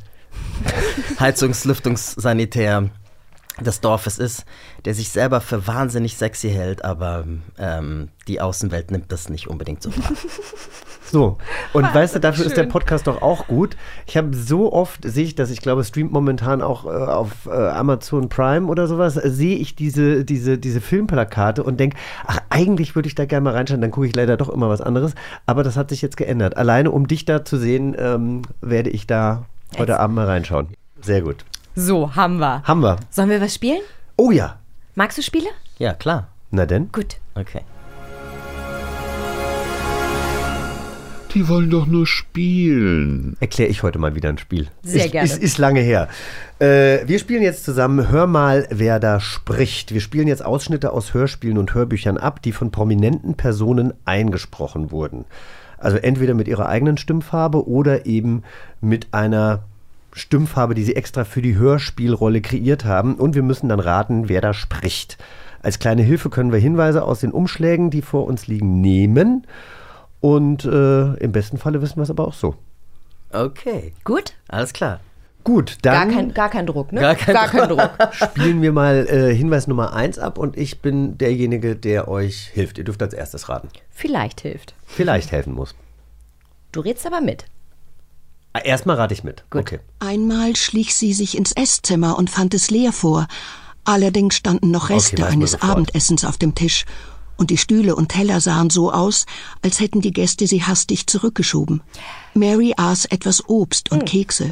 Heizungs-Lüftungssanitär 1.19 2.89
des 3.61 3.81
Dorfes 3.81 4.17
ist, 4.17 4.45
der 4.85 4.93
sich 4.93 5.09
selber 5.09 5.41
für 5.41 5.67
wahnsinnig 5.67 6.17
sexy 6.17 6.49
hält, 6.49 6.83
aber 6.83 7.25
ähm, 7.57 8.09
die 8.27 8.41
Außenwelt 8.41 8.91
nimmt 8.91 9.11
das 9.11 9.29
nicht 9.29 9.47
unbedingt 9.47 9.83
so 9.83 9.95
wahr. 9.95 10.11
So, 11.13 11.37
und 11.73 11.93
weißt 11.93 12.15
du, 12.15 12.19
dafür 12.19 12.47
ist 12.47 12.57
der 12.57 12.63
Podcast 12.63 13.05
doch 13.05 13.21
auch 13.21 13.45
gut. 13.45 13.77
Ich 14.07 14.17
habe 14.17 14.35
so 14.35 14.73
oft, 14.73 15.01
sehe 15.03 15.25
ich 15.25 15.35
das, 15.35 15.51
ich 15.51 15.61
glaube, 15.61 15.81
es 15.81 15.89
streamt 15.89 16.11
momentan 16.11 16.63
auch 16.63 16.85
äh, 16.85 16.89
auf 16.89 17.45
äh, 17.45 17.51
Amazon 17.51 18.29
Prime 18.29 18.65
oder 18.67 18.87
sowas, 18.87 19.17
äh, 19.17 19.29
sehe 19.29 19.57
ich 19.57 19.75
diese, 19.75 20.25
diese, 20.25 20.57
diese 20.57 20.81
Filmplakate 20.81 21.61
und 21.61 21.79
denke, 21.79 21.97
ach, 22.25 22.39
eigentlich 22.49 22.95
würde 22.95 23.07
ich 23.07 23.13
da 23.13 23.25
gerne 23.25 23.43
mal 23.43 23.53
reinschauen, 23.53 23.81
dann 23.81 23.91
gucke 23.91 24.07
ich 24.07 24.15
leider 24.15 24.37
doch 24.37 24.49
immer 24.49 24.69
was 24.69 24.81
anderes. 24.81 25.13
Aber 25.45 25.61
das 25.61 25.77
hat 25.77 25.89
sich 25.89 26.01
jetzt 26.01 26.17
geändert. 26.17 26.57
Alleine 26.57 26.89
um 26.89 27.07
dich 27.07 27.25
da 27.25 27.45
zu 27.45 27.57
sehen, 27.57 27.95
ähm, 27.99 28.41
werde 28.61 28.89
ich 28.89 29.05
da 29.05 29.45
heute 29.77 29.99
Abend 29.99 30.15
mal 30.15 30.25
reinschauen. 30.25 30.69
Sehr 30.99 31.21
gut. 31.21 31.45
So, 31.75 32.15
haben 32.15 32.37
wir. 32.37 32.61
Haben 32.63 32.81
wir. 32.81 32.97
Sollen 33.09 33.29
wir 33.29 33.41
was 33.41 33.55
spielen? 33.55 33.81
Oh 34.15 34.29
ja. 34.29 34.59
Magst 34.93 35.17
du 35.17 35.23
Spiele? 35.23 35.47
Ja, 35.79 35.93
klar. 35.93 36.27
Na 36.51 36.67
denn? 36.67 36.91
Gut. 36.91 37.17
Okay. 37.33 37.61
Die 41.33 41.49
wollen 41.49 41.71
doch 41.71 41.87
nur 41.87 42.05
spielen. 42.05 43.37
Erkläre 43.39 43.71
ich 43.71 43.81
heute 43.81 43.97
mal 43.97 44.13
wieder 44.13 44.29
ein 44.29 44.37
Spiel. 44.37 44.67
Sehr 44.83 45.05
ist, 45.05 45.11
gerne. 45.13 45.27
Ist, 45.27 45.41
ist 45.41 45.57
lange 45.57 45.79
her. 45.79 46.09
Äh, 46.59 47.07
wir 47.07 47.17
spielen 47.17 47.41
jetzt 47.41 47.63
zusammen 47.63 48.07
Hör 48.11 48.27
mal, 48.27 48.67
wer 48.69 48.99
da 48.99 49.19
spricht. 49.19 49.95
Wir 49.95 50.01
spielen 50.01 50.27
jetzt 50.27 50.45
Ausschnitte 50.45 50.91
aus 50.91 51.15
Hörspielen 51.15 51.57
und 51.57 51.73
Hörbüchern 51.73 52.19
ab, 52.19 52.43
die 52.43 52.51
von 52.51 52.69
prominenten 52.69 53.33
Personen 53.33 53.95
eingesprochen 54.05 54.91
wurden. 54.91 55.25
Also 55.79 55.97
entweder 55.97 56.35
mit 56.35 56.47
ihrer 56.47 56.69
eigenen 56.69 56.97
Stimmfarbe 56.97 57.67
oder 57.67 58.05
eben 58.05 58.43
mit 58.79 59.07
einer 59.11 59.63
Stimmfarbe, 60.13 60.75
die 60.75 60.83
sie 60.83 60.95
extra 60.95 61.23
für 61.23 61.41
die 61.41 61.55
Hörspielrolle 61.55 62.41
kreiert 62.41 62.85
haben. 62.85 63.15
Und 63.15 63.35
wir 63.35 63.43
müssen 63.43 63.69
dann 63.69 63.79
raten, 63.79 64.29
wer 64.29 64.41
da 64.41 64.53
spricht. 64.53 65.17
Als 65.61 65.79
kleine 65.79 66.01
Hilfe 66.03 66.29
können 66.29 66.51
wir 66.51 66.59
Hinweise 66.59 67.03
aus 67.03 67.21
den 67.21 67.31
Umschlägen, 67.31 67.89
die 67.89 68.01
vor 68.01 68.25
uns 68.25 68.47
liegen, 68.47 68.81
nehmen. 68.81 69.47
Und 70.19 70.65
äh, 70.65 71.13
im 71.15 71.31
besten 71.31 71.57
Falle 71.57 71.81
wissen 71.81 71.97
wir 71.97 72.03
es 72.03 72.09
aber 72.09 72.27
auch 72.27 72.33
so. 72.33 72.55
Okay, 73.31 73.93
Gut? 74.03 74.33
alles 74.47 74.73
klar. 74.73 74.99
Gut, 75.43 75.79
Gar 75.81 75.93
dann 75.93 76.11
kein, 76.13 76.33
gar 76.33 76.49
kein 76.49 76.65
Druck, 76.65 76.93
ne? 76.93 77.01
Gar 77.01 77.15
kein 77.15 77.67
Druck. 77.67 77.91
spielen 78.13 78.61
wir 78.61 78.71
mal 78.71 79.07
äh, 79.09 79.35
Hinweis 79.35 79.67
Nummer 79.67 79.93
1 79.93 80.19
ab 80.19 80.37
und 80.37 80.57
ich 80.57 80.79
bin 80.79 81.17
derjenige, 81.17 81.75
der 81.75 82.07
euch 82.07 82.49
hilft. 82.53 82.77
Ihr 82.77 82.85
dürft 82.85 83.01
als 83.01 83.13
erstes 83.13 83.49
raten. 83.49 83.67
Vielleicht 83.89 84.41
hilft. 84.41 84.73
Vielleicht 84.85 85.31
helfen 85.31 85.53
muss. 85.53 85.75
Du 86.71 86.79
redst 86.79 87.05
aber 87.05 87.19
mit. 87.19 87.45
Ah, 88.53 88.59
Erstmal 88.59 88.97
rate 88.97 89.13
ich 89.13 89.23
mit. 89.23 89.43
Gut. 89.49 89.61
Okay. 89.61 89.79
Einmal 89.99 90.55
schlich 90.55 90.95
sie 90.95 91.13
sich 91.13 91.37
ins 91.37 91.51
Esszimmer 91.51 92.17
und 92.17 92.29
fand 92.29 92.53
es 92.53 92.69
leer 92.69 92.93
vor. 92.93 93.27
Allerdings 93.83 94.35
standen 94.35 94.71
noch 94.71 94.89
Reste 94.89 95.21
man 95.21 95.33
eines. 95.33 95.61
Abendessens 95.61 96.23
auf 96.23 96.37
dem 96.37 96.55
Tisch. 96.55 96.85
Und 97.35 97.49
die 97.49 97.57
Stühle 97.57 97.95
und 97.95 98.09
Teller 98.09 98.39
sahen 98.39 98.69
so 98.69 98.91
aus, 98.91 99.25
als 99.63 99.79
hätten 99.79 100.01
die 100.01 100.13
Gäste 100.13 100.45
sie 100.45 100.63
hastig 100.63 101.07
zurückgeschoben. 101.07 101.81
Mary 102.35 102.73
aß 102.77 103.05
etwas 103.05 103.49
Obst 103.49 103.91
und 103.91 104.05
Kekse. 104.05 104.51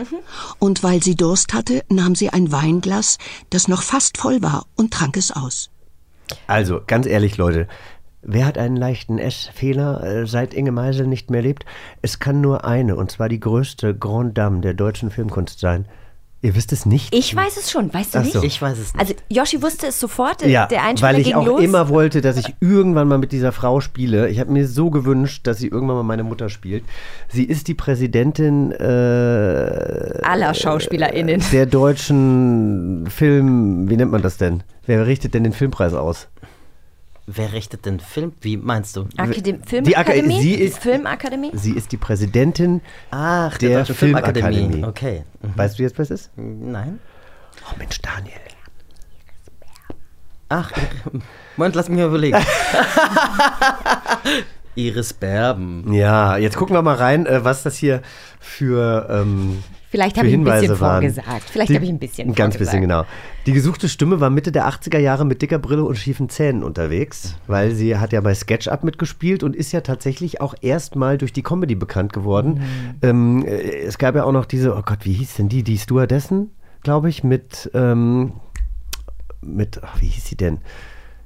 Und 0.57 0.81
weil 0.81 1.03
sie 1.03 1.15
Durst 1.15 1.53
hatte, 1.53 1.83
nahm 1.89 2.15
sie 2.15 2.29
ein 2.29 2.51
Weinglas, 2.51 3.19
das 3.51 3.67
noch 3.67 3.83
fast 3.83 4.17
voll 4.17 4.41
war, 4.41 4.65
und 4.75 4.91
trank 4.91 5.15
es 5.15 5.31
aus. 5.31 5.69
Also, 6.47 6.81
ganz 6.85 7.05
ehrlich, 7.05 7.37
Leute. 7.37 7.67
Wer 8.23 8.45
hat 8.45 8.57
einen 8.57 8.75
leichten 8.75 9.17
Essfehler, 9.17 10.03
äh, 10.03 10.27
seit 10.27 10.53
Inge 10.53 10.71
Meisel 10.71 11.07
nicht 11.07 11.31
mehr 11.31 11.41
lebt? 11.41 11.65
Es 12.01 12.19
kann 12.19 12.39
nur 12.41 12.65
eine, 12.65 12.95
und 12.95 13.11
zwar 13.11 13.29
die 13.29 13.39
größte 13.39 13.95
Grande 13.95 14.33
Dame 14.33 14.61
der 14.61 14.73
deutschen 14.75 15.09
Filmkunst 15.09 15.59
sein. 15.59 15.85
Ihr 16.43 16.55
wisst 16.55 16.71
es 16.71 16.87
nicht? 16.87 17.13
Ich 17.13 17.35
weiß 17.35 17.57
es 17.57 17.69
schon, 17.69 17.93
weißt 17.93 18.15
du 18.15 18.19
Ach 18.19 18.23
nicht? 18.23 18.33
so. 18.33 18.41
Ich 18.41 18.59
weiß 18.59 18.79
es 18.79 18.93
nicht. 18.95 18.99
Also 18.99 19.13
Yoshi 19.29 19.61
wusste 19.61 19.87
es 19.87 19.99
sofort, 19.99 20.43
Ja, 20.43 20.65
der 20.65 20.83
Einspieler 20.83 21.13
weil 21.13 21.19
ich 21.19 21.35
auch 21.35 21.45
los. 21.45 21.61
immer 21.61 21.87
wollte, 21.89 22.21
dass 22.21 22.35
ich 22.37 22.55
irgendwann 22.59 23.07
mal 23.07 23.19
mit 23.19 23.31
dieser 23.31 23.51
Frau 23.51 23.79
spiele. 23.79 24.27
Ich 24.27 24.39
habe 24.39 24.51
mir 24.51 24.67
so 24.67 24.89
gewünscht, 24.89 25.45
dass 25.45 25.59
sie 25.59 25.67
irgendwann 25.67 25.97
mal 25.97 26.03
meine 26.03 26.23
Mutter 26.23 26.49
spielt. 26.49 26.83
Sie 27.29 27.43
ist 27.43 27.67
die 27.67 27.75
Präsidentin 27.75 28.71
äh, 28.71 28.85
aller 30.23 30.53
SchauspielerInnen. 30.55 31.43
der 31.51 31.67
deutschen 31.67 33.05
Film, 33.09 33.87
wie 33.89 33.97
nennt 33.97 34.11
man 34.11 34.23
das 34.23 34.37
denn? 34.37 34.63
Wer 34.87 35.05
richtet 35.05 35.35
denn 35.35 35.43
den 35.43 35.53
Filmpreis 35.53 35.93
aus? 35.93 36.27
Wer 37.27 37.53
richtet 37.53 37.85
den 37.85 37.99
Film? 37.99 38.33
Wie 38.41 38.57
meinst 38.57 38.95
du? 38.97 39.07
Akadem 39.15 39.61
Die 39.83 39.95
Aka- 39.95 40.11
Filmakademie? 40.11 40.41
sie 40.41 40.53
ist- 40.55 40.79
Filmakademie? 40.79 41.51
Sie 41.53 41.71
ist 41.73 41.91
die 41.91 41.97
Präsidentin 41.97 42.81
Ach, 43.11 43.57
der, 43.57 43.83
der 43.83 43.95
Filmakademie. 43.95 44.57
Filmakademie. 44.57 44.85
Okay. 44.85 45.23
Mhm. 45.41 45.51
Weißt 45.57 45.77
du 45.79 45.83
jetzt, 45.83 45.97
was 45.99 46.09
es 46.09 46.21
ist? 46.21 46.31
Nein. 46.37 46.99
Oh 47.69 47.75
Mensch, 47.77 47.99
Daniel. 48.01 48.33
Ach, 50.49 50.71
Moment, 51.57 51.75
lass 51.75 51.87
mich 51.89 51.99
mal 51.99 52.07
überlegen. 52.07 52.37
Iris 54.75 55.13
Berben. 55.13 55.93
Ja, 55.93 56.37
jetzt 56.37 56.57
gucken 56.57 56.75
wir 56.75 56.81
mal 56.81 56.95
rein, 56.95 57.25
äh, 57.25 57.43
was 57.43 57.63
das 57.63 57.77
hier 57.77 58.01
für, 58.39 59.07
ähm, 59.09 59.63
Vielleicht 59.91 60.17
habe 60.17 60.29
ich 60.29 60.33
ein 60.35 60.45
bisschen 60.45 60.79
waren. 60.79 61.01
vorgesagt. 61.01 61.43
Vielleicht 61.51 61.73
habe 61.73 61.83
ich 61.83 61.91
ein 61.91 61.99
bisschen 61.99 62.29
Ein 62.29 62.33
ganz 62.33 62.55
vorgesagt. 62.55 62.79
bisschen, 62.79 62.81
genau. 62.81 63.03
Die 63.45 63.51
gesuchte 63.51 63.89
Stimme 63.89 64.21
war 64.21 64.29
Mitte 64.29 64.53
der 64.53 64.65
80er 64.69 64.99
Jahre 64.99 65.25
mit 65.25 65.41
dicker 65.41 65.59
Brille 65.59 65.83
und 65.83 65.97
schiefen 65.97 66.29
Zähnen 66.29 66.63
unterwegs, 66.63 67.35
weil 67.47 67.71
sie 67.71 67.97
hat 67.97 68.13
ja 68.13 68.21
bei 68.21 68.33
SketchUp 68.33 68.85
mitgespielt 68.85 69.43
und 69.43 69.53
ist 69.53 69.73
ja 69.73 69.81
tatsächlich 69.81 70.39
auch 70.39 70.55
erstmal 70.61 71.17
durch 71.17 71.33
die 71.33 71.43
Comedy 71.43 71.75
bekannt 71.75 72.13
geworden. 72.13 72.61
Ähm, 73.01 73.45
äh, 73.45 73.81
es 73.81 73.97
gab 73.97 74.15
ja 74.15 74.23
auch 74.23 74.31
noch 74.31 74.45
diese, 74.45 74.77
oh 74.77 74.81
Gott, 74.81 74.99
wie 75.03 75.11
hieß 75.11 75.35
denn 75.35 75.49
die? 75.49 75.61
Die 75.61 75.77
Stewardessen, 75.77 76.51
glaube 76.83 77.09
ich, 77.09 77.25
mit, 77.25 77.69
ähm, 77.73 78.31
mit, 79.41 79.81
ach, 79.83 79.99
wie 79.99 80.07
hieß 80.07 80.25
sie 80.25 80.37
denn? 80.37 80.59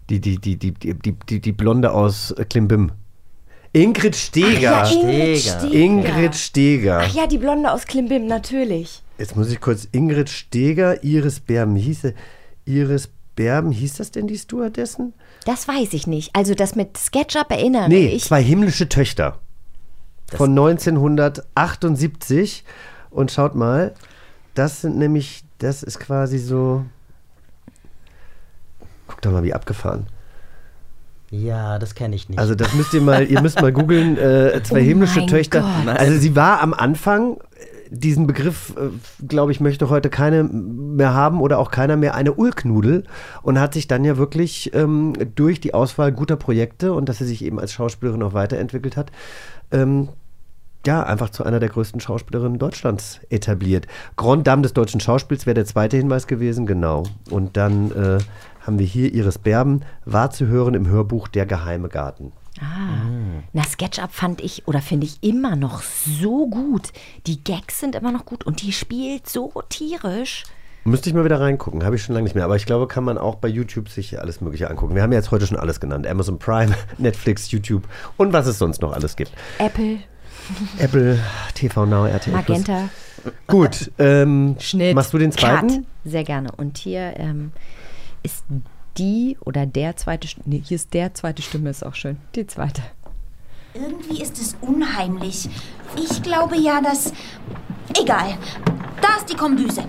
Die, 0.09 0.19
die, 0.19 0.39
die, 0.39 0.57
die, 0.57 0.71
die, 0.73 0.95
die, 0.95 1.15
die, 1.29 1.39
die 1.39 1.51
Blonde 1.51 1.91
aus 1.91 2.33
Klimbim. 2.49 2.93
Ingrid 3.75 4.15
Steger. 4.15 4.83
Ach 4.83 4.91
ja, 4.91 5.01
Ingrid 5.01 5.37
Steger. 5.39 5.71
Ingrid 5.73 6.35
Steger. 6.35 6.99
Ach 7.03 7.13
ja, 7.13 7.27
die 7.27 7.37
Blonde 7.37 7.69
aus 7.71 7.85
Klimbim, 7.85 8.25
natürlich. 8.25 9.03
Jetzt 9.17 9.35
muss 9.35 9.51
ich 9.51 9.59
kurz 9.59 9.87
Ingrid 9.91 10.29
Steger, 10.29 11.03
Iris 11.03 11.41
Berben. 11.41 11.75
Hieß 11.75 12.01
sie, 12.03 12.13
Iris 12.65 13.09
Berben, 13.35 13.71
hieß 13.71 13.95
das 13.95 14.11
denn 14.11 14.27
die 14.27 14.37
Stewardessen? 14.37 15.13
Das 15.45 15.67
weiß 15.67 15.91
ich 15.93 16.07
nicht. 16.07 16.29
Also 16.33 16.55
das 16.55 16.75
mit 16.75 16.97
SketchUp 16.97 17.51
erinnere 17.51 17.89
Nee, 17.89 18.07
ich. 18.07 18.23
zwei 18.23 18.41
himmlische 18.41 18.87
Töchter. 18.87 19.39
Von 20.33 20.51
1978. 20.51 22.63
Und 23.11 23.31
schaut 23.31 23.55
mal, 23.55 23.93
das 24.53 24.81
sind 24.81 24.97
nämlich, 24.97 25.43
das 25.59 25.83
ist 25.83 25.99
quasi 25.99 26.37
so. 26.37 26.85
Guck 29.07 29.21
doch 29.21 29.31
mal, 29.31 29.43
wie 29.43 29.53
abgefahren. 29.53 30.07
Ja, 31.31 31.79
das 31.79 31.95
kenne 31.95 32.15
ich 32.15 32.29
nicht. 32.29 32.39
Also 32.39 32.55
das 32.55 32.73
müsst 32.73 32.93
ihr 32.93 33.01
mal, 33.01 33.25
ihr 33.25 33.41
müsst 33.41 33.61
mal 33.61 33.71
googeln, 33.71 34.17
äh, 34.17 34.61
zwei 34.63 34.81
Oh 34.81 34.83
himmlische 34.83 35.19
mein 35.19 35.27
Töchter. 35.27 35.61
Gott. 35.61 35.97
Also 35.97 36.17
sie 36.17 36.35
war 36.35 36.61
am 36.61 36.73
Anfang, 36.73 37.37
äh, 37.37 37.39
diesen 37.89 38.27
Begriff, 38.27 38.73
äh, 38.77 39.25
glaube 39.25 39.51
ich, 39.51 39.59
möchte 39.59 39.89
heute 39.89 40.09
keine 40.09 40.43
mehr 40.43 41.13
haben 41.13 41.41
oder 41.41 41.59
auch 41.59 41.71
keiner 41.71 41.97
mehr, 41.97 42.15
eine 42.15 42.33
Ulknudel 42.33 43.03
und 43.41 43.59
hat 43.59 43.73
sich 43.73 43.87
dann 43.87 44.03
ja 44.05 44.17
wirklich 44.17 44.73
ähm, 44.73 45.13
durch 45.35 45.59
die 45.59 45.73
Auswahl 45.73 46.11
guter 46.11 46.35
Projekte 46.35 46.93
und 46.93 47.09
dass 47.09 47.17
sie 47.17 47.25
sich 47.25 47.43
eben 47.43 47.59
als 47.59 47.73
Schauspielerin 47.73 48.23
auch 48.23 48.33
weiterentwickelt 48.33 48.97
hat, 48.97 49.11
ähm, 49.71 50.09
ja, 50.85 51.03
einfach 51.03 51.31
zu 51.31 51.43
einer 51.43 51.59
der 51.59 51.69
größten 51.69 51.99
Schauspielerinnen 51.99 52.59
Deutschlands 52.59 53.19
etabliert. 53.29 53.87
Grand 54.17 54.45
Dame 54.45 54.61
des 54.61 54.73
deutschen 54.73 54.99
Schauspiels 54.99 55.45
wäre 55.45 55.55
der 55.55 55.65
zweite 55.65 55.97
Hinweis 55.97 56.27
gewesen, 56.27 56.67
genau. 56.67 57.03
Und 57.31 57.57
dann 57.57 57.91
äh, 57.91 58.19
haben 58.65 58.79
wir 58.79 58.85
hier 58.85 59.13
Iris 59.13 59.37
Berben, 59.37 59.81
war 60.05 60.31
zu 60.31 60.47
hören 60.47 60.73
im 60.73 60.87
Hörbuch 60.87 61.27
Der 61.27 61.45
geheime 61.45 61.89
Garten. 61.89 62.31
Ah. 62.59 63.41
Na, 63.53 63.63
SketchUp 63.63 64.11
fand 64.11 64.41
ich 64.41 64.67
oder 64.67 64.81
finde 64.81 65.05
ich 65.05 65.21
immer 65.21 65.55
noch 65.55 65.81
so 65.81 66.47
gut. 66.47 66.93
Die 67.27 67.43
Gags 67.43 67.79
sind 67.79 67.95
immer 67.95 68.11
noch 68.11 68.25
gut 68.25 68.45
und 68.45 68.61
die 68.61 68.71
spielt 68.71 69.27
so 69.27 69.51
tierisch. 69.69 70.43
Müsste 70.85 71.09
ich 71.09 71.15
mal 71.15 71.25
wieder 71.25 71.41
reingucken, 71.41 71.83
habe 71.83 71.95
ich 71.95 72.03
schon 72.03 72.13
lange 72.13 72.25
nicht 72.25 72.35
mehr. 72.35 72.45
Aber 72.45 72.55
ich 72.55 72.65
glaube, 72.65 72.87
kann 72.87 73.03
man 73.03 73.17
auch 73.17 73.35
bei 73.35 73.47
YouTube 73.47 73.89
sich 73.89 74.19
alles 74.19 74.39
Mögliche 74.39 74.69
angucken. 74.69 74.95
Wir 74.95 75.01
haben 75.01 75.11
ja 75.11 75.17
jetzt 75.17 75.31
heute 75.31 75.47
schon 75.47 75.57
alles 75.57 75.79
genannt. 75.79 76.05
Amazon 76.07 76.37
Prime, 76.39 76.75
Netflix, 76.97 77.51
YouTube 77.51 77.87
und 78.17 78.33
was 78.33 78.45
es 78.47 78.59
sonst 78.59 78.81
noch 78.81 78.93
alles 78.93 79.15
gibt. 79.15 79.31
Apple, 79.57 79.97
Apple, 80.77 81.19
TV 81.55 81.85
Now, 81.85 82.05
RTL+. 82.05 82.33
Magenta, 82.33 82.89
Gut, 83.47 83.91
ähm, 83.97 84.55
Schnitt. 84.59 84.95
machst 84.95 85.11
du 85.11 85.17
den 85.17 85.31
zweiten? 85.31 85.69
Cut. 85.69 85.83
Sehr 86.05 86.23
gerne. 86.23 86.51
Und 86.55 86.77
hier 86.77 87.15
ähm, 87.17 87.51
ist 88.25 88.43
die 88.97 89.37
oder 89.41 89.65
der 89.65 89.95
zweite, 89.95 90.27
St- 90.27 90.41
nee, 90.45 90.61
hier 90.63 90.75
ist 90.75 90.93
der 90.93 91.13
zweite 91.13 91.41
Stimme, 91.41 91.69
ist 91.69 91.85
auch 91.85 91.95
schön. 91.95 92.17
Die 92.35 92.47
zweite. 92.47 92.81
Irgendwie 93.73 94.21
ist 94.21 94.39
es 94.41 94.55
unheimlich. 94.61 95.49
Ich 95.95 96.23
glaube 96.23 96.57
ja, 96.57 96.81
dass... 96.81 97.11
Egal. 98.01 98.37
Da 99.01 99.17
ist 99.17 99.29
die 99.29 99.35
Kombüse. 99.35 99.83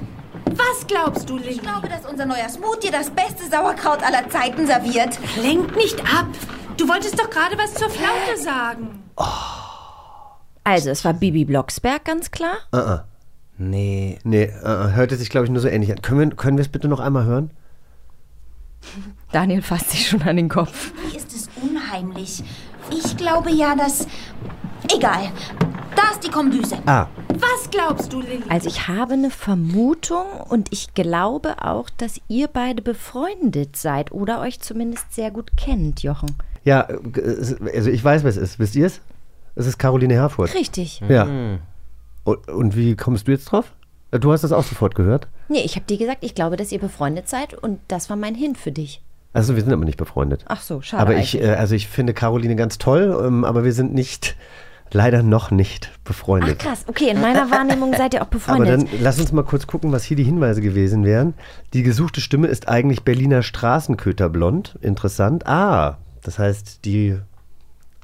Was 0.45 0.87
glaubst 0.87 1.29
du, 1.29 1.37
Lilly? 1.37 1.51
Ich 1.51 1.63
glaube, 1.63 1.89
dass 1.89 2.05
unser 2.05 2.27
neuer 2.27 2.49
Smoothie 2.49 2.91
das 2.91 3.11
beste 3.11 3.49
Sauerkraut 3.51 4.03
aller 4.03 4.29
Zeiten 4.29 4.67
serviert. 4.67 5.19
Lenk 5.41 5.77
nicht 5.77 6.01
ab. 6.01 6.27
Du 6.77 6.89
wolltest 6.89 7.19
doch 7.19 7.31
gerade 7.31 7.57
was 7.57 7.75
zur 7.75 7.91
Flaute 7.91 8.41
sagen. 8.43 9.03
Also, 10.65 10.91
es 10.91 11.05
war 11.05 11.15
Bibi 11.15 11.45
Blocksberg, 11.45 12.05
ganz 12.05 12.31
klar. 12.31 12.57
Uh 12.75 12.99
nee. 13.59 14.19
Nee, 14.25 14.43
äh, 14.45 14.93
hörte 14.93 15.17
sich, 15.17 15.31
glaube 15.31 15.47
ich, 15.47 15.51
nur 15.51 15.61
so 15.61 15.69
ähnlich 15.69 15.91
an. 15.93 16.03
Können 16.03 16.31
wir, 16.31 16.37
können 16.37 16.57
wir 16.59 16.63
es 16.63 16.69
bitte 16.69 16.89
noch 16.89 17.01
einmal 17.01 17.25
hören? 17.25 17.51
Daniel 19.33 19.63
fasst 19.63 19.91
sich 19.91 20.09
schon 20.09 20.23
an 20.23 20.37
den 20.37 20.49
Kopf. 20.49 20.93
Wie 21.11 21.17
ist 21.17 21.33
es 21.35 21.49
unheimlich? 21.63 22.43
Ich 22.91 23.17
glaube 23.17 23.51
ja, 23.51 23.75
dass... 23.75 24.07
Egal. 24.95 25.31
Da 25.97 26.11
ist 26.13 26.25
die 26.25 26.31
Kombüse. 26.31 26.77
Ah, 26.87 27.07
Was 27.31 27.71
glaubst 27.71 28.13
du, 28.13 28.21
Lilly? 28.21 28.43
Also, 28.49 28.69
ich 28.69 28.87
habe 28.87 29.15
eine 29.15 29.31
Vermutung 29.31 30.27
und 30.49 30.73
ich 30.73 30.95
glaube 30.95 31.57
auch, 31.65 31.89
dass 31.91 32.21
ihr 32.29 32.47
beide 32.49 32.83
befreundet 32.83 33.77
seid 33.77 34.13
oder 34.13 34.41
euch 34.41 34.61
zumindest 34.61 35.13
sehr 35.15 35.31
gut 35.31 35.57
kennt, 35.57 36.03
Jochen. 36.03 36.37
ja, 36.65 36.83
äh, 36.83 36.97
also 37.75 37.91
ich 37.91 38.05
weiß, 38.05 38.23
wer 38.23 38.31
es 38.31 38.37
ist. 38.37 38.59
Wisst 38.59 38.77
ihr 38.77 38.87
es? 38.87 39.01
Es 39.55 39.67
ist 39.67 39.79
Caroline 39.79 40.15
Herfurth. 40.15 40.55
Richtig. 40.55 41.01
Ja. 41.09 41.25
Und, 42.25 42.49
und 42.49 42.77
wie 42.77 42.95
kommst 42.95 43.27
du 43.27 43.33
jetzt 43.33 43.47
drauf? 43.47 43.73
Du 44.13 44.31
hast 44.33 44.45
das 44.45 44.53
auch 44.53 44.65
sofort 44.65 44.95
gehört? 44.95 45.29
Nee, 45.49 45.63
ich 45.65 45.77
habe 45.77 45.87
dir 45.87 45.97
gesagt, 45.99 46.19
ich 46.23 46.35
glaube, 46.35 46.57
dass 46.57 46.73
ihr 46.73 46.79
befreundet 46.79 47.29
seid 47.29 47.55
und 47.55 47.79
das 47.89 48.11
war 48.11 48.17
mein 48.17 48.35
Hint 48.35 48.59
für 48.59 48.73
dich. 48.73 49.01
Also 49.33 49.55
wir 49.55 49.63
sind 49.63 49.73
aber 49.73 49.85
nicht 49.85 49.99
befreundet. 49.99 50.45
Ach 50.49 50.63
so, 50.63 50.81
schade. 50.81 51.03
aber 51.03 51.17
ich, 51.17 51.41
äh, 51.41 51.49
also 51.55 51.75
ich 51.75 51.89
finde 51.89 52.15
Caroline 52.15 52.57
ganz 52.57 52.79
toll, 52.79 53.23
ähm, 53.25 53.45
aber 53.45 53.65
wir 53.65 53.73
sind 53.75 53.93
nicht, 53.93 54.35
leider 54.93 55.23
noch 55.23 55.51
nicht 55.51 55.91
Ach 55.93 55.99
befreundet. 56.05 56.59
krass, 56.61 56.85
okay, 56.87 57.11
in 57.11 57.21
meiner 57.21 57.51
Wahrnehmung 57.51 57.93
seid 57.95 58.15
ihr 58.15 58.21
auch 58.23 58.27
aber 58.29 58.31
befreundet. 58.31 58.69
dann 58.93 59.01
lass 59.01 59.21
uns 59.21 59.33
mal 59.33 59.45
kurz 59.45 59.67
gucken, 59.67 59.93
was 59.93 60.05
hier 60.05 60.17
die 60.17 60.25
Hinweise 60.25 60.63
gewesen 60.63 61.05
wären. 61.05 61.35
Die 61.75 61.83
gesuchte 61.83 62.21
Stimme 62.23 62.47
ist 62.47 62.69
eigentlich 62.69 63.03
Berliner 63.03 63.43
Straßenköterblond. 63.43 64.79
Interessant. 64.81 65.47
Ah, 65.47 65.99
das 66.23 66.39
heißt, 66.39 66.85
die 66.87 67.19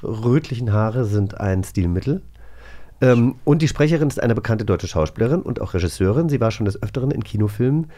rötlichen 0.03 0.73
Haare 0.73 1.05
sind 1.07 1.41
ein 1.41 1.65
Stilmittel. 1.65 2.23
Ähm, 3.03 3.35
und 3.45 3.61
die 3.61 3.69
Sprecherin 3.69 4.09
ist 4.09 4.23
eine 4.23 4.35
bekannte 4.35 4.65
deutsche 4.65 4.89
Schauspielerin 4.89 5.43
und 5.43 5.61
auch 5.61 5.75
Regisseurin. 5.75 6.29
Sie 6.29 6.41
war 6.41 6.51
schon 6.51 6.65
des 6.67 6.83
Öfteren 6.83 7.11
in 7.11 7.25
Kinofilmen 7.25 7.91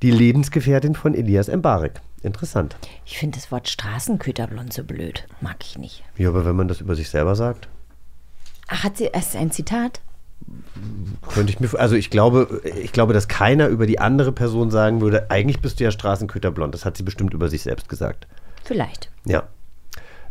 die 0.00 0.10
Lebensgefährtin 0.10 0.94
von 0.94 1.14
Elias 1.14 1.48
Mbarek. 1.48 2.00
Interessant. 2.22 2.76
Ich 3.04 3.18
finde 3.18 3.38
das 3.38 3.52
Wort 3.52 3.68
Straßenköterblond 3.68 4.72
so 4.72 4.84
blöd. 4.84 5.26
Mag 5.40 5.56
ich 5.60 5.76
nicht. 5.78 6.02
Ja, 6.16 6.28
aber 6.28 6.44
wenn 6.44 6.56
man 6.56 6.68
das 6.68 6.80
über 6.80 6.94
sich 6.94 7.10
selber 7.10 7.34
sagt, 7.36 7.68
Ach, 8.68 8.84
hat 8.84 8.96
sie, 8.96 9.06
ist 9.06 9.36
ein 9.36 9.50
Zitat? 9.50 10.00
könnte 11.28 11.52
ich 11.52 11.60
mir. 11.60 11.68
Also 11.78 11.94
ich 11.94 12.10
glaube, 12.10 12.62
ich 12.64 12.92
glaube, 12.92 13.12
dass 13.12 13.28
keiner 13.28 13.68
über 13.68 13.86
die 13.86 14.00
andere 14.00 14.32
Person 14.32 14.72
sagen 14.72 15.00
würde, 15.00 15.30
eigentlich 15.30 15.60
bist 15.60 15.78
du 15.78 15.84
ja 15.84 15.92
Straßenköterblond. 15.92 16.74
Das 16.74 16.84
hat 16.84 16.96
sie 16.96 17.04
bestimmt 17.04 17.32
über 17.32 17.48
sich 17.48 17.62
selbst 17.62 17.88
gesagt. 17.88 18.26
Vielleicht. 18.64 19.10
Ja. 19.24 19.44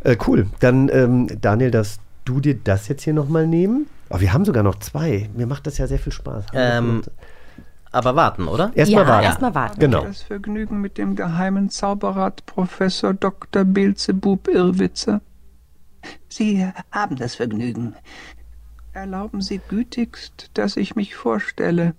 Äh, 0.04 0.18
cool. 0.26 0.48
Dann, 0.60 0.90
ähm, 0.92 1.28
Daniel, 1.40 1.70
darfst 1.70 2.01
du 2.24 2.40
dir 2.40 2.54
das 2.54 2.88
jetzt 2.88 3.02
hier 3.02 3.14
nochmal 3.14 3.46
nehmen? 3.46 3.86
Oh, 4.10 4.20
wir 4.20 4.32
haben 4.32 4.44
sogar 4.44 4.62
noch 4.62 4.78
zwei. 4.78 5.30
Mir 5.34 5.46
macht 5.46 5.66
das 5.66 5.78
ja 5.78 5.86
sehr 5.86 5.98
viel 5.98 6.12
Spaß. 6.12 6.46
Ähm, 6.52 7.02
aber 7.90 8.16
warten, 8.16 8.48
oder? 8.48 8.72
Erstmal 8.74 9.04
ja, 9.04 9.08
warten. 9.08 9.24
erstmal 9.24 9.54
warten. 9.54 9.80
Genau. 9.80 10.04
Das 10.04 10.22
Vergnügen 10.22 10.80
mit 10.80 10.98
dem 10.98 11.14
geheimen 11.14 11.68
Zauberrat 11.68 12.44
Professor 12.46 13.12
Dr. 13.12 13.64
Beelzebub 13.64 14.48
Irrwitzer. 14.48 15.20
Sie 16.28 16.66
haben 16.90 17.16
das 17.16 17.34
Vergnügen. 17.34 17.94
Erlauben 18.92 19.40
Sie 19.42 19.60
gütigst, 19.68 20.50
dass 20.54 20.76
ich 20.76 20.96
mich 20.96 21.14
vorstelle. 21.14 21.94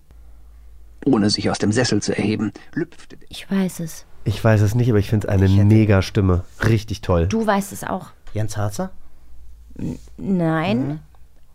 Ohne 1.05 1.29
sich 1.29 1.49
aus 1.49 1.59
dem 1.59 1.71
Sessel 1.71 2.01
zu 2.01 2.15
erheben, 2.17 2.51
lüpfte 2.73 3.17
Ich 3.29 3.49
weiß 3.49 3.79
es. 3.79 4.05
Ich 4.23 4.41
weiß 4.43 4.61
es 4.61 4.73
nicht, 4.73 4.89
aber 4.89 4.99
ich 4.99 5.09
finde 5.09 5.27
es 5.27 5.33
eine 5.33 5.47
mega 5.49 6.01
Stimme. 6.01 6.43
Richtig 6.63 7.01
toll. 7.01 7.27
Du 7.27 7.45
weißt 7.45 7.73
es 7.73 7.83
auch. 7.83 8.11
Jens 8.33 8.57
Harzer? 8.57 8.91
Nein. 10.17 10.87
Mhm. 10.87 10.99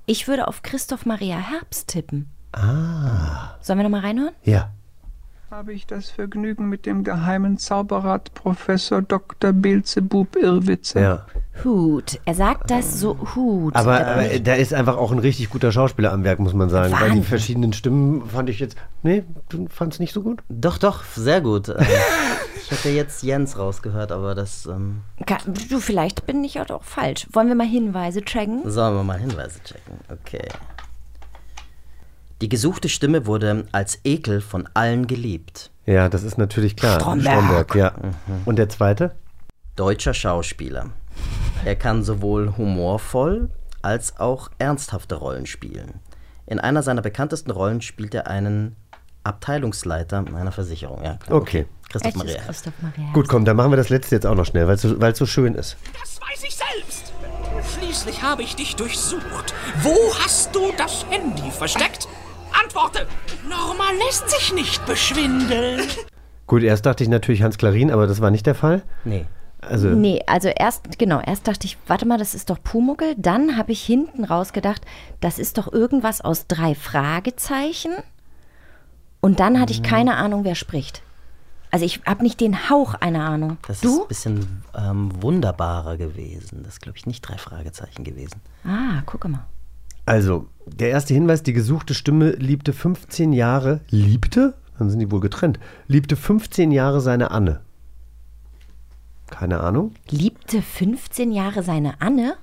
Ich 0.06 0.26
würde 0.26 0.48
auf 0.48 0.62
Christoph 0.62 1.06
Maria 1.06 1.36
Herbst 1.36 1.88
tippen. 1.88 2.30
Ah. 2.52 3.56
Sollen 3.60 3.78
wir 3.78 3.82
nochmal 3.84 4.00
reinhören? 4.00 4.34
Ja. 4.42 4.70
Habe 5.50 5.72
ich 5.72 5.86
das 5.86 6.10
Vergnügen 6.10 6.68
mit 6.68 6.84
dem 6.84 7.04
geheimen 7.04 7.56
Zauberrat 7.56 8.34
Professor 8.34 9.00
Dr. 9.00 9.52
Beelzebub 9.54 10.36
Irrwitzer. 10.36 11.00
Ja. 11.00 11.26
Hut. 11.64 12.20
Er 12.26 12.34
sagt 12.34 12.70
das 12.70 13.00
so 13.00 13.16
Hut. 13.34 13.74
Aber, 13.74 13.98
Äh, 13.98 14.04
aber 14.04 14.38
da 14.40 14.54
ist 14.54 14.74
einfach 14.74 14.98
auch 14.98 15.10
ein 15.10 15.18
richtig 15.18 15.48
guter 15.48 15.72
Schauspieler 15.72 16.12
am 16.12 16.22
Werk, 16.22 16.38
muss 16.38 16.52
man 16.52 16.68
sagen. 16.68 16.92
Weil 16.92 16.98
die 16.98 17.04
Wahnsinn. 17.08 17.24
verschiedenen 17.24 17.72
Stimmen 17.72 18.28
fand 18.28 18.50
ich 18.50 18.58
jetzt. 18.60 18.76
Nee, 19.02 19.24
du 19.48 19.66
fandst 19.70 20.00
nicht 20.00 20.12
so 20.12 20.20
gut? 20.22 20.40
Doch, 20.50 20.76
doch, 20.76 21.02
sehr 21.04 21.40
gut. 21.40 21.70
Ähm, 21.70 21.76
ich 22.62 22.70
hätte 22.70 22.90
jetzt 22.90 23.22
Jens 23.22 23.58
rausgehört, 23.58 24.12
aber 24.12 24.34
das 24.34 24.66
ähm, 24.66 25.00
Ka- 25.26 25.38
Du, 25.70 25.80
vielleicht 25.80 26.26
bin 26.26 26.44
ich 26.44 26.60
auch 26.60 26.82
falsch. 26.84 27.26
Wollen 27.32 27.48
wir 27.48 27.54
mal 27.54 27.66
Hinweise 27.66 28.20
checken? 28.22 28.70
sollen 28.70 28.94
wir 28.94 29.02
mal 29.02 29.18
Hinweise 29.18 29.60
checken. 29.64 29.94
Okay. 30.10 30.46
Die 32.40 32.48
gesuchte 32.48 32.88
Stimme 32.88 33.26
wurde 33.26 33.66
als 33.72 33.98
Ekel 34.04 34.40
von 34.40 34.68
allen 34.74 35.06
geliebt. 35.06 35.70
Ja, 35.86 36.08
das 36.08 36.22
ist 36.22 36.38
natürlich 36.38 36.76
klar. 36.76 37.00
Stromberg. 37.00 37.74
ja. 37.74 37.92
Und 38.44 38.56
der 38.56 38.68
zweite? 38.68 39.16
Deutscher 39.74 40.14
Schauspieler. 40.14 40.90
Er 41.64 41.74
kann 41.74 42.04
sowohl 42.04 42.56
humorvoll 42.56 43.50
als 43.82 44.18
auch 44.20 44.50
ernsthafte 44.58 45.16
Rollen 45.16 45.46
spielen. 45.46 46.00
In 46.46 46.60
einer 46.60 46.82
seiner 46.82 47.02
bekanntesten 47.02 47.50
Rollen 47.50 47.80
spielt 47.80 48.14
er 48.14 48.26
einen 48.28 48.76
Abteilungsleiter 49.24 50.24
einer 50.34 50.52
Versicherung. 50.52 51.02
Ja, 51.02 51.16
klar. 51.16 51.40
Okay. 51.40 51.66
Christoph 51.90 52.14
Maria. 52.14 52.40
Christoph 52.42 52.74
Maria. 52.80 53.12
Gut, 53.12 53.28
komm, 53.28 53.44
dann 53.44 53.56
machen 53.56 53.72
wir 53.72 53.76
das 53.76 53.88
letzte 53.88 54.14
jetzt 54.14 54.26
auch 54.26 54.34
noch 54.34 54.46
schnell, 54.46 54.66
weil 54.66 54.74
es 54.74 54.82
so, 54.82 54.96
so 55.14 55.26
schön 55.26 55.54
ist. 55.54 55.76
Das 55.98 56.20
weiß 56.20 56.44
ich 56.44 56.54
selbst. 56.54 57.12
Schließlich 57.76 58.22
habe 58.22 58.42
ich 58.42 58.56
dich 58.56 58.76
durchsucht. 58.76 59.54
Wo 59.82 59.94
hast 60.22 60.54
du 60.54 60.72
das 60.76 61.04
Handy 61.10 61.50
versteckt? 61.50 62.08
Antworte! 62.62 63.06
Norma 63.48 63.90
lässt 64.06 64.28
sich 64.30 64.52
nicht 64.52 64.84
beschwindeln. 64.86 65.82
Gut, 66.46 66.62
erst 66.62 66.86
dachte 66.86 67.02
ich 67.04 67.10
natürlich 67.10 67.42
Hans 67.42 67.58
Klarin, 67.58 67.90
aber 67.90 68.06
das 68.06 68.20
war 68.20 68.30
nicht 68.30 68.46
der 68.46 68.54
Fall. 68.54 68.82
Nee. 69.04 69.26
Also, 69.60 69.88
Nee, 69.88 70.22
also 70.26 70.48
erst, 70.48 70.98
genau, 70.98 71.20
erst 71.20 71.48
dachte 71.48 71.66
ich, 71.66 71.76
warte 71.86 72.06
mal, 72.06 72.18
das 72.18 72.34
ist 72.34 72.48
doch 72.50 72.62
Pumuckel. 72.62 73.14
Dann 73.16 73.56
habe 73.56 73.72
ich 73.72 73.82
hinten 73.82 74.24
raus 74.24 74.52
gedacht, 74.52 74.82
das 75.20 75.38
ist 75.38 75.58
doch 75.58 75.72
irgendwas 75.72 76.20
aus 76.20 76.46
drei 76.46 76.74
Fragezeichen. 76.74 77.92
Und 79.20 79.40
dann 79.40 79.60
hatte 79.60 79.72
ich 79.72 79.82
keine 79.82 80.16
Ahnung, 80.16 80.44
wer 80.44 80.54
spricht. 80.54 81.02
Also 81.70 81.84
ich 81.84 82.00
habe 82.06 82.22
nicht 82.22 82.40
den 82.40 82.70
Hauch 82.70 82.94
einer 82.94 83.24
Ahnung. 83.28 83.58
Das 83.66 83.76
ist 83.78 83.84
du? 83.84 84.02
ein 84.02 84.08
bisschen 84.08 84.62
ähm, 84.76 85.10
wunderbarer 85.20 85.96
gewesen. 85.96 86.62
Das 86.62 86.74
ist, 86.74 86.80
glaube 86.80 86.96
ich, 86.96 87.04
nicht 87.04 87.20
drei 87.22 87.36
Fragezeichen 87.36 88.04
gewesen. 88.04 88.40
Ah, 88.64 89.02
gucke 89.04 89.28
mal. 89.28 89.44
Also, 90.08 90.46
der 90.64 90.88
erste 90.88 91.12
Hinweis, 91.12 91.42
die 91.42 91.52
gesuchte 91.52 91.92
Stimme 91.92 92.30
liebte 92.30 92.72
15 92.72 93.34
Jahre, 93.34 93.80
liebte? 93.90 94.54
Dann 94.78 94.88
sind 94.88 95.00
die 95.00 95.10
wohl 95.10 95.20
getrennt. 95.20 95.60
Liebte 95.86 96.16
15 96.16 96.70
Jahre 96.70 97.02
seine 97.02 97.30
Anne. 97.30 97.60
Keine 99.30 99.60
Ahnung. 99.60 99.92
Liebte 100.08 100.62
15 100.62 101.30
Jahre 101.30 101.62
seine 101.62 102.00
Anne? 102.00 102.36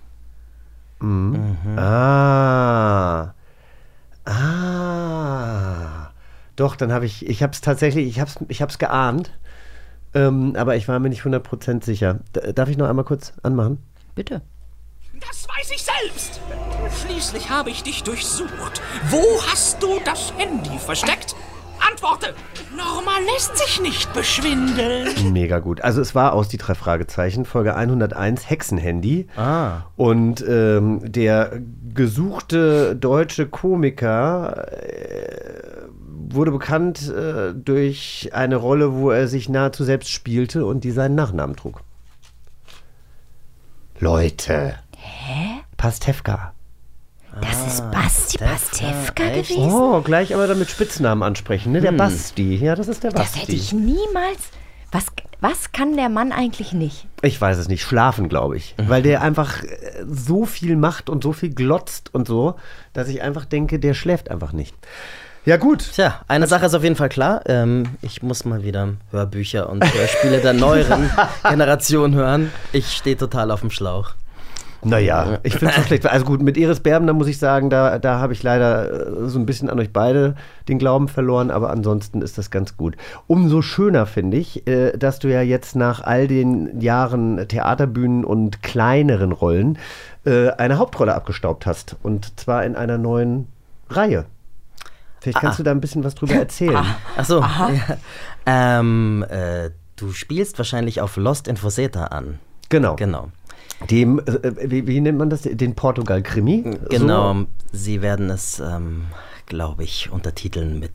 Mhm. 0.99 1.55
Ah. 1.75 3.33
Ah. 4.25 6.11
Doch, 6.55 6.75
dann 6.75 6.91
habe 6.91 7.05
ich, 7.05 7.27
ich 7.27 7.41
habe 7.41 7.53
es 7.53 7.61
tatsächlich, 7.61 8.07
ich 8.07 8.19
habe 8.19 8.29
es 8.29 8.37
ich 8.47 8.61
hab's 8.61 8.77
geahnt, 8.77 9.31
ähm, 10.13 10.55
aber 10.55 10.75
ich 10.75 10.87
war 10.87 10.99
mir 10.99 11.09
nicht 11.09 11.23
100% 11.23 11.83
sicher. 11.83 12.19
D 12.35 12.53
darf 12.53 12.69
ich 12.69 12.77
noch 12.77 12.87
einmal 12.87 13.05
kurz 13.05 13.33
anmachen? 13.41 13.79
Bitte. 14.13 14.41
Das 15.19 15.47
weiß 15.47 15.71
ich 15.71 15.83
selbst. 15.83 16.39
Schließlich 17.01 17.49
habe 17.49 17.69
ich 17.69 17.83
dich 17.83 18.03
durchsucht. 18.03 18.81
Wo 19.09 19.23
hast 19.49 19.81
du 19.81 19.99
das 20.03 20.33
Handy 20.37 20.77
versteckt? 20.77 21.35
Antworte! 21.79 22.33
Norma 22.75 23.19
lässt 23.33 23.57
sich 23.57 23.81
nicht 23.81 24.13
beschwindeln. 24.13 25.31
Mega 25.31 25.59
gut. 25.59 25.81
Also 25.81 26.01
es 26.01 26.15
war 26.15 26.33
aus 26.33 26.49
die 26.49 26.57
drei 26.57 26.75
Fragezeichen, 26.75 27.45
Folge 27.45 27.75
101, 27.75 28.49
Hexenhandy. 28.49 29.27
Ah. 29.37 29.83
Und 29.95 30.43
ähm, 30.47 30.99
der 31.03 31.61
gesuchte 31.93 32.95
deutsche 32.95 33.47
Komiker 33.47 34.67
äh, 34.71 35.87
wurde 36.29 36.51
bekannt 36.51 37.09
äh, 37.09 37.53
durch 37.53 38.31
eine 38.33 38.57
Rolle, 38.57 38.93
wo 38.95 39.11
er 39.11 39.27
sich 39.27 39.47
nahezu 39.47 39.83
selbst 39.83 40.09
spielte 40.09 40.65
und 40.65 40.83
die 40.83 40.91
seinen 40.91 41.15
Nachnamen 41.15 41.55
trug. 41.55 41.81
Leute. 43.99 44.75
Hä? 45.05 45.61
Pastewka. 45.77 46.53
Das 47.41 47.67
ist 47.67 47.91
Basti 47.91 48.37
Pastewka 48.37 49.27
gewesen? 49.29 49.71
Oh, 49.71 49.99
gleich 50.01 50.33
aber 50.33 50.47
damit 50.47 50.69
Spitznamen 50.69 51.21
ansprechen, 51.21 51.73
ne? 51.73 51.81
Der 51.81 51.91
Hm. 51.91 51.97
Basti. 51.97 52.55
Ja, 52.55 52.75
das 52.75 52.87
ist 52.87 53.03
der 53.03 53.11
Basti. 53.11 53.33
Das 53.33 53.41
hätte 53.41 53.51
ich 53.51 53.73
niemals. 53.73 54.39
Was, 54.91 55.07
was 55.41 55.73
kann 55.73 55.97
der 55.97 56.07
Mann 56.07 56.31
eigentlich 56.31 56.71
nicht? 56.71 57.07
Ich 57.21 57.41
weiß 57.41 57.57
es 57.57 57.67
nicht, 57.67 57.83
schlafen, 57.83 58.29
glaube 58.29 58.55
ich. 58.55 58.73
Weil 58.77 59.01
der 59.01 59.21
einfach 59.21 59.61
äh, 59.63 60.05
so 60.07 60.45
viel 60.45 60.77
macht 60.77 61.09
und 61.09 61.23
so 61.23 61.33
viel 61.33 61.49
glotzt 61.53 62.13
und 62.15 62.25
so, 62.27 62.55
dass 62.93 63.09
ich 63.09 63.21
einfach 63.21 63.43
denke, 63.43 63.79
der 63.79 63.93
schläft 63.93 64.31
einfach 64.31 64.53
nicht. 64.53 64.73
Ja, 65.43 65.57
gut. 65.57 65.91
Tja, 65.93 66.21
eine 66.29 66.47
Sache 66.47 66.65
ist 66.67 66.73
auf 66.73 66.83
jeden 66.83 66.95
Fall 66.95 67.09
klar. 67.09 67.41
Ähm, 67.47 67.97
ich 68.01 68.23
muss 68.23 68.45
mal 68.45 68.63
wieder 68.63 68.93
Hörbücher 69.11 69.69
und 69.69 69.83
Hörspiele 69.83 70.39
der 70.39 70.53
neueren 70.53 71.09
Generation 71.49 72.15
hören. 72.15 72.51
Ich 72.71 72.93
stehe 72.95 73.17
total 73.17 73.51
auf 73.51 73.59
dem 73.59 73.71
Schlauch. 73.71 74.11
Naja, 74.85 75.39
ich 75.43 75.55
finde 75.57 75.73
es 75.73 75.81
so 75.81 75.87
schlecht. 75.87 76.05
Also 76.05 76.25
gut, 76.25 76.41
mit 76.41 76.57
Iris 76.57 76.79
Berben, 76.79 77.07
da 77.07 77.13
muss 77.13 77.27
ich 77.27 77.37
sagen, 77.37 77.69
da, 77.69 77.97
da 77.99 78.19
habe 78.19 78.33
ich 78.33 78.43
leider 78.43 79.07
äh, 79.25 79.27
so 79.29 79.39
ein 79.39 79.45
bisschen 79.45 79.69
an 79.69 79.79
euch 79.79 79.91
beide 79.91 80.35
den 80.67 80.79
Glauben 80.79 81.07
verloren, 81.07 81.51
aber 81.51 81.69
ansonsten 81.71 82.21
ist 82.21 82.37
das 82.37 82.51
ganz 82.51 82.77
gut. 82.77 82.95
Umso 83.27 83.61
schöner 83.61 84.05
finde 84.05 84.37
ich, 84.37 84.67
äh, 84.67 84.95
dass 84.97 85.19
du 85.19 85.27
ja 85.27 85.41
jetzt 85.41 85.75
nach 85.75 86.01
all 86.03 86.27
den 86.27 86.79
Jahren 86.81 87.47
Theaterbühnen 87.47 88.23
und 88.23 88.61
kleineren 88.63 89.31
Rollen 89.31 89.77
äh, 90.25 90.49
eine 90.51 90.77
Hauptrolle 90.77 91.15
abgestaubt 91.15 91.65
hast. 91.65 91.95
Und 92.03 92.39
zwar 92.39 92.63
in 92.65 92.75
einer 92.75 92.97
neuen 92.97 93.47
Reihe. 93.89 94.25
Vielleicht 95.19 95.39
kannst 95.39 95.55
Ah. 95.55 95.57
du 95.57 95.63
da 95.63 95.71
ein 95.71 95.81
bisschen 95.81 96.03
was 96.03 96.13
drüber 96.15 96.35
erzählen. 96.35 96.85
Ach 97.17 97.25
so. 97.25 97.39
Ja. 97.39 97.69
Ähm, 98.45 99.25
äh, 99.29 99.71
du 99.95 100.11
spielst 100.11 100.57
wahrscheinlich 100.59 101.01
auf 101.01 101.17
Lost 101.17 101.47
in 101.47 101.57
Foseta 101.57 102.05
an. 102.05 102.37
Genau. 102.69 102.95
Genau. 102.95 103.29
Dem, 103.89 104.19
äh, 104.19 104.69
wie, 104.71 104.87
wie 104.87 105.01
nennt 105.01 105.17
man 105.17 105.29
das? 105.29 105.41
Den 105.43 105.75
Portugal-Krimi? 105.75 106.77
Genau. 106.89 107.33
So? 107.33 107.45
Sie 107.71 108.01
werden 108.01 108.29
es, 108.29 108.59
ähm, 108.59 109.05
glaube 109.47 109.83
ich, 109.83 110.09
untertiteln 110.11 110.79
mit 110.79 110.93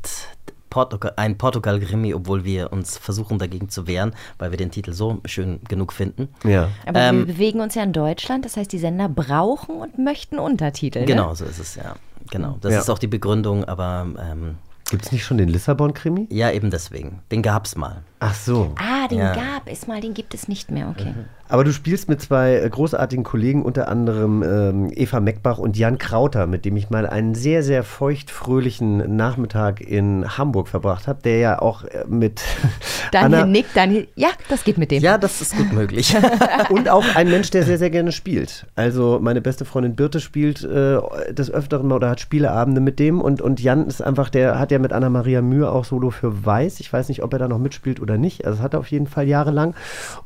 Portugal, 0.70 1.12
ein 1.16 1.36
Portugal-Krimi, 1.36 2.14
obwohl 2.14 2.44
wir 2.44 2.72
uns 2.72 2.96
versuchen 2.96 3.38
dagegen 3.38 3.68
zu 3.68 3.86
wehren, 3.86 4.14
weil 4.38 4.50
wir 4.52 4.56
den 4.56 4.70
Titel 4.70 4.92
so 4.92 5.20
schön 5.24 5.60
genug 5.68 5.92
finden. 5.92 6.28
Ja. 6.44 6.68
Aber 6.86 7.00
Ähm, 7.00 7.18
wir 7.26 7.34
bewegen 7.34 7.60
uns 7.60 7.74
ja 7.74 7.82
in 7.82 7.92
Deutschland, 7.92 8.44
das 8.44 8.56
heißt, 8.56 8.72
die 8.72 8.78
Sender 8.78 9.08
brauchen 9.08 9.74
und 9.76 9.98
möchten 9.98 10.38
Untertitel. 10.38 11.04
Genau, 11.04 11.30
Ne? 11.30 11.36
so 11.36 11.44
ist 11.44 11.58
es, 11.58 11.74
ja. 11.74 11.96
Genau. 12.30 12.56
Das 12.60 12.72
Ja. 12.72 12.78
ist 12.80 12.88
auch 12.88 12.98
die 13.00 13.08
Begründung, 13.08 13.64
aber 13.64 14.06
ähm, 14.30 14.56
Gibt 14.90 15.04
es 15.06 15.12
nicht 15.12 15.24
schon 15.24 15.38
den 15.38 15.48
Lissabon-Krimi? 15.48 16.28
ja, 16.30 16.50
eben 16.50 16.70
deswegen. 16.70 17.20
Den 17.32 17.42
gab's 17.42 17.76
mal. 17.76 18.02
Ach 18.20 18.34
so. 18.34 18.74
Ah, 18.76 19.06
den 19.08 19.18
Ja. 19.18 19.34
gab 19.34 19.62
es 19.66 19.86
mal, 19.86 20.00
den 20.00 20.14
gibt 20.14 20.34
es 20.34 20.46
nicht 20.48 20.70
mehr, 20.70 20.88
okay. 20.88 21.14
Aber 21.50 21.64
du 21.64 21.72
spielst 21.72 22.08
mit 22.08 22.20
zwei 22.20 22.54
äh, 22.54 22.70
großartigen 22.70 23.24
Kollegen, 23.24 23.62
unter 23.62 23.88
anderem 23.88 24.42
ähm, 24.42 24.90
Eva 24.94 25.18
Meckbach 25.18 25.58
und 25.58 25.76
Jan 25.76 25.98
Krauter, 25.98 26.46
mit 26.46 26.64
dem 26.64 26.76
ich 26.76 26.90
mal 26.90 27.06
einen 27.06 27.34
sehr, 27.34 27.64
sehr 27.64 27.82
feuchtfröhlichen 27.82 29.16
Nachmittag 29.16 29.80
in 29.80 30.38
Hamburg 30.38 30.68
verbracht 30.68 31.08
habe, 31.08 31.20
der 31.22 31.38
ja 31.38 31.58
auch 31.60 31.84
äh, 31.84 32.04
mit 32.08 32.42
Daniel 33.12 33.40
Anna 33.40 33.46
nickt, 33.46 33.76
Daniel, 33.76 34.06
ja, 34.14 34.28
das 34.48 34.62
geht 34.62 34.78
mit 34.78 34.92
dem. 34.92 35.02
Ja, 35.02 35.18
das 35.18 35.40
ist 35.40 35.56
gut 35.56 35.72
möglich. 35.72 36.16
und 36.70 36.88
auch 36.88 37.04
ein 37.16 37.28
Mensch, 37.28 37.50
der 37.50 37.64
sehr, 37.64 37.78
sehr 37.78 37.90
gerne 37.90 38.12
spielt. 38.12 38.66
Also 38.76 39.18
meine 39.20 39.40
beste 39.40 39.64
Freundin 39.64 39.96
Birte 39.96 40.20
spielt 40.20 40.62
äh, 40.62 41.00
des 41.32 41.50
Öfteren 41.50 41.88
mal 41.88 41.96
oder 41.96 42.10
hat 42.10 42.20
Spieleabende 42.20 42.80
mit 42.80 43.00
dem 43.00 43.20
und, 43.20 43.42
und 43.42 43.60
Jan 43.60 43.88
ist 43.88 44.02
einfach, 44.02 44.30
der 44.30 44.60
hat 44.60 44.70
ja 44.70 44.78
mit 44.78 44.92
Anna-Maria 44.92 45.42
Mühe 45.42 45.70
auch 45.70 45.84
Solo 45.84 46.10
für 46.10 46.46
Weiß. 46.46 46.78
Ich 46.78 46.92
weiß 46.92 47.08
nicht, 47.08 47.24
ob 47.24 47.32
er 47.32 47.40
da 47.40 47.48
noch 47.48 47.58
mitspielt 47.58 48.00
oder 48.00 48.18
nicht. 48.18 48.44
Also 48.44 48.58
das 48.58 48.64
hat 48.64 48.74
er 48.74 48.80
auf 48.80 48.90
jeden 48.90 49.08
Fall 49.08 49.26
jahrelang. 49.26 49.74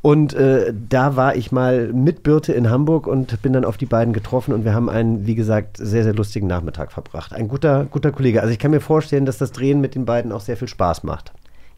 Und 0.03 0.35
äh, 0.35 0.71
da 0.87 1.14
war 1.15 1.35
ich 1.35 1.51
mal 1.51 1.91
mit 1.93 2.23
Birte 2.23 2.53
in 2.53 2.69
Hamburg 2.69 3.07
und 3.07 3.41
bin 3.41 3.53
dann 3.53 3.65
auf 3.65 3.77
die 3.77 3.85
beiden 3.85 4.13
getroffen 4.13 4.53
und 4.53 4.65
wir 4.65 4.73
haben 4.73 4.89
einen, 4.89 5.25
wie 5.25 5.35
gesagt, 5.35 5.77
sehr, 5.77 6.03
sehr 6.03 6.13
lustigen 6.13 6.47
Nachmittag 6.47 6.91
verbracht. 6.91 7.33
Ein 7.33 7.47
guter, 7.47 7.85
guter 7.85 8.11
Kollege. 8.11 8.41
Also 8.41 8.51
ich 8.51 8.59
kann 8.59 8.71
mir 8.71 8.81
vorstellen, 8.81 9.25
dass 9.25 9.37
das 9.37 9.51
Drehen 9.51 9.81
mit 9.81 9.95
den 9.95 10.05
beiden 10.05 10.31
auch 10.31 10.41
sehr 10.41 10.57
viel 10.57 10.67
Spaß 10.67 11.03
macht. 11.03 11.31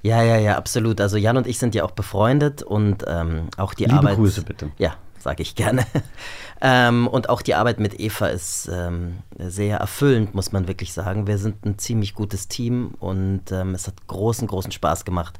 Ja, 0.04 0.24
ja, 0.24 0.38
ja, 0.38 0.58
absolut. 0.58 1.02
Also 1.02 1.18
Jan 1.18 1.38
und 1.38 1.48
ich 1.48 1.60
sind 1.60 1.76
ja 1.76 1.84
auch 1.84 1.92
befreundet 1.92 2.64
und 2.64 3.04
ähm, 3.08 3.50
auch 3.58 3.74
die 3.74 3.86
Liebe 3.86 3.98
Arbeit. 3.98 4.16
Grüße 4.16 4.44
bitte. 4.44 4.72
Ja, 4.78 4.96
sage 5.18 5.42
ich 5.42 5.56
gerne. 5.56 5.86
ähm, 6.62 7.08
und 7.08 7.30
auch 7.30 7.42
die 7.42 7.56
Arbeit 7.56 7.80
mit 7.80 8.00
Eva 8.00 8.28
ist 8.28 8.70
ähm, 8.72 9.18
sehr 9.38 9.78
erfüllend, 9.78 10.36
muss 10.36 10.52
man 10.52 10.68
wirklich 10.68 10.94
sagen. 10.94 11.28
Wir 11.28 11.38
sind 11.38 11.66
ein 11.66 11.78
ziemlich 11.78 12.14
gutes 12.14 12.48
Team 12.48 12.94
und 13.00 13.52
ähm, 13.52 13.74
es 13.74 13.88
hat 13.88 13.96
großen, 14.08 14.48
großen 14.48 14.72
Spaß 14.72 15.04
gemacht. 15.04 15.40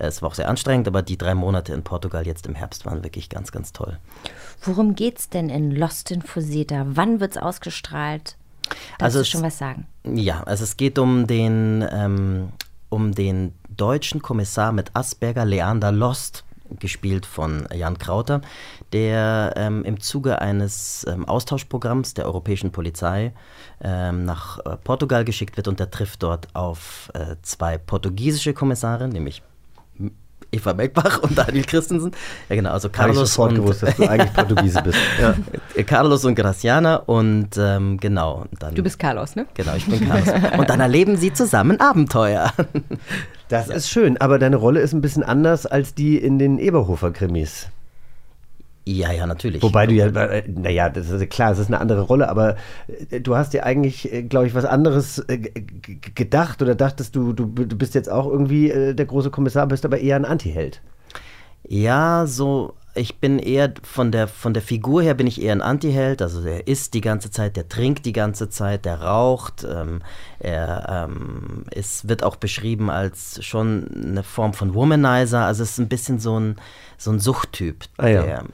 Es 0.00 0.22
war 0.22 0.30
auch 0.30 0.34
sehr 0.34 0.48
anstrengend, 0.48 0.88
aber 0.88 1.02
die 1.02 1.18
drei 1.18 1.34
Monate 1.34 1.72
in 1.72 1.82
Portugal 1.82 2.26
jetzt 2.26 2.46
im 2.46 2.54
Herbst 2.54 2.86
waren 2.86 3.04
wirklich 3.04 3.28
ganz, 3.28 3.52
ganz 3.52 3.72
toll. 3.72 3.98
Worum 4.62 4.94
geht's 4.94 5.28
denn 5.28 5.48
in 5.48 5.70
Lost 5.70 6.10
in 6.10 6.22
Fuseta? 6.22 6.84
Wann 6.88 7.20
wird's 7.20 7.36
ausgestrahlt? 7.36 8.36
Darfst 8.98 9.02
Also 9.02 9.18
du 9.20 9.24
schon 9.24 9.42
was 9.42 9.58
sagen? 9.58 9.86
Ja, 10.04 10.42
also 10.44 10.64
es 10.64 10.76
geht 10.76 10.98
um 10.98 11.26
den, 11.26 11.86
ähm, 11.90 12.50
um 12.88 13.12
den 13.14 13.54
deutschen 13.68 14.22
Kommissar 14.22 14.72
mit 14.72 14.90
Asperger, 14.94 15.44
Leander 15.44 15.92
Lost, 15.92 16.44
gespielt 16.78 17.26
von 17.26 17.66
Jan 17.74 17.98
Krauter, 17.98 18.42
der 18.92 19.54
ähm, 19.56 19.84
im 19.84 20.00
Zuge 20.00 20.40
eines 20.40 21.04
ähm, 21.08 21.26
Austauschprogramms 21.26 22.14
der 22.14 22.26
europäischen 22.26 22.70
Polizei 22.70 23.32
ähm, 23.80 24.24
nach 24.24 24.58
äh, 24.64 24.76
Portugal 24.76 25.24
geschickt 25.24 25.56
wird 25.56 25.68
und 25.68 25.80
der 25.80 25.90
trifft 25.90 26.22
dort 26.22 26.48
auf 26.54 27.10
äh, 27.14 27.36
zwei 27.42 27.76
portugiesische 27.76 28.54
Kommissare, 28.54 29.08
nämlich 29.08 29.42
Eva 30.52 30.74
Meckbach 30.74 31.22
und 31.22 31.38
Daniel 31.38 31.64
Christensen. 31.64 32.10
Ja, 32.48 32.56
genau, 32.56 32.72
also 32.72 32.88
Carlos 32.88 33.34
sofort 33.34 33.52
und 33.52 33.58
gewusst, 33.58 33.82
dass 33.82 33.96
du 33.96 34.08
eigentlich 34.08 34.32
Portugiese 34.32 34.82
bist. 34.82 34.98
Ja. 35.20 35.34
Carlos 35.84 36.24
und 36.24 36.34
Graciana 36.34 36.96
und 36.96 37.50
ähm, 37.58 37.98
genau. 37.98 38.46
Dann, 38.58 38.74
Du 38.74 38.82
bist 38.82 38.98
Carlos, 38.98 39.36
ne? 39.36 39.46
Genau, 39.54 39.74
ich 39.76 39.86
bin 39.86 40.08
Carlos. 40.08 40.28
Und 40.58 40.70
dann 40.70 40.80
erleben 40.80 41.16
sie 41.16 41.32
zusammen 41.32 41.78
Abenteuer. 41.80 42.52
Das 43.48 43.68
ist 43.68 43.90
schön, 43.90 44.16
aber 44.16 44.38
deine 44.38 44.56
Rolle 44.56 44.80
ist 44.80 44.92
ein 44.92 45.00
bisschen 45.00 45.22
anders 45.22 45.66
als 45.66 45.94
die 45.94 46.16
in 46.18 46.38
den 46.38 46.58
Eberhofer-Krimis. 46.58 47.68
Ja, 48.90 49.12
ja, 49.12 49.26
natürlich. 49.26 49.62
Wobei 49.62 49.86
du 49.86 49.94
ja, 49.94 50.06
äh, 50.06 50.42
naja, 50.48 50.88
das 50.88 51.10
ist 51.10 51.30
klar, 51.30 51.52
es 51.52 51.60
ist 51.60 51.68
eine 51.68 51.80
andere 51.80 52.00
Rolle, 52.00 52.28
aber 52.28 52.56
äh, 53.10 53.20
du 53.20 53.36
hast 53.36 53.52
dir 53.52 53.64
eigentlich, 53.64 54.12
äh, 54.12 54.22
glaube 54.24 54.48
ich, 54.48 54.54
was 54.54 54.64
anderes 54.64 55.24
gedacht 56.14 56.60
oder 56.60 56.74
dachtest 56.74 57.14
du, 57.14 57.32
du, 57.32 57.46
du 57.46 57.76
bist 57.76 57.94
jetzt 57.94 58.10
auch 58.10 58.26
irgendwie 58.26 58.94
der 58.94 59.06
große 59.06 59.30
Kommissar, 59.30 59.66
bist 59.68 59.84
aber 59.84 59.98
eher 59.98 60.16
ein 60.16 60.24
Antiheld. 60.24 60.82
Ja, 61.68 62.26
so, 62.26 62.74
ich 62.94 63.18
bin 63.18 63.38
eher 63.38 63.72
von 63.82 64.10
der, 64.10 64.26
von 64.26 64.52
der 64.52 64.62
Figur 64.62 65.02
her 65.02 65.14
bin 65.14 65.26
ich 65.26 65.40
eher 65.40 65.52
ein 65.52 65.62
Antiheld. 65.62 66.22
Also 66.22 66.42
der 66.42 66.66
isst 66.66 66.94
die 66.94 67.00
ganze 67.00 67.30
Zeit, 67.30 67.56
der 67.56 67.68
trinkt 67.68 68.04
die 68.04 68.12
ganze 68.12 68.48
Zeit, 68.48 68.84
der 68.84 69.02
raucht. 69.02 69.64
Ähm, 69.64 70.02
er 70.38 71.08
ähm, 71.08 71.64
ist, 71.70 72.08
wird 72.08 72.22
auch 72.24 72.36
beschrieben 72.36 72.90
als 72.90 73.44
schon 73.44 73.88
eine 73.94 74.22
Form 74.22 74.54
von 74.54 74.74
Womanizer. 74.74 75.44
Also 75.44 75.62
es 75.62 75.72
ist 75.72 75.78
ein 75.78 75.88
bisschen 75.88 76.18
so 76.18 76.38
ein, 76.38 76.56
so 76.98 77.12
ein 77.12 77.20
Suchttyp. 77.20 77.84
Ah, 77.98 78.08
ja. 78.08 78.22
der, 78.22 78.44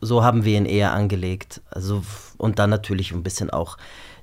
so 0.00 0.24
haben 0.24 0.44
wir 0.44 0.56
ihn 0.56 0.66
eher 0.66 0.92
angelegt. 0.92 1.60
Also, 1.70 2.02
und 2.38 2.58
dann 2.58 2.70
natürlich 2.70 3.12
ein 3.12 3.22
bisschen 3.22 3.50
auch 3.50 3.76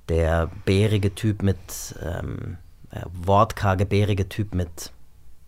der 0.10 0.50
bärige 0.66 1.14
Typ 1.14 1.44
mit, 1.44 1.60
ähm, 2.04 2.58
äh, 2.92 3.02
wortkarge 3.14 3.86
bärige 3.86 4.28
Typ 4.28 4.56
mit, 4.56 4.92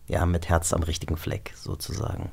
ja, 0.08 0.26
mit 0.28 0.48
Herz 0.50 0.74
am 0.74 0.84
richtigen 0.84 1.18
Fleck 1.18 1.54
sozusagen. 1.56 2.30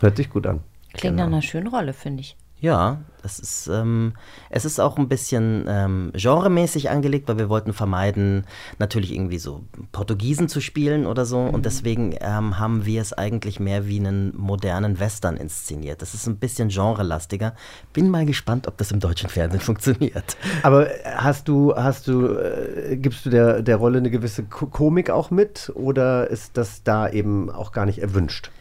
Hört 0.00 0.16
sich 0.16 0.28
gut 0.28 0.46
an. 0.48 0.60
Klingt 0.94 1.16
nach 1.16 1.26
einer 1.26 1.42
schönen 1.42 1.68
Rolle, 1.68 1.92
finde 1.92 2.20
ich. 2.20 2.36
Ja, 2.60 3.00
es 3.24 3.40
ist, 3.40 3.66
ähm, 3.66 4.12
es 4.48 4.64
ist 4.64 4.78
auch 4.78 4.96
ein 4.96 5.08
bisschen 5.08 5.64
ähm, 5.66 6.12
genremäßig 6.14 6.90
angelegt, 6.90 7.26
weil 7.26 7.36
wir 7.36 7.48
wollten 7.48 7.72
vermeiden, 7.72 8.44
natürlich 8.78 9.12
irgendwie 9.12 9.38
so 9.40 9.64
Portugiesen 9.90 10.48
zu 10.48 10.60
spielen 10.60 11.04
oder 11.04 11.26
so. 11.26 11.40
Und 11.40 11.66
deswegen 11.66 12.14
ähm, 12.20 12.60
haben 12.60 12.86
wir 12.86 13.00
es 13.02 13.12
eigentlich 13.12 13.58
mehr 13.58 13.88
wie 13.88 13.98
einen 13.98 14.32
modernen 14.36 15.00
Western 15.00 15.36
inszeniert. 15.38 16.02
Das 16.02 16.14
ist 16.14 16.28
ein 16.28 16.36
bisschen 16.36 16.68
genrelastiger. 16.68 17.56
Bin 17.92 18.08
mal 18.08 18.26
gespannt, 18.26 18.68
ob 18.68 18.76
das 18.76 18.92
im 18.92 19.00
deutschen 19.00 19.28
Fernsehen 19.28 19.60
funktioniert. 19.72 20.36
Aber 20.62 20.86
hast 21.16 21.48
du, 21.48 21.74
hast 21.74 22.06
du, 22.06 22.28
äh, 22.28 22.96
gibst 22.96 23.26
du 23.26 23.30
der, 23.30 23.62
der 23.62 23.74
Rolle 23.76 23.98
eine 23.98 24.10
gewisse 24.10 24.44
Ko- 24.44 24.66
Komik 24.68 25.10
auch 25.10 25.32
mit 25.32 25.72
oder 25.74 26.30
ist 26.30 26.56
das 26.56 26.84
da 26.84 27.08
eben 27.08 27.50
auch 27.50 27.72
gar 27.72 27.86
nicht 27.86 27.98
erwünscht? 27.98 28.52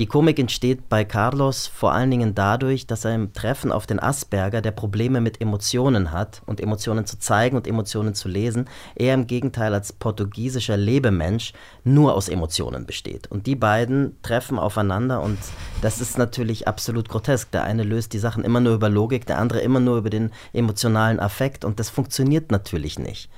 Die 0.00 0.06
Komik 0.06 0.38
entsteht 0.38 0.88
bei 0.88 1.04
Carlos 1.04 1.66
vor 1.66 1.92
allen 1.92 2.10
Dingen 2.10 2.34
dadurch, 2.34 2.86
dass 2.86 3.04
er 3.04 3.14
im 3.14 3.34
Treffen 3.34 3.70
auf 3.70 3.86
den 3.86 4.00
Asperger, 4.00 4.62
der 4.62 4.70
Probleme 4.70 5.20
mit 5.20 5.42
Emotionen 5.42 6.10
hat 6.10 6.40
und 6.46 6.58
Emotionen 6.58 7.04
zu 7.04 7.18
zeigen 7.18 7.54
und 7.54 7.66
Emotionen 7.66 8.14
zu 8.14 8.26
lesen, 8.26 8.66
er 8.94 9.12
im 9.12 9.26
Gegenteil 9.26 9.74
als 9.74 9.92
portugiesischer 9.92 10.78
Lebemensch 10.78 11.52
nur 11.84 12.14
aus 12.14 12.30
Emotionen 12.30 12.86
besteht. 12.86 13.30
Und 13.30 13.46
die 13.46 13.56
beiden 13.56 14.16
treffen 14.22 14.58
aufeinander 14.58 15.20
und 15.20 15.36
das 15.82 16.00
ist 16.00 16.16
natürlich 16.16 16.66
absolut 16.66 17.10
grotesk. 17.10 17.50
Der 17.50 17.64
eine 17.64 17.82
löst 17.82 18.14
die 18.14 18.18
Sachen 18.18 18.42
immer 18.42 18.60
nur 18.60 18.76
über 18.76 18.88
Logik, 18.88 19.26
der 19.26 19.36
andere 19.36 19.60
immer 19.60 19.80
nur 19.80 19.98
über 19.98 20.08
den 20.08 20.30
emotionalen 20.54 21.20
Affekt 21.20 21.62
und 21.62 21.78
das 21.78 21.90
funktioniert 21.90 22.50
natürlich 22.50 22.98
nicht. 22.98 23.28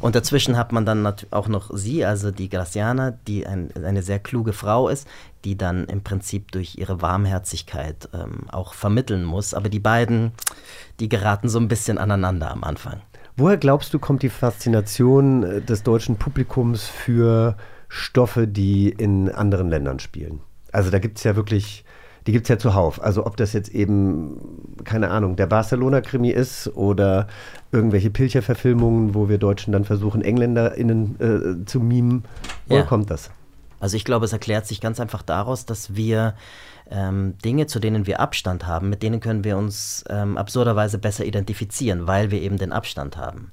Und 0.00 0.14
dazwischen 0.14 0.56
hat 0.56 0.72
man 0.72 0.86
dann 0.86 1.06
auch 1.30 1.48
noch 1.48 1.70
sie, 1.74 2.04
also 2.04 2.30
die 2.30 2.48
Graciana, 2.48 3.12
die 3.26 3.46
ein, 3.46 3.70
eine 3.84 4.02
sehr 4.02 4.18
kluge 4.18 4.52
Frau 4.52 4.88
ist, 4.88 5.06
die 5.44 5.56
dann 5.56 5.84
im 5.86 6.02
Prinzip 6.02 6.52
durch 6.52 6.76
ihre 6.76 7.02
Warmherzigkeit 7.02 8.08
ähm, 8.14 8.48
auch 8.50 8.72
vermitteln 8.72 9.24
muss. 9.24 9.52
Aber 9.52 9.68
die 9.68 9.78
beiden, 9.78 10.32
die 11.00 11.08
geraten 11.08 11.48
so 11.48 11.58
ein 11.58 11.68
bisschen 11.68 11.98
aneinander 11.98 12.50
am 12.50 12.64
Anfang. 12.64 13.02
Woher 13.36 13.56
glaubst 13.56 13.92
du, 13.94 13.98
kommt 13.98 14.22
die 14.22 14.30
Faszination 14.30 15.42
äh, 15.42 15.60
des 15.60 15.82
deutschen 15.82 16.16
Publikums 16.16 16.86
für 16.86 17.56
Stoffe, 17.88 18.46
die 18.46 18.88
in 18.88 19.30
anderen 19.30 19.68
Ländern 19.68 19.98
spielen? 19.98 20.40
Also 20.72 20.90
da 20.90 20.98
gibt 20.98 21.18
es 21.18 21.24
ja 21.24 21.36
wirklich, 21.36 21.84
die 22.26 22.32
gibt 22.32 22.44
es 22.44 22.48
ja 22.48 22.58
zuhauf. 22.58 23.02
Also 23.02 23.24
ob 23.26 23.36
das 23.36 23.52
jetzt 23.52 23.70
eben, 23.70 24.76
keine 24.84 25.10
Ahnung, 25.10 25.36
der 25.36 25.46
Barcelona-Krimi 25.46 26.30
ist 26.30 26.68
oder 26.76 27.28
irgendwelche 27.72 28.10
Pilcher-Verfilmungen, 28.10 29.14
wo 29.14 29.28
wir 29.28 29.38
Deutschen 29.38 29.72
dann 29.72 29.84
versuchen, 29.84 30.22
EngländerInnen 30.22 31.60
äh, 31.62 31.64
zu 31.66 31.80
mimen. 31.80 32.24
Woher 32.66 32.82
Ja. 32.82 32.86
kommt 32.86 33.10
das? 33.10 33.30
Also 33.80 33.96
ich 33.96 34.04
glaube, 34.04 34.26
es 34.26 34.32
erklärt 34.32 34.66
sich 34.66 34.80
ganz 34.80 35.00
einfach 35.00 35.22
daraus, 35.22 35.64
dass 35.64 35.94
wir 35.96 36.34
ähm, 36.90 37.38
Dinge, 37.44 37.66
zu 37.66 37.78
denen 37.80 38.06
wir 38.06 38.20
Abstand 38.20 38.66
haben, 38.66 38.90
mit 38.90 39.02
denen 39.02 39.20
können 39.20 39.44
wir 39.44 39.56
uns 39.56 40.04
ähm, 40.10 40.36
absurderweise 40.36 40.98
besser 40.98 41.24
identifizieren, 41.24 42.06
weil 42.06 42.30
wir 42.30 42.42
eben 42.42 42.58
den 42.58 42.72
Abstand 42.72 43.16
haben. 43.16 43.52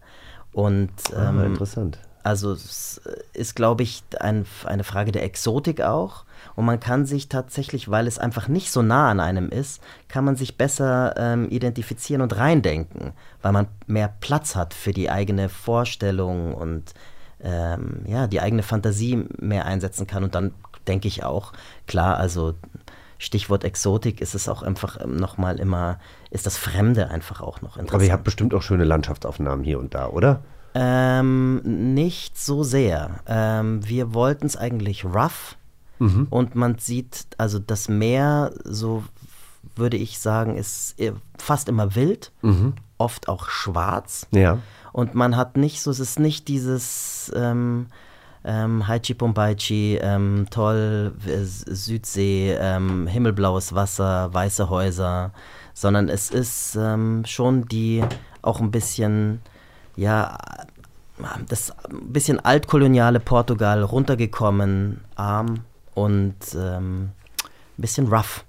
Und 0.52 0.90
Ah, 1.16 1.30
ähm, 1.30 1.44
interessant. 1.46 2.00
Also 2.28 2.52
es 2.52 3.00
ist, 3.32 3.56
glaube 3.56 3.84
ich, 3.84 4.04
ein, 4.20 4.46
eine 4.66 4.84
Frage 4.84 5.14
der 5.14 5.24
Exotik 5.24 5.80
auch. 5.80 6.26
Und 6.58 6.66
man 6.66 6.78
kann 6.78 7.06
sich 7.06 7.30
tatsächlich, 7.30 7.90
weil 7.90 8.06
es 8.06 8.20
einfach 8.20 8.50
nicht 8.50 8.70
so 8.70 8.82
nah 8.82 9.10
an 9.10 9.22
einem 9.22 9.48
ist, 9.48 9.82
kann 10.10 10.26
man 10.26 10.36
sich 10.36 10.58
besser 10.58 11.16
ähm, 11.16 11.48
identifizieren 11.50 12.22
und 12.22 12.36
reindenken, 12.36 13.14
weil 13.42 13.54
man 13.54 13.68
mehr 13.86 14.14
Platz 14.20 14.58
hat 14.58 14.74
für 14.74 14.92
die 14.92 15.10
eigene 15.10 15.48
Vorstellung 15.48 16.54
und 16.54 16.94
ähm, 17.42 18.02
ja, 18.06 18.28
die 18.28 18.42
eigene 18.42 18.64
Fantasie 18.64 19.26
mehr 19.40 19.66
einsetzen 19.66 20.06
kann. 20.06 20.26
Und 20.26 20.36
dann 20.36 20.54
denke 20.86 21.08
ich 21.08 21.24
auch, 21.24 21.54
klar, 21.86 22.18
also 22.18 22.56
Stichwort 23.20 23.64
Exotik 23.64 24.20
ist 24.20 24.36
es 24.36 24.50
auch 24.50 24.64
einfach 24.64 25.00
ähm, 25.00 25.16
nochmal 25.16 25.62
immer, 25.62 25.98
ist 26.30 26.46
das 26.46 26.58
Fremde 26.58 27.10
einfach 27.10 27.40
auch 27.40 27.62
noch 27.62 27.78
interessant. 27.78 27.94
Aber 27.94 28.04
ihr 28.04 28.12
habt 28.12 28.26
bestimmt 28.26 28.54
auch 28.54 28.64
schöne 28.64 28.84
Landschaftsaufnahmen 28.84 29.64
hier 29.64 29.80
und 29.80 29.96
da, 29.96 30.08
oder? 30.10 30.42
Ähm, 30.80 31.62
nicht 31.96 32.38
so 32.38 32.64
sehr. 32.64 33.20
Ähm, 33.28 33.88
wir 33.88 34.14
wollten 34.14 34.46
es 34.46 34.56
eigentlich 34.56 35.04
rough 35.06 35.56
Mhm. 36.00 36.28
und 36.30 36.54
man 36.54 36.78
sieht, 36.78 37.26
also 37.40 37.58
das 37.58 37.90
Meer, 37.90 38.54
so 38.64 39.04
würde 39.76 39.98
ich 39.98 40.20
sagen, 40.20 40.56
ist 40.56 40.94
eh 41.00 41.12
fast 41.40 41.68
immer 41.70 41.96
wild, 41.96 42.32
Mhm. 42.44 42.74
oft 43.00 43.28
auch 43.28 43.50
schwarz. 43.50 44.28
Ja. 44.32 44.60
Und 44.94 45.16
man 45.16 45.36
hat 45.36 45.58
nicht 45.58 45.82
so, 45.82 45.90
es 45.90 46.00
ist 46.00 46.20
nicht 46.20 46.48
dieses 46.48 47.32
ähm, 47.36 47.88
ähm, 48.46 48.88
Haichi 48.88 49.16
Pombaichi, 49.16 49.98
ähm, 50.02 50.46
toll, 50.52 51.14
äh, 51.26 51.44
Südsee, 51.44 52.56
ähm, 52.60 53.08
himmelblaues 53.08 53.74
Wasser, 53.74 54.32
weiße 54.34 54.70
Häuser, 54.70 55.32
sondern 55.74 56.08
es 56.10 56.30
ist 56.30 56.76
ähm, 56.80 57.24
schon 57.26 57.66
die 57.66 58.04
auch 58.44 58.62
ein 58.62 58.70
bisschen, 58.72 59.42
ja, 59.98 60.38
das 61.50 61.72
ein 61.90 62.14
bisschen 62.14 62.40
altkoloniale 62.40 63.20
Portugal 63.20 63.84
runtergekommen, 63.84 65.02
arm 65.16 65.62
und 65.94 66.36
ähm, 66.56 67.10
ein 67.44 67.82
bisschen 67.82 68.08
rough. 68.08 68.46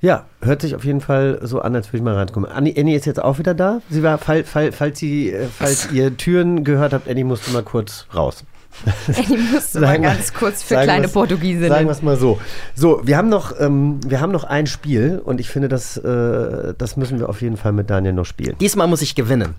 Ja, 0.00 0.26
hört 0.40 0.62
sich 0.62 0.76
auf 0.76 0.84
jeden 0.84 1.00
Fall 1.00 1.40
so 1.42 1.60
an, 1.60 1.74
als 1.74 1.88
würde 1.88 1.96
ich 1.96 2.02
mal 2.04 2.14
reinkommen. 2.14 2.48
Annie, 2.48 2.74
Annie 2.78 2.94
ist 2.94 3.06
jetzt 3.06 3.20
auch 3.20 3.38
wieder 3.38 3.54
da. 3.54 3.80
Sie 3.90 4.04
war, 4.04 4.18
fall, 4.18 4.44
fall, 4.44 4.70
falls, 4.70 5.00
sie, 5.00 5.32
äh, 5.32 5.48
falls 5.48 5.90
ihr 5.90 6.16
Türen 6.16 6.62
gehört 6.62 6.92
habt, 6.92 7.08
Annie 7.08 7.24
musste 7.24 7.50
mal 7.50 7.64
kurz 7.64 8.06
raus. 8.14 8.44
Annie 9.16 9.38
musste 9.52 9.80
mal 9.80 10.00
ganz 10.00 10.32
kurz 10.32 10.62
für 10.62 10.74
sagen 10.74 10.84
kleine 10.84 11.08
Portugiesinnen. 11.08 11.68
Sagen 11.68 11.86
wir 11.86 11.92
es 11.92 12.02
mal 12.02 12.16
so. 12.16 12.40
So, 12.74 13.00
wir 13.04 13.16
haben 13.16 13.28
noch, 13.28 13.58
ähm, 13.58 14.00
wir 14.06 14.20
haben 14.20 14.32
noch 14.32 14.44
ein 14.44 14.66
Spiel 14.66 15.20
und 15.24 15.40
ich 15.40 15.48
finde, 15.48 15.68
das, 15.68 15.96
äh, 15.96 16.74
das 16.76 16.96
müssen 16.96 17.18
wir 17.18 17.28
auf 17.28 17.42
jeden 17.42 17.56
Fall 17.56 17.72
mit 17.72 17.90
Daniel 17.90 18.12
noch 18.12 18.24
spielen. 18.24 18.56
Diesmal 18.60 18.86
muss 18.86 19.02
ich 19.02 19.14
gewinnen. 19.14 19.54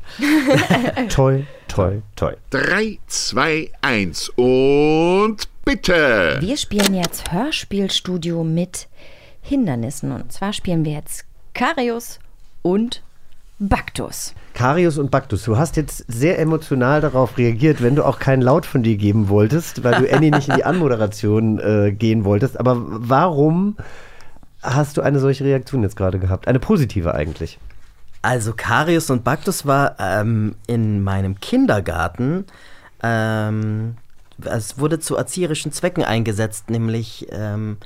toi, 1.09 1.43
toi, 1.67 2.01
toi. 2.15 2.33
3, 2.51 2.99
2, 3.07 3.71
1 3.81 4.29
und 4.35 5.37
bitte. 5.65 6.37
Wir 6.39 6.57
spielen 6.57 6.93
jetzt 6.93 7.31
Hörspielstudio 7.31 8.43
mit 8.43 8.87
Hindernissen. 9.41 10.11
Und 10.11 10.31
zwar 10.31 10.53
spielen 10.53 10.85
wir 10.85 10.93
jetzt 10.93 11.25
Karius 11.53 12.19
und 12.61 13.01
Baktus. 13.59 14.33
Karius 14.53 14.97
und 14.97 15.11
Baktus, 15.11 15.43
du 15.43 15.57
hast 15.57 15.75
jetzt 15.75 16.05
sehr 16.07 16.39
emotional 16.39 17.01
darauf 17.01 17.37
reagiert, 17.37 17.81
wenn 17.81 17.95
du 17.95 18.05
auch 18.05 18.19
keinen 18.19 18.41
Laut 18.41 18.65
von 18.65 18.83
dir 18.83 18.95
geben 18.95 19.27
wolltest, 19.27 19.83
weil 19.83 20.01
du 20.01 20.13
Annie 20.13 20.31
nicht 20.31 20.47
in 20.47 20.55
die 20.55 20.63
Anmoderation 20.63 21.59
äh, 21.59 21.91
gehen 21.91 22.23
wolltest. 22.23 22.59
Aber 22.59 22.77
warum 22.79 23.75
hast 24.61 24.97
du 24.97 25.01
eine 25.01 25.19
solche 25.19 25.43
Reaktion 25.43 25.83
jetzt 25.83 25.97
gerade 25.97 26.19
gehabt? 26.19 26.47
Eine 26.47 26.59
positive 26.59 27.13
eigentlich. 27.13 27.59
Also 28.21 28.53
Karius 28.55 29.09
und 29.09 29.23
Baktus 29.23 29.65
war 29.65 29.95
ähm, 29.99 30.55
in 30.67 31.03
meinem 31.03 31.39
Kindergarten, 31.39 32.45
ähm, 33.01 33.95
es 34.43 34.77
wurde 34.79 34.99
zu 34.99 35.15
erzieherischen 35.15 35.71
Zwecken 35.71 36.03
eingesetzt, 36.03 36.69
nämlich 36.69 37.27
ähm, 37.31 37.77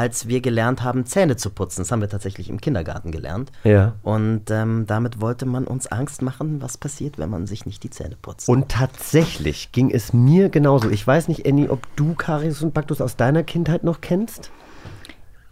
als 0.00 0.28
wir 0.28 0.40
gelernt 0.40 0.82
haben, 0.82 1.04
Zähne 1.04 1.36
zu 1.36 1.50
putzen. 1.50 1.82
Das 1.82 1.92
haben 1.92 2.00
wir 2.00 2.08
tatsächlich 2.08 2.48
im 2.48 2.58
Kindergarten 2.58 3.10
gelernt. 3.12 3.52
Ja. 3.64 3.96
Und 4.02 4.50
ähm, 4.50 4.86
damit 4.86 5.20
wollte 5.20 5.44
man 5.44 5.66
uns 5.66 5.88
Angst 5.88 6.22
machen, 6.22 6.62
was 6.62 6.78
passiert, 6.78 7.18
wenn 7.18 7.28
man 7.28 7.46
sich 7.46 7.66
nicht 7.66 7.82
die 7.82 7.90
Zähne 7.90 8.16
putzt. 8.20 8.48
Und 8.48 8.70
tatsächlich 8.70 9.72
ging 9.72 9.90
es 9.90 10.14
mir 10.14 10.48
genauso. 10.48 10.88
Ich 10.88 11.06
weiß 11.06 11.28
nicht, 11.28 11.46
Annie, 11.46 11.68
ob 11.68 11.86
du 11.96 12.14
Karius 12.14 12.62
und 12.62 12.72
Baktus 12.72 13.02
aus 13.02 13.16
deiner 13.16 13.42
Kindheit 13.42 13.84
noch 13.84 14.00
kennst? 14.00 14.50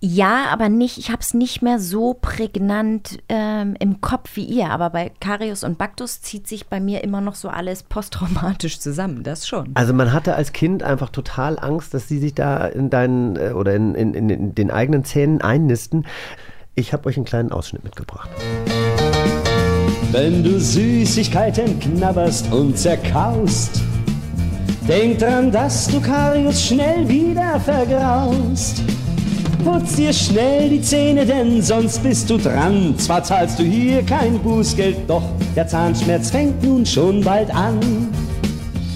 Ja, 0.01 0.47
aber 0.53 0.69
nicht, 0.69 0.99
ich 0.99 1.11
habe 1.11 1.21
es 1.21 1.35
nicht 1.35 1.61
mehr 1.61 1.81
so 1.81 2.15
prägnant 2.15 3.19
ähm, 3.29 3.75
im 3.81 4.01
Kopf 4.01 4.37
wie 4.37 4.45
ihr. 4.45 4.71
Aber 4.71 4.91
bei 4.91 5.11
Karius 5.21 5.65
und 5.65 5.77
Baktus 5.77 6.23
zieht 6.23 6.47
sich 6.47 6.69
bei 6.69 6.79
mir 6.79 7.03
immer 7.03 7.21
noch 7.21 7.35
so 7.35 7.49
alles 7.49 7.83
posttraumatisch 7.83 8.79
zusammen. 8.79 9.25
Das 9.25 9.49
schon. 9.49 9.71
Also 9.75 9.93
man 9.95 10.13
hatte 10.13 10.37
als 10.37 10.53
Kind 10.53 10.85
einfach 10.85 11.11
total 11.11 11.59
Angst, 11.59 11.95
dass 11.95 12.07
sie 12.07 12.19
sich 12.19 12.35
da 12.35 12.67
in 12.67 12.91
deinen 12.91 13.37
äh, 13.37 13.51
oder 13.51 13.75
in, 13.75 13.95
in, 13.97 14.15
in, 14.15 14.31
in 14.31 14.55
den 14.55 14.71
eigenen 14.71 15.05
Zähnen 15.05 15.41
einnisten. 15.41 16.07
Ich 16.77 16.93
habe 16.93 17.09
euch 17.09 17.17
einen 17.17 17.27
kleinen 17.27 17.51
Ausschnitt 17.51 17.83
mitgebracht. 17.83 18.31
Wenn 20.13 20.45
du 20.45 20.61
Süßigkeiten 20.61 21.81
knabberst 21.81 22.53
und 22.53 22.79
zerkaust, 22.79 23.83
denk 24.87 25.19
dran, 25.19 25.51
dass 25.51 25.89
du 25.89 26.01
Karius 26.01 26.67
schnell 26.67 27.09
wieder 27.09 27.59
vergraust. 27.61 28.83
Putz 29.65 29.97
dir 29.97 30.13
schnell 30.13 30.71
die 30.71 30.81
Zähne, 30.81 31.27
denn 31.27 31.61
sonst 31.61 32.03
bist 32.03 32.31
du 32.31 32.39
dran. 32.39 32.97
Zwar 32.97 33.25
zahlst 33.25 33.59
du 33.59 33.65
hier 33.65 34.03
kein 34.05 34.39
Bußgeld, 34.39 34.97
doch 35.09 35.25
der 35.57 35.67
Zahnschmerz 35.67 36.31
fängt 36.31 36.63
nun 36.63 36.87
schon 36.87 37.23
bald 37.23 37.55
an. 37.55 37.79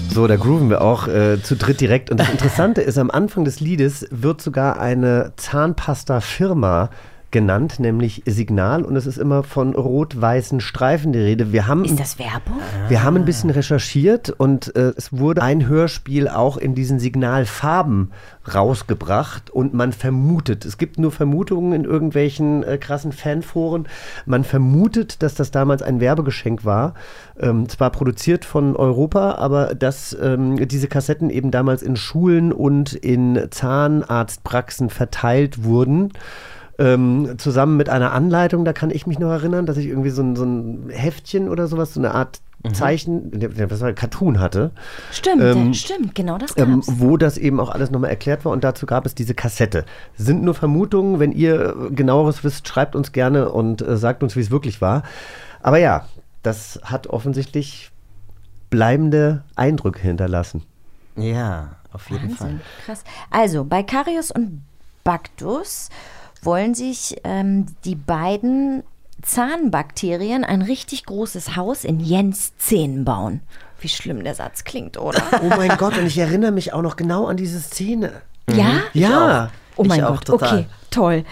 So, 0.09 0.25
da 0.27 0.35
grooven 0.35 0.69
wir 0.69 0.81
auch 0.81 1.07
äh, 1.07 1.41
zu 1.41 1.55
dritt 1.55 1.81
direkt. 1.81 2.11
Und 2.11 2.19
das 2.19 2.29
Interessante 2.31 2.81
ist, 2.81 2.97
am 2.97 3.11
Anfang 3.11 3.45
des 3.45 3.59
Liedes 3.59 4.07
wird 4.11 4.41
sogar 4.41 4.79
eine 4.79 5.33
Zahnpasta-Firma 5.35 6.89
genannt, 7.33 7.81
nämlich 7.81 8.23
Signal. 8.25 8.83
Und 8.83 8.95
es 8.95 9.05
ist 9.05 9.17
immer 9.17 9.43
von 9.43 9.75
rot-weißen 9.75 10.61
Streifen 10.61 11.11
die 11.11 11.19
Rede. 11.19 11.51
Wir 11.51 11.67
haben, 11.67 11.83
Ist 11.83 11.99
das 11.99 12.17
Werbung? 12.17 12.61
wir 12.87 13.03
haben 13.03 13.17
ein 13.17 13.25
bisschen 13.25 13.49
recherchiert 13.49 14.29
und 14.29 14.73
äh, 14.77 14.93
es 14.95 15.11
wurde 15.11 15.41
ein 15.41 15.67
Hörspiel 15.67 16.29
auch 16.29 16.55
in 16.55 16.75
diesen 16.75 16.99
Signalfarben 16.99 18.11
rausgebracht 18.53 19.49
und 19.49 19.73
man 19.73 19.93
vermutet, 19.93 20.65
es 20.65 20.77
gibt 20.77 20.99
nur 20.99 21.11
Vermutungen 21.11 21.73
in 21.73 21.85
irgendwelchen 21.85 22.63
äh, 22.63 22.77
krassen 22.77 23.11
Fanforen, 23.11 23.87
man 24.25 24.43
vermutet, 24.43 25.23
dass 25.23 25.33
das 25.33 25.51
damals 25.51 25.81
ein 25.81 25.99
Werbegeschenk 25.99 26.63
war, 26.65 26.93
ähm, 27.39 27.67
zwar 27.69 27.89
produziert 27.89 28.45
von 28.45 28.75
Europa, 28.75 29.35
aber 29.35 29.75
dass 29.75 30.15
ähm, 30.21 30.67
diese 30.67 30.87
Kassetten 30.87 31.29
eben 31.29 31.51
damals 31.51 31.81
in 31.81 31.95
Schulen 31.95 32.51
und 32.51 32.93
in 32.93 33.47
Zahnarztpraxen 33.49 34.89
verteilt 34.89 35.63
wurden 35.63 36.11
ähm, 36.79 37.35
zusammen 37.37 37.77
mit 37.77 37.89
einer 37.89 38.13
Anleitung, 38.13 38.65
da 38.65 38.73
kann 38.73 38.89
ich 38.89 39.05
mich 39.07 39.19
noch 39.19 39.29
erinnern, 39.29 39.65
dass 39.65 39.77
ich 39.77 39.87
irgendwie 39.87 40.09
so 40.09 40.21
ein, 40.21 40.35
so 40.35 40.43
ein 40.43 40.89
Heftchen 40.89 41.49
oder 41.49 41.67
sowas, 41.67 41.93
so 41.93 41.99
eine 41.99 42.13
Art 42.13 42.41
Zeichen, 42.71 43.29
was 43.69 43.81
war 43.81 43.91
Cartoon 43.91 44.39
hatte. 44.39 44.71
Stimmt, 45.11 45.41
Ähm, 45.41 45.73
stimmt, 45.73 46.15
genau 46.15 46.37
das 46.37 46.55
ähm, 46.57 46.75
gab's. 46.75 46.93
wo 46.97 47.17
das 47.17 47.37
eben 47.37 47.59
auch 47.59 47.69
alles 47.69 47.91
nochmal 47.91 48.09
erklärt 48.09 48.45
war 48.45 48.53
und 48.53 48.63
dazu 48.63 48.85
gab 48.85 49.05
es 49.05 49.13
diese 49.13 49.33
Kassette. 49.33 49.83
Sind 50.15 50.43
nur 50.43 50.53
Vermutungen, 50.53 51.19
wenn 51.19 51.33
ihr 51.33 51.75
äh, 51.75 51.93
genaueres 51.93 52.43
wisst, 52.45 52.65
schreibt 52.69 52.95
uns 52.95 53.11
gerne 53.11 53.49
und 53.49 53.81
äh, 53.81 53.97
sagt 53.97 54.23
uns, 54.23 54.37
wie 54.37 54.39
es 54.39 54.49
wirklich 54.49 54.79
war. 54.79 55.03
Aber 55.61 55.77
ja, 55.77 56.05
das 56.41 56.79
hat 56.83 57.07
offensichtlich 57.07 57.91
bleibende 58.69 59.43
Eindrücke 59.55 59.99
hinterlassen. 60.01 60.63
Ja, 61.17 61.75
auf 61.91 62.09
jeden 62.09 62.29
Fall. 62.29 62.47
Wahnsinn, 62.47 62.61
krass. 62.85 63.03
Also, 63.29 63.65
bei 63.65 63.83
Karius 63.83 64.31
und 64.31 64.63
Bactus 65.03 65.89
wollen 66.45 66.73
sich 66.73 67.17
ähm, 67.23 67.65
die 67.85 67.95
beiden 67.95 68.83
Zahnbakterien 69.21 70.43
ein 70.43 70.61
richtig 70.61 71.05
großes 71.05 71.55
Haus 71.55 71.83
in 71.83 71.99
Jens 71.99 72.53
Zähnen 72.57 73.05
bauen. 73.05 73.41
Wie 73.79 73.89
schlimm 73.89 74.23
der 74.23 74.35
Satz 74.35 74.63
klingt, 74.63 74.97
oder? 74.97 75.21
Oh 75.41 75.49
mein 75.55 75.77
Gott, 75.77 75.97
und 75.97 76.05
ich 76.05 76.17
erinnere 76.17 76.51
mich 76.51 76.73
auch 76.73 76.81
noch 76.81 76.95
genau 76.95 77.25
an 77.27 77.37
diese 77.37 77.59
Szene. 77.59 78.21
Ja? 78.49 78.81
Ja. 78.93 79.51
Oh 79.75 79.83
mein 79.83 79.99
Ich 79.99 80.05
auch 80.05 80.15
Gott, 80.17 80.25
total. 80.25 80.59
okay, 80.59 80.65
toll. 80.91 81.23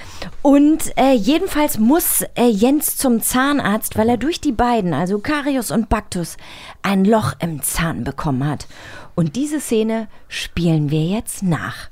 Und 0.42 0.98
äh, 0.98 1.14
jedenfalls 1.14 1.78
muss 1.78 2.24
äh, 2.36 2.48
Jens 2.48 2.98
zum 2.98 3.22
Zahnarzt, 3.22 3.98
weil 3.98 4.10
er 4.10 4.18
durch 4.18 4.42
die 4.42 4.52
beiden, 4.52 4.94
also 4.94 5.20
Karius 5.20 5.70
und 5.70 5.90
Bactus, 5.90 6.38
ein 6.82 7.06
Loch 7.06 7.34
im 7.40 7.62
Zahn 7.62 8.04
bekommen 8.04 8.48
hat. 8.48 8.68
Und 9.14 9.36
diese 9.36 9.60
Szene 9.60 10.08
spielen 10.28 10.90
wir 10.90 11.04
jetzt 11.04 11.44
nach. 11.44 11.91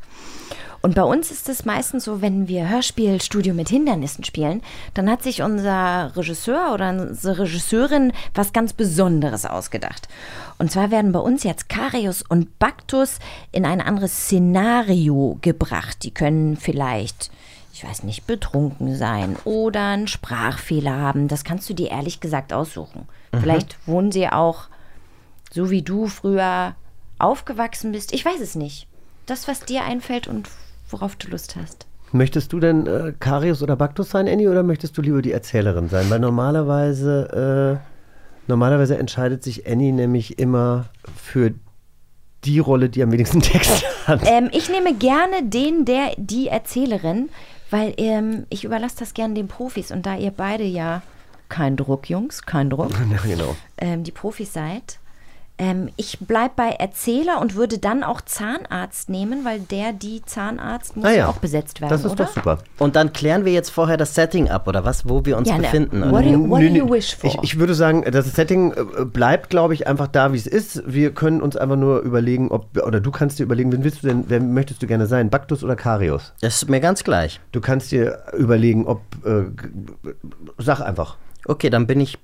Und 0.81 0.95
bei 0.95 1.03
uns 1.03 1.29
ist 1.29 1.49
es 1.49 1.65
meistens 1.65 2.05
so, 2.05 2.21
wenn 2.21 2.47
wir 2.47 2.69
Hörspielstudio 2.69 3.53
mit 3.53 3.69
Hindernissen 3.69 4.23
spielen, 4.23 4.61
dann 4.93 5.09
hat 5.09 5.23
sich 5.23 5.41
unser 5.41 6.15
Regisseur 6.15 6.73
oder 6.73 6.89
unsere 6.89 7.39
Regisseurin 7.39 8.13
was 8.33 8.53
ganz 8.53 8.73
Besonderes 8.73 9.45
ausgedacht. 9.45 10.07
Und 10.57 10.71
zwar 10.71 10.89
werden 10.91 11.11
bei 11.11 11.19
uns 11.19 11.43
jetzt 11.43 11.67
Karius 11.67 12.21
und 12.21 12.59
Bactus 12.59 13.19
in 13.51 13.65
ein 13.65 13.81
anderes 13.81 14.25
Szenario 14.25 15.37
gebracht. 15.41 16.03
Die 16.03 16.11
können 16.11 16.55
vielleicht, 16.55 17.29
ich 17.73 17.83
weiß 17.83 18.03
nicht, 18.03 18.25
betrunken 18.25 18.95
sein 18.95 19.35
oder 19.43 19.87
einen 19.87 20.07
Sprachfehler 20.07 20.95
haben. 20.95 21.27
Das 21.27 21.43
kannst 21.43 21.69
du 21.69 21.73
dir 21.73 21.91
ehrlich 21.91 22.21
gesagt 22.21 22.53
aussuchen. 22.53 23.07
Mhm. 23.33 23.39
Vielleicht 23.39 23.87
wohnen 23.87 24.11
sie 24.11 24.29
auch 24.29 24.67
so 25.51 25.69
wie 25.69 25.81
du 25.81 26.07
früher 26.07 26.75
aufgewachsen 27.17 27.91
bist. 27.91 28.13
Ich 28.13 28.23
weiß 28.23 28.39
es 28.39 28.55
nicht. 28.55 28.87
Das, 29.25 29.47
was 29.47 29.61
dir 29.61 29.83
einfällt 29.83 30.27
und 30.27 30.47
worauf 30.89 31.15
du 31.15 31.29
Lust 31.29 31.55
hast. 31.55 31.87
Möchtest 32.11 32.51
du 32.53 32.59
denn 32.59 32.87
äh, 32.87 33.13
Karius 33.19 33.61
oder 33.61 33.75
Bactus 33.75 34.09
sein, 34.09 34.27
Annie, 34.27 34.49
oder 34.49 34.63
möchtest 34.63 34.97
du 34.97 35.01
lieber 35.01 35.21
die 35.21 35.31
Erzählerin 35.31 35.89
sein? 35.89 36.09
Weil 36.09 36.19
normalerweise, 36.19 37.79
äh, 37.81 38.47
normalerweise 38.47 38.97
entscheidet 38.97 39.43
sich 39.43 39.69
Annie 39.69 39.93
nämlich 39.93 40.39
immer 40.39 40.85
für 41.15 41.53
die 42.45 42.59
Rolle, 42.59 42.89
die 42.89 43.03
am 43.03 43.11
wenigsten 43.11 43.41
Text 43.41 43.83
hat. 44.07 44.21
Ähm, 44.25 44.49
ich 44.51 44.69
nehme 44.69 44.93
gerne 44.95 45.43
den, 45.43 45.85
der, 45.85 46.13
die 46.17 46.47
Erzählerin, 46.47 47.29
weil 47.69 47.93
ähm, 47.97 48.45
ich 48.49 48.63
überlasse 48.63 48.95
das 48.99 49.13
gerne 49.13 49.33
den 49.33 49.47
Profis. 49.47 49.91
Und 49.91 50.05
da 50.05 50.15
ihr 50.17 50.31
beide 50.31 50.63
ja 50.63 51.01
kein 51.49 51.75
Druck, 51.77 52.09
Jungs, 52.09 52.43
kein 52.43 52.69
Druck, 52.69 52.91
Ja, 53.11 53.17
genau. 53.27 53.55
ähm, 53.77 54.03
die 54.03 54.11
Profis 54.11 54.53
seid, 54.53 54.98
ähm, 55.59 55.89
ich 55.97 56.17
bleibe 56.19 56.53
bei 56.55 56.69
Erzähler 56.69 57.39
und 57.41 57.53
würde 57.55 57.77
dann 57.77 58.03
auch 58.03 58.21
Zahnarzt 58.21 59.09
nehmen, 59.09 59.43
weil 59.45 59.59
der, 59.59 59.91
die 59.93 60.23
Zahnarzt 60.25 60.95
muss 60.95 61.05
Ah 61.05 61.11
ja. 61.11 61.27
auch 61.27 61.37
besetzt 61.37 61.81
werden, 61.81 61.91
Das 61.91 62.05
ist 62.05 62.11
oder? 62.13 62.23
doch 62.25 62.33
super. 62.33 62.57
Und 62.79 62.95
dann 62.95 63.13
klären 63.13 63.45
wir 63.45 63.51
jetzt 63.51 63.69
vorher 63.69 63.97
das 63.97 64.15
Setting 64.15 64.49
ab, 64.49 64.67
oder 64.67 64.85
was, 64.85 65.07
wo 65.07 65.25
wir 65.25 65.37
uns 65.37 65.49
Ja, 65.49 65.57
ne, 65.57 65.63
befinden. 65.63 66.01
what 66.01 66.11
oder? 66.13 66.21
do 66.23 66.29
you- 66.29 66.49
what 66.49 66.59
do 66.61 66.65
you 66.65 66.89
wish 66.89 67.15
for? 67.15 67.29
Ich, 67.29 67.37
ich 67.43 67.59
würde 67.59 67.75
sagen, 67.75 68.03
das 68.09 68.33
Setting 68.33 68.71
äh, 68.73 69.05
bleibt, 69.05 69.49
glaube 69.49 69.73
ich, 69.73 69.85
einfach 69.85 70.07
da, 70.07 70.31
wie 70.33 70.37
es 70.37 70.47
ist. 70.47 70.81
Wir 70.87 71.13
können 71.13 71.41
uns 71.41 71.55
einfach 71.57 71.75
nur 71.75 71.99
überlegen, 71.99 72.49
ob, 72.49 72.65
oder 72.83 72.99
du 73.01 73.11
kannst 73.11 73.37
dir 73.37 73.43
überlegen, 73.43 73.71
wen 73.71 73.83
willst 73.83 74.01
du 74.03 74.07
denn, 74.07 74.23
wer 74.29 74.39
möchtest 74.39 74.81
du 74.81 74.87
gerne 74.87 75.05
sein, 75.07 75.29
Bactus 75.29 75.63
oder 75.63 75.75
Karius? 75.75 76.33
Das 76.41 76.61
ist 76.63 76.69
mir 76.69 76.79
ganz 76.79 77.03
gleich. 77.03 77.39
Du 77.51 77.59
kannst 77.61 77.91
dir 77.91 78.23
überlegen, 78.37 78.87
ob, 78.87 79.01
äh, 79.25 79.43
sag 80.57 80.79
einfach. 80.81 81.17
Okay, 81.45 81.69
dann 81.69 81.87
bin 81.87 81.99
ich 81.99 82.17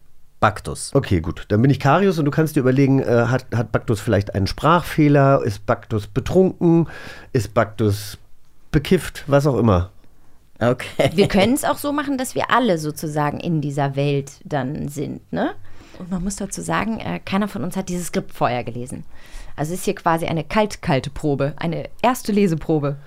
Bactus. 0.46 0.92
Okay, 0.94 1.22
gut. 1.22 1.46
Dann 1.48 1.60
bin 1.64 1.72
ich 1.72 1.80
Karius 1.80 2.20
und 2.20 2.26
du 2.26 2.30
kannst 2.30 2.56
dir 2.56 2.60
überlegen, 2.60 3.00
äh, 3.00 3.26
hat, 3.30 3.48
hat 3.56 3.72
Bactus 3.72 4.00
vielleicht 4.00 4.36
einen 4.36 4.46
Sprachfehler? 4.46 5.42
Ist 5.44 5.66
Bactus 5.66 6.06
betrunken? 6.06 6.88
Ist 7.34 7.56
Bactus 7.56 8.20
bekifft? 8.70 9.24
Was 9.26 9.48
auch 9.48 9.58
immer. 9.58 9.90
Okay. 10.60 11.10
Wir 11.16 11.28
können 11.30 11.56
es 11.56 11.64
auch 11.64 11.80
so 11.80 11.92
machen, 11.92 12.20
dass 12.20 12.36
wir 12.36 12.52
alle 12.52 12.78
sozusagen 12.78 13.40
in 13.40 13.60
dieser 13.60 13.96
Welt 13.96 14.34
dann 14.44 14.88
sind, 14.88 15.34
ne? 15.34 15.56
Und 15.98 16.12
man 16.12 16.24
muss 16.24 16.36
dazu 16.36 16.62
sagen, 16.62 17.00
äh, 17.00 17.20
keiner 17.26 17.48
von 17.48 17.64
uns 17.64 17.76
hat 17.76 17.90
dieses 17.90 18.08
Skript 18.08 18.32
vorher 18.32 18.64
gelesen. 18.64 19.04
Also 19.56 19.74
ist 19.74 19.86
hier 19.86 19.96
quasi 19.96 20.28
eine 20.28 20.44
kalt-kalte 20.44 21.10
Probe, 21.10 21.54
eine 21.58 21.90
erste 22.04 22.32
Leseprobe. 22.32 22.98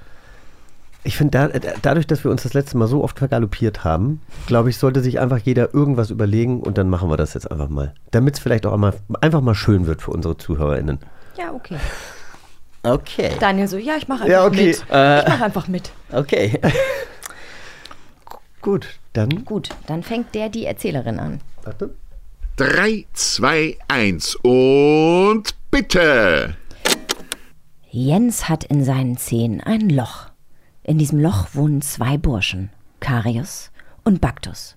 Ich 1.04 1.16
finde, 1.16 1.30
da, 1.38 1.48
da- 1.48 1.72
dadurch, 1.80 2.06
dass 2.06 2.24
wir 2.24 2.30
uns 2.30 2.42
das 2.42 2.54
letzte 2.54 2.76
Mal 2.76 2.86
so 2.88 3.02
oft 3.04 3.18
vergaloppiert 3.18 3.84
haben, 3.84 4.20
glaube 4.46 4.68
ich, 4.70 4.76
sollte 4.78 5.00
sich 5.00 5.20
einfach 5.20 5.38
jeder 5.38 5.72
irgendwas 5.72 6.10
überlegen 6.10 6.60
und 6.60 6.76
dann 6.76 6.90
machen 6.90 7.08
wir 7.08 7.16
das 7.16 7.34
jetzt 7.34 7.50
einfach 7.50 7.68
mal. 7.68 7.94
Damit 8.10 8.34
es 8.34 8.40
vielleicht 8.40 8.66
auch 8.66 8.72
einmal, 8.72 8.94
einfach 9.20 9.40
mal 9.40 9.54
schön 9.54 9.86
wird 9.86 10.02
für 10.02 10.10
unsere 10.10 10.36
ZuhörerInnen. 10.36 10.98
Ja, 11.38 11.52
okay. 11.52 11.76
Okay. 12.82 13.30
Daniel 13.40 13.68
so, 13.68 13.76
ja, 13.76 13.94
ich 13.96 14.08
mache 14.08 14.24
einfach 14.24 14.32
Ja, 14.32 14.44
okay. 14.46 14.66
mit. 14.66 14.84
Äh, 14.90 15.20
ich 15.22 15.28
mache 15.28 15.44
einfach 15.44 15.68
mit. 15.68 15.92
Okay. 16.12 16.60
Gut, 18.60 18.86
dann. 19.12 19.44
Gut, 19.44 19.70
dann 19.86 20.02
fängt 20.02 20.34
der 20.34 20.48
die 20.48 20.64
Erzählerin 20.66 21.18
an. 21.18 21.40
Warte. 21.62 21.94
3, 22.56 23.06
2, 23.12 23.76
1 23.86 24.34
und 24.42 25.54
bitte. 25.70 26.56
Jens 27.90 28.48
hat 28.48 28.64
in 28.64 28.84
seinen 28.84 29.16
Zehen 29.16 29.60
ein 29.60 29.88
Loch. 29.90 30.27
In 30.88 30.96
diesem 30.96 31.18
Loch 31.18 31.48
wohnen 31.52 31.82
zwei 31.82 32.16
Burschen, 32.16 32.70
Karius 32.98 33.70
und 34.04 34.22
Bactus. 34.22 34.74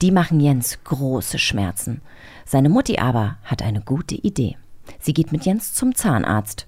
Die 0.00 0.10
machen 0.10 0.40
Jens 0.40 0.78
große 0.84 1.38
Schmerzen. 1.38 2.00
Seine 2.46 2.70
Mutti 2.70 2.96
aber 2.96 3.36
hat 3.44 3.60
eine 3.60 3.82
gute 3.82 4.14
Idee. 4.14 4.56
Sie 5.00 5.12
geht 5.12 5.32
mit 5.32 5.44
Jens 5.44 5.74
zum 5.74 5.94
Zahnarzt. 5.94 6.66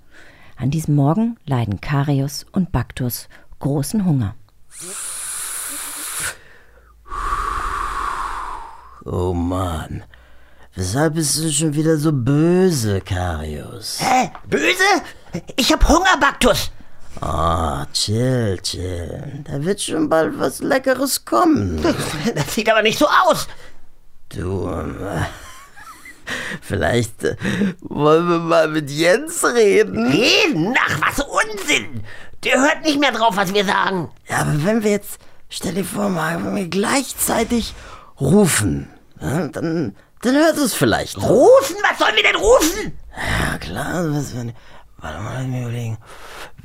An 0.59 0.71
diesem 0.71 0.95
Morgen 0.95 1.39
leiden 1.47 1.81
Karius 1.81 2.45
und 2.53 2.71
Bactus 2.71 3.31
großen 3.61 4.05
Hunger. 4.05 4.35
Oh 9.07 9.33
Mann. 9.33 10.05
Weshalb 10.75 11.15
bist 11.15 11.39
du 11.39 11.51
schon 11.51 11.75
wieder 11.75 11.97
so 11.97 12.13
böse, 12.13 13.01
Karius? 13.01 14.01
Hä? 14.01 14.31
Böse? 14.47 15.03
Ich 15.57 15.73
hab 15.73 15.89
Hunger, 15.89 16.19
Baktus. 16.21 16.71
Ah, 17.21 17.87
chill, 17.93 18.59
chill. 18.63 19.45
Da 19.45 19.65
wird 19.65 19.81
schon 19.81 20.09
bald 20.09 20.39
was 20.39 20.61
Leckeres 20.61 21.25
kommen. 21.25 21.83
Das 22.35 22.55
sieht 22.55 22.69
aber 22.71 22.83
nicht 22.83 22.99
so 22.99 23.07
aus. 23.07 23.49
Du, 24.29 24.69
ähm, 24.69 24.97
vielleicht 26.61 27.25
äh, 27.25 27.37
wollen 27.81 28.29
wir 28.29 28.39
mal 28.39 28.69
mit 28.69 28.91
Jens 28.91 29.45
reden. 29.45 30.07
Reden? 30.13 30.75
Ach, 30.79 31.01
was 31.01 31.25
Unsinn. 31.25 32.03
Der 32.45 32.61
hört 32.61 32.83
nicht 32.85 33.01
mehr 33.01 33.13
drauf, 33.13 33.37
was 33.37 33.55
wir 33.55 33.65
sagen. 33.65 34.11
Ja, 34.29 34.39
aber 34.39 34.65
wenn 34.65 34.83
wir 34.85 34.91
jetzt, 34.91 35.19
stell 35.49 35.75
dir 35.75 35.85
vor, 35.85 36.09
mal, 36.11 36.45
wenn 36.45 36.55
wir 36.55 36.69
gleichzeitig 36.69 37.75
rufen. 38.21 38.91
Ja, 39.21 39.49
dann, 39.49 39.97
dann 40.23 40.35
hört 40.35 40.59
es 40.59 40.75
vielleicht. 40.75 41.17
Rufen? 41.17 41.77
Was 41.89 41.99
sollen 41.99 42.17
wir 42.17 42.23
denn 42.23 42.37
rufen? 42.37 42.99
Ja, 43.17 43.59
klar. 43.59 44.05
Was, 44.13 44.37
wenn, 44.37 44.53
warte 44.99 45.21
mal, 45.21 45.47
überlegen. 45.47 45.99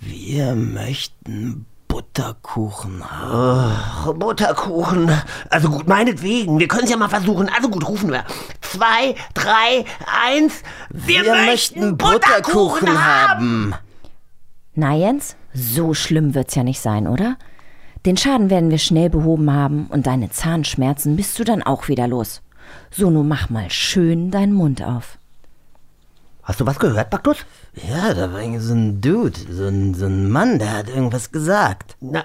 Wir 0.01 0.55
möchten 0.55 1.67
Butterkuchen 1.87 3.03
haben. 3.07 4.09
Oh, 4.09 4.13
Butterkuchen. 4.13 5.11
Also 5.49 5.69
gut, 5.69 5.87
meinetwegen. 5.87 6.57
Wir 6.59 6.67
können 6.67 6.85
es 6.85 6.89
ja 6.89 6.97
mal 6.97 7.07
versuchen. 7.07 7.49
Also 7.55 7.69
gut, 7.69 7.87
rufen 7.87 8.11
wir. 8.11 8.25
Zwei, 8.61 9.13
drei, 9.35 9.85
eins. 10.25 10.63
Wir, 10.89 11.23
möchten 11.23 11.97
Butterkuchen 11.97 13.03
haben. 13.03 13.75
Na 14.73 14.95
Jens, 14.95 15.35
so 15.53 15.93
schlimm 15.93 16.33
wird's 16.33 16.55
ja 16.55 16.63
nicht 16.63 16.79
sein, 16.79 17.07
oder? 17.07 17.37
Den 18.07 18.17
Schaden 18.17 18.49
werden 18.49 18.71
wir 18.71 18.79
schnell 18.79 19.11
behoben 19.11 19.53
haben 19.53 19.85
und 19.87 20.07
deine 20.07 20.31
Zahnschmerzen 20.31 21.15
bist 21.15 21.37
du 21.37 21.43
dann 21.43 21.61
auch 21.61 21.89
wieder 21.89 22.07
los. 22.07 22.41
So, 22.89 23.11
nun 23.11 23.27
mach 23.27 23.51
mal 23.51 23.69
schön 23.69 24.31
deinen 24.31 24.53
Mund 24.53 24.81
auf. 24.81 25.19
Hast 26.43 26.59
du 26.59 26.65
was 26.65 26.79
gehört, 26.79 27.09
Baktus? 27.09 27.37
Ja, 27.73 28.13
da 28.13 28.33
war 28.33 28.41
irgendwie 28.41 28.59
so 28.59 28.73
ein 28.73 28.99
Dude, 28.99 29.39
so 29.49 29.67
ein, 29.67 29.93
so 29.93 30.05
ein 30.05 30.29
Mann, 30.29 30.57
der 30.59 30.71
hat 30.77 30.89
irgendwas 30.89 31.31
gesagt. 31.31 31.95
Na, 31.99 32.23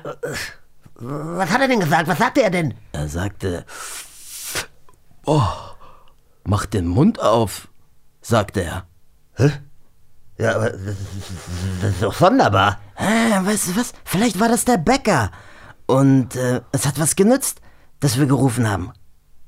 was 0.94 1.50
hat 1.50 1.60
er 1.60 1.68
denn 1.68 1.80
gesagt? 1.80 2.08
Was 2.08 2.18
sagte 2.18 2.42
er 2.42 2.50
denn? 2.50 2.74
Er 2.92 3.08
sagte, 3.08 3.66
oh, 5.26 5.42
mach 6.44 6.64
den 6.66 6.86
Mund 6.86 7.20
auf, 7.20 7.68
sagte 8.22 8.62
er. 8.62 8.86
Hä? 9.34 9.52
Ja, 10.38 10.56
aber 10.56 10.70
das, 10.70 10.96
das, 11.80 11.90
ist 11.90 12.02
doch 12.02 12.14
sonderbar. 12.14 12.80
Ah, 12.96 13.44
weißt 13.44 13.68
du 13.68 13.76
was? 13.76 13.92
Vielleicht 14.04 14.40
war 14.40 14.48
das 14.48 14.64
der 14.64 14.78
Bäcker. 14.78 15.30
Und 15.86 16.36
äh, 16.36 16.62
es 16.72 16.86
hat 16.86 16.98
was 16.98 17.16
genützt, 17.16 17.60
dass 18.00 18.18
wir 18.18 18.26
gerufen 18.26 18.68
haben. 18.68 18.92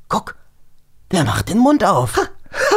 Guck, 0.09 0.37
der 1.11 1.25
macht 1.25 1.49
den 1.49 1.59
Mund 1.59 1.85
auf. 1.85 2.19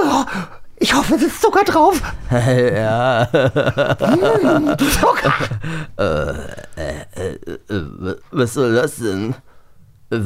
Oh, 0.04 0.26
ich 0.82 0.96
hoffe, 0.96 1.14
es 1.14 1.22
ist 1.22 1.40
Zucker 1.40 1.64
drauf. 1.64 2.02
ja. 2.32 3.28
Mm, 3.32 4.76
Zucker. 4.80 5.34
äh, 5.98 6.34
äh, 7.16 7.34
äh, 7.70 8.16
was 8.32 8.56
soll 8.56 8.74
das 8.74 8.96
denn? 8.96 9.36
Äh, 10.10 10.22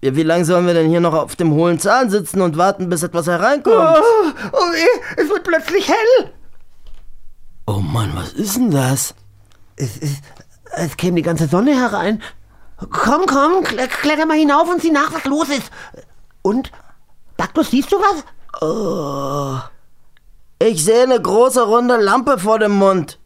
wie, 0.00 0.24
lange 0.24 0.44
sollen 0.44 0.66
wir 0.66 0.74
denn 0.74 0.90
hier 0.90 0.98
noch 0.98 1.14
auf 1.14 1.36
dem 1.36 1.52
hohlen 1.52 1.78
Zahn 1.78 2.10
sitzen 2.10 2.40
und 2.40 2.56
warten, 2.56 2.88
bis 2.88 3.04
etwas 3.04 3.28
hereinkommt? 3.28 3.76
Oh, 4.02 4.32
oh, 4.52 4.72
es 5.16 5.28
wird 5.28 5.44
plötzlich 5.44 5.88
hell. 5.88 6.32
Oh 7.66 7.78
Mann, 7.78 8.10
was 8.16 8.32
ist 8.32 8.56
denn 8.56 8.72
das? 8.72 9.14
Es, 9.76 9.96
es, 9.98 10.14
es 10.72 10.96
käme 10.96 11.16
die 11.16 11.22
ganze 11.22 11.46
Sonne 11.46 11.76
herein. 11.76 12.20
Komm, 12.90 13.26
komm, 13.26 13.62
kletter 13.62 14.26
mal 14.26 14.36
hinauf 14.36 14.68
und 14.68 14.82
sieh 14.82 14.90
nach, 14.90 15.12
was 15.12 15.24
los 15.24 15.48
ist. 15.50 15.70
Und? 16.42 16.72
Baktus, 17.36 17.70
siehst 17.70 17.92
du 17.92 17.96
was? 17.96 18.24
Oh. 18.60 19.58
Ich 20.58 20.84
sehe 20.84 21.02
eine 21.02 21.20
große 21.20 21.62
runde 21.62 21.96
Lampe 21.96 22.38
vor 22.38 22.58
dem 22.58 22.72
Mund. 22.72 23.18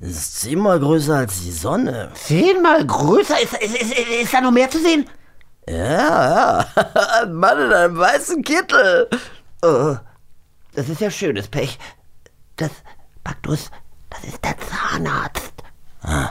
Ist 0.00 0.40
zehnmal 0.40 0.80
größer 0.80 1.14
als 1.14 1.40
die 1.42 1.52
Sonne. 1.52 2.10
Zehnmal 2.14 2.84
größer? 2.84 3.40
Ist, 3.40 3.54
ist, 3.54 3.76
ist, 3.76 3.92
ist 3.92 4.34
da 4.34 4.40
noch 4.40 4.50
mehr 4.50 4.68
zu 4.68 4.80
sehen? 4.80 5.08
Ja, 5.68 6.64
ja. 6.64 6.66
Ein 7.22 7.32
Mann 7.34 7.58
in 7.60 7.72
einem 7.72 7.96
weißen 7.96 8.42
Kittel. 8.42 9.08
Oh, 9.62 9.96
das 10.74 10.88
ist 10.88 11.00
ja 11.00 11.10
schönes 11.10 11.46
Pech. 11.46 11.78
Das, 12.56 12.70
Baktus, 13.22 13.70
das 14.10 14.24
ist 14.24 14.44
der 14.44 14.56
Zahnarzt. 14.58 15.52
Ah. 16.02 16.30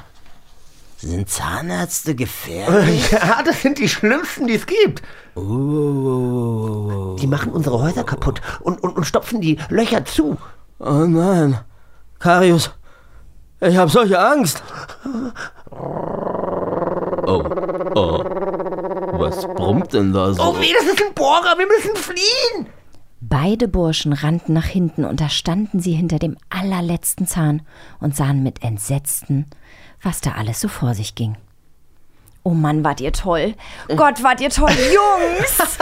Sind 1.02 1.30
Zahnärzte 1.30 2.14
gefährlich? 2.14 3.12
Ja, 3.12 3.42
das 3.44 3.62
sind 3.62 3.80
die 3.80 3.90
schlimmsten, 3.90 4.46
die 4.46 4.54
es 4.54 4.68
gibt. 4.68 5.02
Oh. 5.36 7.16
Die 7.20 7.26
machen 7.26 7.52
unsere 7.52 7.82
Häuser 7.82 8.04
kaputt 8.04 8.40
und, 8.62 8.84
und, 8.84 8.98
und 8.98 9.04
stopfen 9.06 9.42
die 9.42 9.58
Löcher 9.70 10.06
zu. 10.06 10.38
Oh 10.80 11.06
nein. 11.08 11.60
Karius, 12.20 12.72
ich 13.62 13.76
habe 13.78 13.90
solche 13.90 14.20
Angst. 14.20 14.62
Oh, 15.72 17.44
oh. 17.96 18.24
Was 19.20 19.48
brummt 19.48 19.94
denn 19.94 20.14
da 20.14 20.34
so? 20.34 20.44
Oh 20.44 20.60
weh, 20.60 20.74
das 20.78 20.86
ist 20.86 21.04
ein 21.04 21.14
Bohrer, 21.16 21.58
wir 21.58 21.68
müssen 21.68 21.96
fliehen. 21.96 22.68
Beide 23.22 23.68
Burschen 23.68 24.14
rannten 24.14 24.54
nach 24.54 24.66
hinten 24.66 25.06
und 25.06 25.20
da 25.20 25.30
standen 25.30 25.80
sie 25.80 25.94
hinter 25.94 26.20
dem 26.20 26.38
allerletzten 26.50 27.26
Zahn 27.28 27.62
und 28.00 28.16
sahen 28.16 28.44
mit 28.44 28.64
Entsetzten, 28.64 29.48
was 30.04 30.22
da 30.22 30.32
alles 30.34 30.60
so 30.60 30.68
vor 30.68 30.94
sich 30.94 31.16
ging. 31.16 31.38
Oh 32.44 32.50
Mann, 32.52 32.84
wart 32.84 33.00
ihr 33.02 33.14
toll. 33.14 33.54
Gott, 33.96 34.24
wart 34.24 34.42
ihr 34.42 34.50
toll. 34.50 34.70
Jungs! 34.94 35.78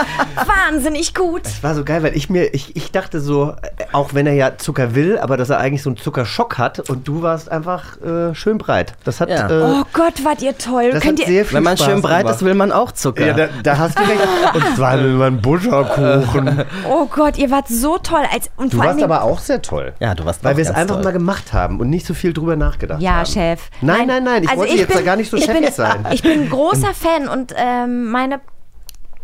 Wahnsinnig 0.46 1.14
gut. 1.14 1.42
Es 1.46 1.62
war 1.62 1.74
so 1.74 1.84
geil, 1.84 2.02
weil 2.02 2.14
ich 2.16 2.28
mir, 2.28 2.52
ich, 2.54 2.76
ich 2.76 2.92
dachte 2.92 3.20
so, 3.20 3.52
äh, 3.78 3.84
auch 3.92 4.12
wenn 4.12 4.26
er 4.26 4.34
ja 4.34 4.58
Zucker 4.58 4.94
will, 4.94 5.18
aber 5.18 5.36
dass 5.38 5.48
er 5.50 5.58
eigentlich 5.58 5.82
so 5.82 5.88
einen 5.90 5.96
Zuckerschock 5.96 6.58
hat 6.58 6.90
und 6.90 7.08
du 7.08 7.22
warst 7.22 7.50
einfach 7.50 7.98
äh, 8.02 8.34
schön 8.34 8.58
breit. 8.58 8.92
Das 9.04 9.20
hat. 9.20 9.30
Ja. 9.30 9.48
Äh, 9.48 9.60
Oh 9.80 9.84
Gott, 9.94 10.22
wart 10.24 10.42
ihr 10.42 10.56
toll. 10.58 10.90
das 10.92 11.02
Könnt 11.02 11.18
hat 11.20 11.28
ihr, 11.28 11.32
sehr 11.34 11.44
viel 11.46 11.56
Wenn 11.56 11.62
man 11.64 11.76
Spaß 11.78 11.86
schön 11.88 12.02
breit 12.02 12.18
gemacht. 12.24 12.34
ist, 12.36 12.44
will 12.44 12.54
man 12.54 12.72
auch 12.72 12.92
Zucker. 12.92 13.26
Ja, 13.26 13.32
da, 13.32 13.48
da 13.62 13.78
hast 13.78 13.98
du 13.98 14.02
recht. 14.02 14.20
Und 14.54 14.76
zwar 14.76 14.98
will 14.98 15.14
man 15.14 15.40
Butterkuchen. 15.40 16.64
oh 16.90 17.06
Gott, 17.06 17.38
ihr 17.38 17.50
wart 17.50 17.68
so 17.68 17.96
toll. 17.98 18.22
Als, 18.32 18.50
und 18.56 18.72
Du 18.72 18.76
vor 18.78 18.86
warst 18.86 19.02
aber 19.02 19.22
auch 19.22 19.38
sehr 19.38 19.62
toll. 19.62 19.94
Ja, 20.00 20.14
du 20.14 20.24
warst 20.26 20.44
Weil 20.44 20.56
wir 20.58 20.64
es 20.64 20.70
einfach 20.70 20.96
toll. 20.96 21.04
mal 21.04 21.12
gemacht 21.12 21.52
haben 21.54 21.80
und 21.80 21.88
nicht 21.88 22.04
so 22.06 22.12
viel 22.14 22.32
drüber 22.34 22.56
nachgedacht 22.56 23.00
Ja, 23.00 23.12
haben. 23.18 23.26
Chef. 23.26 23.60
Nein, 23.80 24.06
nein, 24.08 24.24
nein, 24.24 24.42
ich 24.42 24.48
Also 24.50 24.60
wollte 24.62 24.74
jetzt 24.74 24.88
bin- 24.88 24.96
da 24.98 25.02
gar 25.02 25.16
nicht 25.16 25.30
so 25.30 25.36
ich 25.38 25.46
bin, 25.46 25.72
sein. 25.72 26.04
Ich 26.12 26.22
bin 26.22 26.49
großer 26.50 26.94
Fan 26.94 27.28
und 27.28 27.54
ähm, 27.56 28.10
meine, 28.10 28.40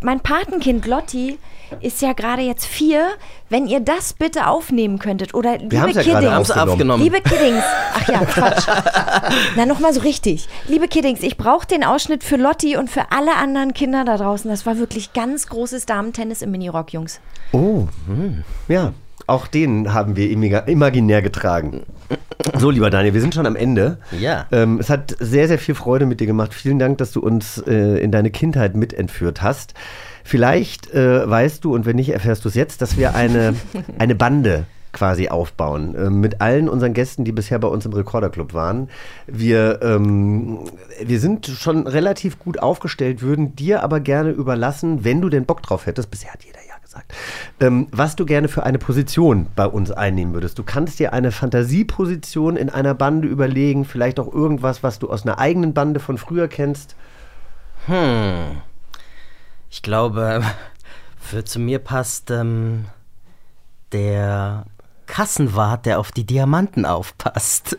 mein 0.01 0.21
Patenkind 0.21 0.87
Lotti 0.87 1.39
ist 1.81 2.01
ja 2.01 2.13
gerade 2.13 2.43
jetzt 2.43 2.65
vier. 2.65 3.09
Wenn 3.49 3.67
ihr 3.67 3.81
das 3.81 4.13
bitte 4.13 4.47
aufnehmen 4.47 4.99
könntet 4.99 5.35
oder 5.35 5.59
liebe 5.59 5.69
gerade 5.69 5.93
Kiddings, 6.01 6.51
aufgenommen. 6.51 7.03
liebe 7.03 7.21
Kiddings, 7.21 7.63
ach 7.95 8.09
ja, 8.09 8.25
Quatsch. 8.25 8.67
Na, 9.57 9.67
nochmal 9.67 9.93
so 9.93 10.01
richtig. 10.01 10.49
Liebe 10.69 10.89
Kiddings, 10.89 11.23
ich 11.23 11.37
brauche 11.37 11.67
den 11.67 11.85
Ausschnitt 11.85 12.25
für 12.25 12.37
Lotti 12.37 12.77
und 12.77 12.91
für 12.91 13.11
alle 13.11 13.37
anderen 13.37 13.75
Kinder 13.75 14.05
da 14.05 14.17
draußen. 14.17 14.51
Das 14.51 14.67
war 14.67 14.79
wirklich 14.79 15.13
ganz 15.13 15.49
großes 15.49 15.87
Damentennis 15.87 16.43
im 16.43 16.51
Minirock, 16.51 16.93
Jungs. 16.93 17.21
Oh, 17.53 17.87
ja. 18.69 18.93
Auch 19.27 19.47
den 19.47 19.93
haben 19.93 20.17
wir 20.17 20.29
imag- 20.29 20.67
imaginär 20.69 21.21
getragen. 21.23 21.83
So, 22.59 22.71
lieber 22.71 22.91
Daniel, 22.91 23.15
wir 23.15 23.21
sind 23.21 23.35
schon 23.35 23.47
am 23.47 23.57
Ende. 23.57 23.99
Ja. 24.21 24.47
Ähm, 24.53 24.79
es 24.79 24.89
hat 24.89 25.17
sehr, 25.19 25.49
sehr 25.49 25.59
viel 25.59 25.75
Freude 25.75 26.07
mit 26.07 26.21
dir 26.21 26.27
gemacht. 26.27 26.55
Vielen 26.55 26.79
Dank, 26.79 26.99
dass 26.99 27.11
du 27.11 27.21
uns 27.21 27.59
äh, 27.67 27.99
in 27.99 28.13
deine 28.13 28.31
Kindheit 28.31 28.77
mitentführt 28.77 29.43
hast. 29.43 29.75
Vielleicht 30.23 30.93
äh, 30.95 31.29
weißt 31.29 31.65
du, 31.65 31.75
und 31.75 31.87
wenn 31.87 31.97
nicht, 31.97 32.11
erfährst 32.11 32.45
du 32.45 32.49
es 32.49 32.55
jetzt, 32.55 32.83
dass 32.83 32.97
wir 32.99 33.15
eine, 33.17 33.55
eine 33.99 34.15
Bande 34.15 34.65
quasi 34.93 35.29
aufbauen. 35.29 35.95
Äh, 35.97 36.09
mit 36.11 36.41
allen 36.41 36.69
unseren 36.69 36.95
Gästen, 36.95 37.25
die 37.25 37.33
bisher 37.33 37.59
bei 37.59 37.69
uns 37.69 37.85
im 37.85 37.93
Rekorderclub 37.93 38.55
waren. 38.55 38.89
Wir, 39.27 39.81
ähm, 39.83 40.61
wir 41.05 41.19
sind 41.21 41.47
schon 41.47 41.87
relativ 41.89 42.39
gut 42.39 42.61
aufgestellt, 42.61 43.23
würden 43.23 43.57
dir 43.57 43.83
aber 43.83 43.99
gerne 44.01 44.31
überlassen, 44.31 45.05
wenn 45.05 45.21
du 45.21 45.29
den 45.29 45.45
Bock 45.47 45.63
drauf 45.63 45.87
hättest. 45.87 46.11
Bisher 46.11 46.33
hat 46.33 46.45
jeder 46.45 46.61
ja 46.67 46.75
gesagt. 46.87 47.13
Ähm, 47.61 47.89
was 47.91 48.17
du 48.17 48.25
gerne 48.25 48.49
für 48.49 48.63
eine 48.63 48.79
Position 48.79 49.49
bei 49.57 49.67
uns 49.67 49.91
einnehmen 49.91 50.35
würdest. 50.35 50.59
Du 50.59 50.63
kannst 50.63 50.99
dir 50.99 51.13
eine 51.13 51.33
Fantasieposition 51.33 52.57
in 52.57 52.71
einer 52.71 52.95
Bande 52.95 53.27
überlegen, 53.29 53.85
vielleicht 53.85 54.21
auch 54.21 54.33
irgendwas, 54.33 54.83
was 54.83 54.99
du 54.99 55.11
aus 55.11 55.25
einer 55.25 55.39
eigenen 55.39 55.75
Bande 55.75 56.01
von 56.01 56.17
früher 56.17 56.49
kennst. 56.49 56.95
Hm. 57.87 58.63
Ich 59.69 59.83
glaube, 59.83 60.43
für 61.19 61.45
zu 61.45 61.59
mir 61.59 61.81
passt 61.81 62.31
ähm, 62.31 62.87
der 63.93 64.65
Kassenwart, 65.07 65.87
der 65.87 65.99
auf 65.99 66.13
die 66.13 66.25
Diamanten 66.25 66.87
aufpasst. 66.87 67.79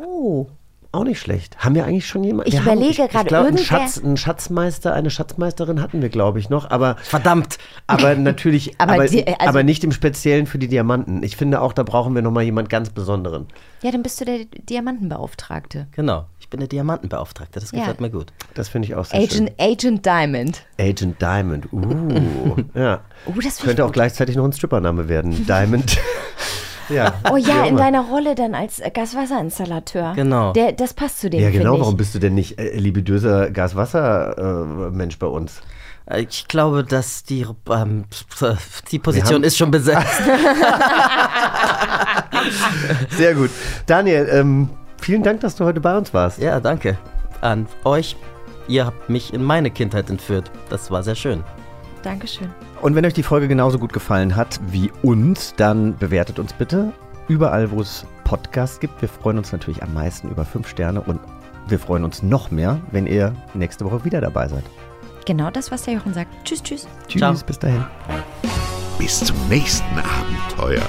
Oh. 0.00 0.46
Auch 0.94 1.02
nicht 1.04 1.18
schlecht. 1.18 1.58
Haben 1.58 1.74
wir 1.74 1.84
eigentlich 1.86 2.06
schon 2.06 2.22
jemanden? 2.22 2.46
Ich 2.48 2.54
wir 2.54 2.64
haben- 2.64 2.78
überlege 2.78 3.02
ich, 3.04 3.10
gerade, 3.10 3.24
ich 3.24 3.28
glaub, 3.28 3.46
einen, 3.46 3.56
irgendwer- 3.56 3.64
Schatz, 3.64 3.98
einen 3.98 4.16
Schatzmeister, 4.16 4.94
eine 4.94 5.10
Schatzmeisterin 5.10 5.80
hatten 5.82 6.02
wir, 6.02 6.08
glaube 6.08 6.38
ich, 6.38 6.50
noch. 6.50 6.70
Aber 6.70 6.96
Verdammt. 7.02 7.58
Aber 7.88 8.14
natürlich, 8.14 8.80
Aber 8.80 8.92
aber, 8.94 9.06
die- 9.06 9.26
also- 9.26 9.36
aber 9.48 9.62
nicht 9.64 9.82
im 9.82 9.90
Speziellen 9.92 10.46
für 10.46 10.58
die 10.58 10.68
Diamanten. 10.68 11.22
Ich 11.24 11.36
finde 11.36 11.60
auch, 11.60 11.72
da 11.72 11.82
brauchen 11.82 12.14
wir 12.14 12.22
nochmal 12.22 12.44
jemand 12.44 12.68
ganz 12.70 12.90
Besonderen. 12.90 13.46
Ja, 13.82 13.90
dann 13.90 14.02
bist 14.04 14.20
du 14.20 14.24
der 14.24 14.44
Diamantenbeauftragte. 14.44 15.88
Genau, 15.90 16.26
ich 16.38 16.48
bin 16.48 16.60
der 16.60 16.68
Diamantenbeauftragte, 16.68 17.58
das 17.60 17.72
Ja. 17.72 17.80
gefällt 17.80 18.00
mir 18.00 18.10
gut. 18.10 18.32
Das 18.54 18.68
finde 18.68 18.86
ich 18.88 18.94
auch 18.94 19.04
sehr 19.04 19.20
Agent, 19.20 19.52
Agent 19.58 20.06
Diamond. 20.06 20.62
schön. 20.78 20.86
Agent 20.88 21.20
Diamond. 21.22 21.72
Uh, 21.72 22.56
ja. 22.74 23.00
Oh, 23.26 23.32
das 23.32 23.34
finde 23.34 23.48
ich 23.48 23.58
Könnte 23.64 23.82
auch 23.82 23.88
gut. 23.88 23.94
gleichzeitig 23.94 24.36
noch 24.36 24.44
ein 24.44 24.52
Strippername 24.52 25.08
werden. 25.08 25.44
Diamond. 25.46 25.98
ja. 26.88 27.14
Oh 27.30 27.36
ja, 27.36 27.64
in 27.64 27.76
deiner 27.76 28.02
Rolle 28.02 28.34
dann 28.34 28.54
als 28.54 28.80
äh, 28.80 28.90
Gaswasserinstallateur. 28.90 30.14
Genau. 30.14 30.52
Der, 30.52 30.72
das 30.72 30.94
passt 30.94 31.20
zu 31.20 31.30
dem, 31.30 31.40
Ja, 31.40 31.50
genau. 31.50 31.78
Warum 31.78 31.96
bist 31.96 32.14
du 32.14 32.18
denn 32.18 32.34
nicht 32.34 32.58
äh, 32.58 32.76
libidöser 32.76 33.50
Gas-Wasser-Mensch 33.50 35.18
bei 35.18 35.26
uns? 35.26 35.60
Äh, 36.06 36.22
Ich 36.22 36.48
glaube, 36.48 36.84
dass 36.84 37.24
die, 37.24 37.46
ähm, 37.70 38.04
die 38.90 38.98
Position 38.98 39.44
ist 39.44 39.56
schon 39.56 39.70
besetzt. 39.70 40.22
Sehr 43.10 43.34
gut. 43.34 43.50
Daniel, 43.86 44.28
ähm, 44.30 44.68
vielen 45.00 45.22
Dank, 45.22 45.40
dass 45.40 45.56
du 45.56 45.64
heute 45.64 45.80
bei 45.80 45.96
uns 45.96 46.12
warst. 46.14 46.38
ja, 46.40 46.60
danke. 46.60 46.98
An 47.40 47.66
euch 47.84 48.16
ihr 48.68 48.86
habt 48.86 49.10
mich 49.10 49.34
in 49.34 49.42
meine 49.42 49.70
Kindheit 49.70 50.08
entführt. 50.10 50.50
Das 50.70 50.90
war 50.90 51.02
sehr 51.02 51.14
schön. 51.14 51.42
Dankeschön. 52.02 52.48
Und 52.84 52.94
wenn 52.94 53.06
euch 53.06 53.14
die 53.14 53.22
Folge 53.22 53.48
genauso 53.48 53.78
gut 53.78 53.94
gefallen 53.94 54.36
hat 54.36 54.60
wie 54.66 54.92
uns, 55.02 55.54
dann 55.56 55.96
bewertet 55.96 56.38
uns 56.38 56.52
bitte 56.52 56.92
überall, 57.28 57.70
wo 57.70 57.80
es 57.80 58.04
Podcasts 58.24 58.78
gibt. 58.78 59.00
Wir 59.00 59.08
freuen 59.08 59.38
uns 59.38 59.52
natürlich 59.52 59.82
am 59.82 59.94
meisten 59.94 60.28
über 60.28 60.44
fünf 60.44 60.68
Sterne 60.68 61.00
und 61.00 61.18
wir 61.66 61.78
freuen 61.78 62.04
uns 62.04 62.22
noch 62.22 62.50
mehr, 62.50 62.78
wenn 62.90 63.06
ihr 63.06 63.34
nächste 63.54 63.86
Woche 63.86 64.04
wieder 64.04 64.20
dabei 64.20 64.48
seid. 64.48 64.64
Genau 65.24 65.50
das, 65.50 65.70
was 65.70 65.84
der 65.84 65.94
Jochen 65.94 66.12
sagt. 66.12 66.28
Tschüss, 66.44 66.62
tschüss. 66.62 66.86
Tschüss, 67.08 67.42
bis 67.42 67.58
dahin. 67.58 67.86
Bis 68.98 69.20
zum 69.20 69.36
nächsten 69.48 69.98
Abenteuer. 69.98 70.84